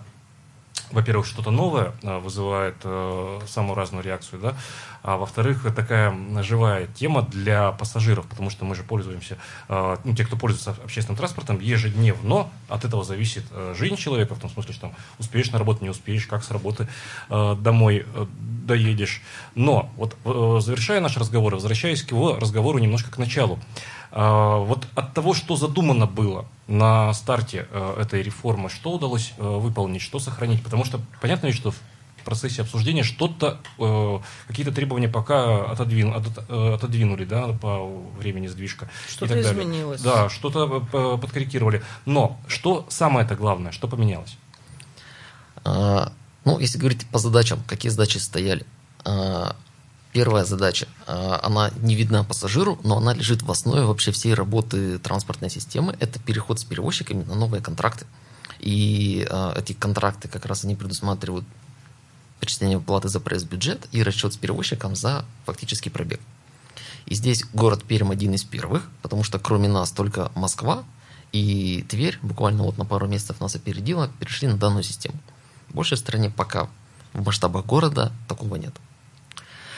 во-первых, 0.93 1.25
что-то 1.25 1.51
новое 1.51 1.93
э, 2.03 2.19
вызывает 2.19 2.75
э, 2.83 3.39
самую 3.47 3.75
разную 3.75 4.03
реакцию, 4.03 4.39
да, 4.39 4.53
а 5.01 5.17
во-вторых, 5.17 5.65
такая 5.75 6.15
живая 6.43 6.87
тема 6.87 7.23
для 7.23 7.71
пассажиров, 7.71 8.27
потому 8.27 8.49
что 8.51 8.63
мы 8.63 8.75
же 8.75 8.83
пользуемся, 8.83 9.37
э, 9.69 9.97
ну, 10.03 10.15
те, 10.15 10.23
кто 10.23 10.37
пользуется 10.37 10.75
общественным 10.83 11.17
транспортом, 11.17 11.59
ежедневно 11.59 12.47
от 12.69 12.85
этого 12.85 13.03
зависит 13.03 13.43
э, 13.51 13.73
жизнь 13.77 13.95
человека, 13.95 14.35
в 14.35 14.39
том 14.39 14.51
смысле, 14.51 14.73
что 14.73 14.81
там 14.81 14.95
успеешь 15.17 15.51
на 15.51 15.57
работу, 15.57 15.83
не 15.83 15.89
успеешь, 15.89 16.27
как 16.27 16.43
с 16.43 16.51
работы 16.51 16.87
домой 17.29 18.05
доедешь. 18.65 19.21
Но 19.55 19.91
вот 19.97 20.15
завершая 20.61 21.01
наш 21.01 21.17
разговор, 21.17 21.55
возвращаясь 21.55 22.03
к 22.03 22.11
его 22.11 22.37
разговору 22.37 22.77
немножко 22.77 23.11
к 23.11 23.17
началу, 23.17 23.59
вот 24.19 24.87
от 24.95 25.13
того, 25.13 25.33
что 25.33 25.55
задумано 25.55 26.05
было 26.05 26.45
на 26.67 27.13
старте 27.13 27.67
э, 27.71 27.97
этой 27.99 28.21
реформы, 28.21 28.69
что 28.69 28.91
удалось 28.91 29.33
э, 29.37 29.41
выполнить, 29.41 30.01
что 30.01 30.19
сохранить? 30.19 30.63
Потому 30.63 30.85
что 30.85 31.01
понятно 31.19 31.47
ведь, 31.47 31.55
что 31.55 31.71
в 31.71 31.77
процессе 32.23 32.61
обсуждения 32.61 33.03
что-то, 33.03 33.59
э, 33.79 34.19
какие-то 34.47 34.71
требования 34.71 35.09
пока 35.09 35.65
отодвин, 35.65 36.13
от, 36.13 36.37
отодвинули, 36.49 37.25
да, 37.25 37.47
по 37.53 37.89
времени 38.17 38.47
сдвижка. 38.47 38.89
Что-то 39.09 39.41
изменилось. 39.41 40.01
Да, 40.01 40.29
что-то 40.29 40.67
подкорректировали. 41.17 41.83
Но 42.05 42.39
что 42.47 42.85
самое-то 42.89 43.35
главное, 43.35 43.71
что 43.71 43.87
поменялось? 43.87 44.37
А, 45.65 46.11
Ну, 46.45 46.59
если 46.59 46.77
говорить 46.77 47.05
по 47.07 47.19
задачам, 47.19 47.63
какие 47.67 47.89
задачи 47.89 48.19
стояли. 48.19 48.65
А, 49.05 49.55
Первая 50.13 50.45
задача, 50.45 50.87
а, 51.07 51.39
она 51.41 51.71
не 51.81 51.95
видна 51.95 52.23
пассажиру, 52.23 52.79
но 52.83 52.97
она 52.97 53.15
лежит 53.15 53.41
в 53.41 53.49
основе 53.49 53.83
вообще 53.83 54.11
всей 54.11 54.35
работы 54.35 54.99
транспортной 54.99 55.49
системы. 55.49 55.97
Это 55.99 56.19
переход 56.19 56.59
с 56.59 56.63
перевозчиками 56.63 57.23
на 57.23 57.33
новые 57.33 57.63
контракты. 57.63 58.05
И 58.59 59.27
а, 59.31 59.55
эти 59.57 59.73
контракты 59.73 60.27
как 60.27 60.45
раз 60.45 60.65
они 60.65 60.75
предусматривают 60.75 61.45
перечисление 62.39 62.79
платы 62.79 63.09
за 63.09 63.19
проезд 63.19 63.47
в 63.47 63.49
бюджет 63.49 63.87
и 63.91 64.03
расчет 64.03 64.33
с 64.33 64.37
перевозчиком 64.37 64.95
за 64.95 65.25
фактический 65.45 65.89
пробег. 65.89 66.19
И 67.07 67.15
здесь 67.15 67.43
город 67.51 67.83
Пермь 67.83 68.11
один 68.11 68.35
из 68.35 68.43
первых, 68.43 68.87
потому 69.01 69.23
что 69.23 69.39
кроме 69.39 69.67
нас 69.67 69.91
только 69.91 70.31
Москва 70.35 70.83
и 71.31 71.83
Тверь, 71.89 72.19
буквально 72.21 72.63
вот 72.63 72.77
на 72.77 72.85
пару 72.85 73.07
месяцев 73.07 73.39
нас 73.39 73.55
опередила, 73.55 74.09
перешли 74.19 74.47
на 74.47 74.57
данную 74.57 74.83
систему. 74.83 75.15
В 75.69 75.73
большей 75.73 75.97
стране 75.97 76.29
пока 76.29 76.69
в 77.13 77.25
масштабах 77.25 77.65
города 77.65 78.11
такого 78.27 78.57
нет. 78.57 78.75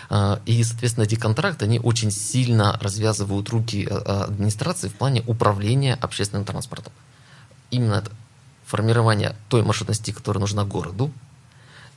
А, 0.10 0.40
И, 0.46 0.64
соответственно, 0.64 1.06
эти 1.06 1.16
контракты, 1.16 1.66
они 1.66 1.80
очень 1.80 2.12
сильно 2.12 2.78
развязывают 2.82 3.50
руки 3.50 3.88
э, 3.90 3.94
э, 3.94 4.24
администрации 4.24 4.88
в 4.88 4.96
плане 4.96 5.24
управления 5.28 5.96
общественным 5.96 6.46
транспортом. 6.46 6.94
Именно 7.72 7.96
это 7.96 8.12
формирование 8.66 9.36
той 9.50 9.64
маршрутности, 9.64 10.12
которая 10.12 10.42
нужна 10.42 10.64
городу, 10.66 11.12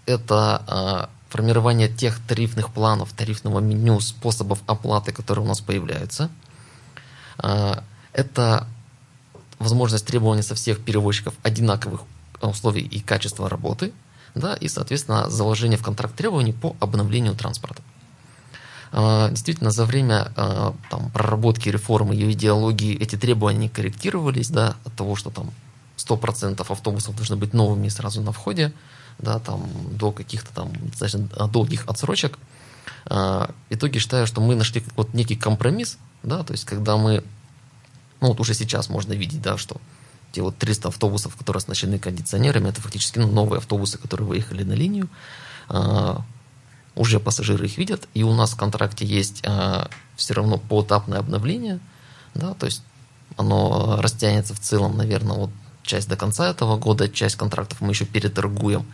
это 0.06 0.62
а, 0.66 1.11
формирование 1.28 1.88
тех 1.88 2.18
тарифных 2.26 2.72
планов, 2.72 3.12
тарифного 3.12 3.61
меню, 3.61 4.00
способов 4.00 4.61
оплаты, 4.66 5.12
которые 5.12 5.44
у 5.44 5.48
нас 5.48 5.61
появляются. 5.61 6.30
А, 7.38 7.82
Это 8.12 8.66
возможность 9.59 10.06
требования 10.06 10.42
со 10.42 10.54
всех 10.54 10.80
перевозчиков 10.84 11.34
одинаковых 11.42 12.02
условий 12.40 12.82
и 12.82 13.00
качества 13.00 13.48
работы, 13.48 13.92
да, 14.34 14.54
и, 14.54 14.68
соответственно, 14.68 15.28
заложение 15.28 15.78
в 15.78 15.82
контракт 15.82 16.14
требований 16.14 16.52
по 16.52 16.76
обновлению 16.80 17.34
транспорта. 17.34 17.82
А, 18.93 19.30
Действительно, 19.30 19.70
за 19.70 19.84
время 19.84 20.32
а, 20.36 20.74
там, 20.91 21.11
проработки 21.11 21.68
реформы, 21.68 22.14
ее 22.14 22.32
идеологии, 22.32 22.97
эти 22.97 23.16
требования 23.16 23.59
не 23.59 23.68
корректировались, 23.68 24.49
да, 24.51 24.76
от 24.84 24.95
того, 24.95 25.16
что 25.16 25.30
там 25.30 25.51
100% 25.97 26.61
автобусов 26.68 27.16
должны 27.16 27.36
быть 27.36 27.53
новыми 27.53 27.89
сразу 27.89 28.22
на 28.22 28.32
входе, 28.32 28.72
да, 29.18 29.39
там, 29.39 29.68
до 29.93 30.12
каких-то 30.12 30.53
там 30.55 30.72
достаточно 30.91 31.28
долгих 31.49 31.86
отсрочек. 31.86 32.39
А, 33.07 33.51
В 33.70 33.74
итоге 33.74 34.01
считаю, 34.01 34.26
что 34.26 34.41
мы 34.41 34.55
нашли 34.55 34.82
вот 34.97 35.14
некий 35.14 35.36
компромисс, 35.36 35.99
да, 36.22 36.43
то 36.43 36.53
есть 36.53 36.64
когда 36.64 36.97
мы, 36.97 37.22
ну 38.20 38.28
вот 38.28 38.41
уже 38.41 38.55
сейчас 38.55 38.89
можно 38.89 39.12
видеть, 39.12 39.43
да, 39.43 39.59
что 39.59 39.80
те 40.32 40.43
вот 40.43 40.57
300 40.59 40.89
автобусов, 40.89 41.36
которые 41.36 41.59
оснащены 41.59 41.99
кондиционерами, 41.99 42.68
это 42.68 42.80
фактически 42.80 43.18
ну, 43.18 43.28
новые 43.28 43.59
автобусы, 43.59 43.99
которые 43.99 44.26
выехали 44.26 44.62
на 44.62 44.74
линию, 44.74 45.09
уже 46.99 47.20
пассажиры 47.20 47.66
их 47.66 47.78
видят, 47.78 48.09
и 48.14 48.22
у 48.22 48.34
нас 48.34 48.53
в 48.53 48.57
контракте 48.57 49.07
есть 49.07 49.42
а, 49.46 49.88
все 50.16 50.34
равно 50.34 50.59
поэтапное 50.59 51.20
обновление, 51.20 51.78
да, 52.34 52.55
то 52.55 52.66
есть 52.66 52.82
оно 53.36 54.01
растянется 54.01 54.55
в 54.55 54.61
целом, 54.61 54.96
наверное, 54.96 55.36
вот 55.36 55.51
часть 55.82 56.09
до 56.09 56.16
конца 56.16 56.51
этого 56.51 56.76
года, 56.76 57.09
часть 57.09 57.36
контрактов 57.36 57.80
мы 57.80 57.90
еще 57.90 58.05
переторгуем, 58.05 58.84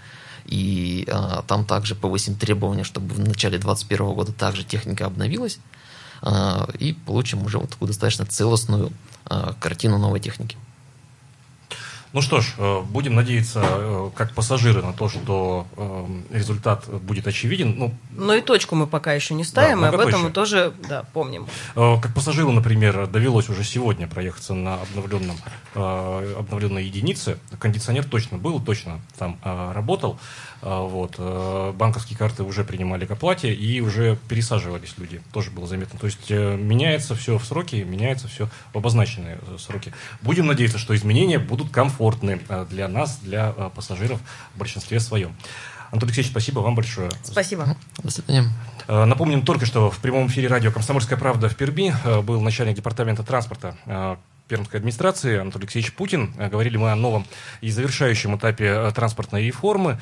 и 0.45 1.09
а, 1.11 1.43
там 1.47 1.65
также 1.65 1.95
повысим 1.95 2.37
требования, 2.37 2.85
чтобы 2.85 3.15
в 3.15 3.19
начале 3.19 3.59
2021 3.59 4.15
года 4.15 4.33
также 4.33 4.65
техника 4.65 5.07
обновилась, 5.07 5.59
а, 6.23 6.69
и 6.79 6.93
получим 6.93 7.45
уже 7.45 7.59
вот 7.59 7.71
такую 7.71 7.89
достаточно 7.89 8.27
целостную 8.27 8.93
а, 9.25 9.55
картину 9.61 9.99
новой 9.99 10.21
техники. 10.21 10.57
Ну 12.15 12.23
что 12.23 12.41
ж, 12.41 12.55
э, 12.59 12.81
будем 12.81 13.17
надеяться, 13.17 13.61
э, 13.65 14.11
как 14.15 14.35
пассажиры, 14.35 14.83
на 14.83 14.93
то, 14.93 15.09
что 15.09 15.67
э, 15.77 16.07
результат 16.31 16.89
будет 16.89 17.27
очевиден. 17.27 17.75
Ну, 17.77 17.95
Но 18.13 18.35
и 18.35 18.41
точку 18.41 18.77
мы 18.77 18.87
пока 18.87 19.13
еще 19.15 19.35
не 19.35 19.43
ставим, 19.43 19.81
Да, 19.81 19.89
и 19.89 19.95
об 19.95 20.01
этом 20.01 20.23
мы 20.23 20.31
тоже 20.31 20.73
да, 20.89 21.03
помним. 21.13 21.49
Как 21.75 22.15
пассажиру, 22.15 22.53
например, 22.53 23.09
довелось 23.09 23.49
уже 23.49 23.65
сегодня 23.65 24.07
проехаться 24.07 24.55
на 24.55 24.75
обновленном, 24.75 25.37
обновленной 25.75 26.85
единице. 26.85 27.39
Кондиционер 27.59 28.05
точно 28.05 28.39
был, 28.39 28.61
точно 28.61 29.01
там 29.19 29.37
работал. 29.43 30.21
Э, 30.65 30.81
Вот. 30.81 31.17
э, 31.19 31.73
Банковские 31.77 32.19
карты 32.19 32.43
уже 32.43 32.65
принимали 32.65 33.05
к 33.05 33.11
оплате 33.11 33.53
и 33.53 33.81
уже 33.81 34.17
пересаживались 34.29 34.95
люди. 34.97 35.21
Тоже 35.33 35.51
было 35.51 35.67
заметно. 35.67 35.99
То 35.99 36.07
есть 36.07 36.31
э, 36.31 36.57
меняется 36.57 37.15
все 37.15 37.37
в 37.37 37.45
сроки, 37.45 37.77
меняется 37.77 38.29
все 38.29 38.49
в 38.73 38.79
обозначенные 38.79 39.39
э, 39.43 39.57
сроки. 39.59 39.93
Будем 40.23 40.47
надеяться, 40.47 40.79
что 40.79 40.97
изменения 40.97 41.39
будут 41.39 41.71
комфортны 41.71 42.41
для 42.71 42.89
нас, 42.89 43.19
для 43.19 43.53
пассажиров 43.53 44.21
в 44.55 44.59
большинстве 44.59 45.01
своем. 45.01 45.37
Антон 45.91 46.09
Алексеевич, 46.09 46.31
спасибо 46.31 46.61
вам 46.61 46.75
большое. 46.75 47.11
Спасибо. 47.23 47.77
До 48.03 48.11
свидания. 48.11 48.51
Напомним 48.89 49.43
только, 49.43 49.67
что 49.67 49.91
в 49.91 49.99
прямом 49.99 50.27
эфире 50.29 50.49
радио 50.49 50.73
«Комсомольская 50.73 51.19
правда» 51.19 51.49
в 51.49 51.57
Перми 51.57 51.95
был 52.23 52.41
начальник 52.41 52.77
департамента 52.77 53.23
транспорта 53.23 53.77
Пермской 54.49 54.81
администрации 54.81 55.39
Анатолий 55.39 55.65
Алексеевич 55.65 55.93
Путин. 55.95 56.33
Говорили 56.37 56.77
мы 56.77 56.91
о 56.91 56.97
новом 56.97 57.27
и 57.61 57.71
завершающем 57.71 58.37
этапе 58.37 58.91
транспортной 58.91 59.45
реформы. 59.47 60.01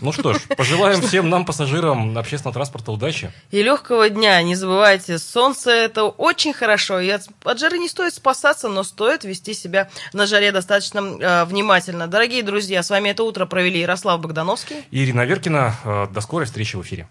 Ну 0.00 0.12
что 0.12 0.32
ж, 0.34 0.40
пожелаем 0.56 1.00
всем 1.00 1.28
нам, 1.28 1.44
пассажирам 1.44 2.16
общественного 2.18 2.54
транспорта, 2.54 2.90
удачи. 2.92 3.30
И 3.50 3.62
легкого 3.62 4.08
дня. 4.08 4.42
Не 4.42 4.54
забывайте, 4.56 5.18
солнце 5.18 5.70
это 5.70 6.04
очень 6.04 6.52
хорошо. 6.52 6.98
И 6.98 7.08
от, 7.08 7.22
от 7.44 7.60
жары 7.60 7.78
не 7.78 7.88
стоит 7.88 8.14
спасаться, 8.14 8.68
но 8.68 8.82
стоит 8.82 9.24
вести 9.24 9.54
себя 9.54 9.88
на 10.12 10.26
жаре 10.26 10.50
достаточно 10.50 10.98
э, 11.00 11.44
внимательно. 11.44 12.08
Дорогие 12.08 12.42
друзья, 12.42 12.82
с 12.82 12.90
вами 12.90 13.10
это 13.10 13.22
утро 13.22 13.46
провели 13.46 13.80
Ярослав 13.80 14.20
Богдановский. 14.20 14.76
Ирина 14.90 15.24
Веркина. 15.24 15.76
Э, 15.84 16.06
До 16.10 16.20
скорой 16.20 16.46
встречи 16.46 16.74
в 16.76 16.82
эфире. 16.82 17.06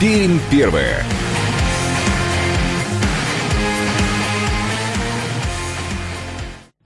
Пермь 0.00 0.38
первая. 0.50 1.04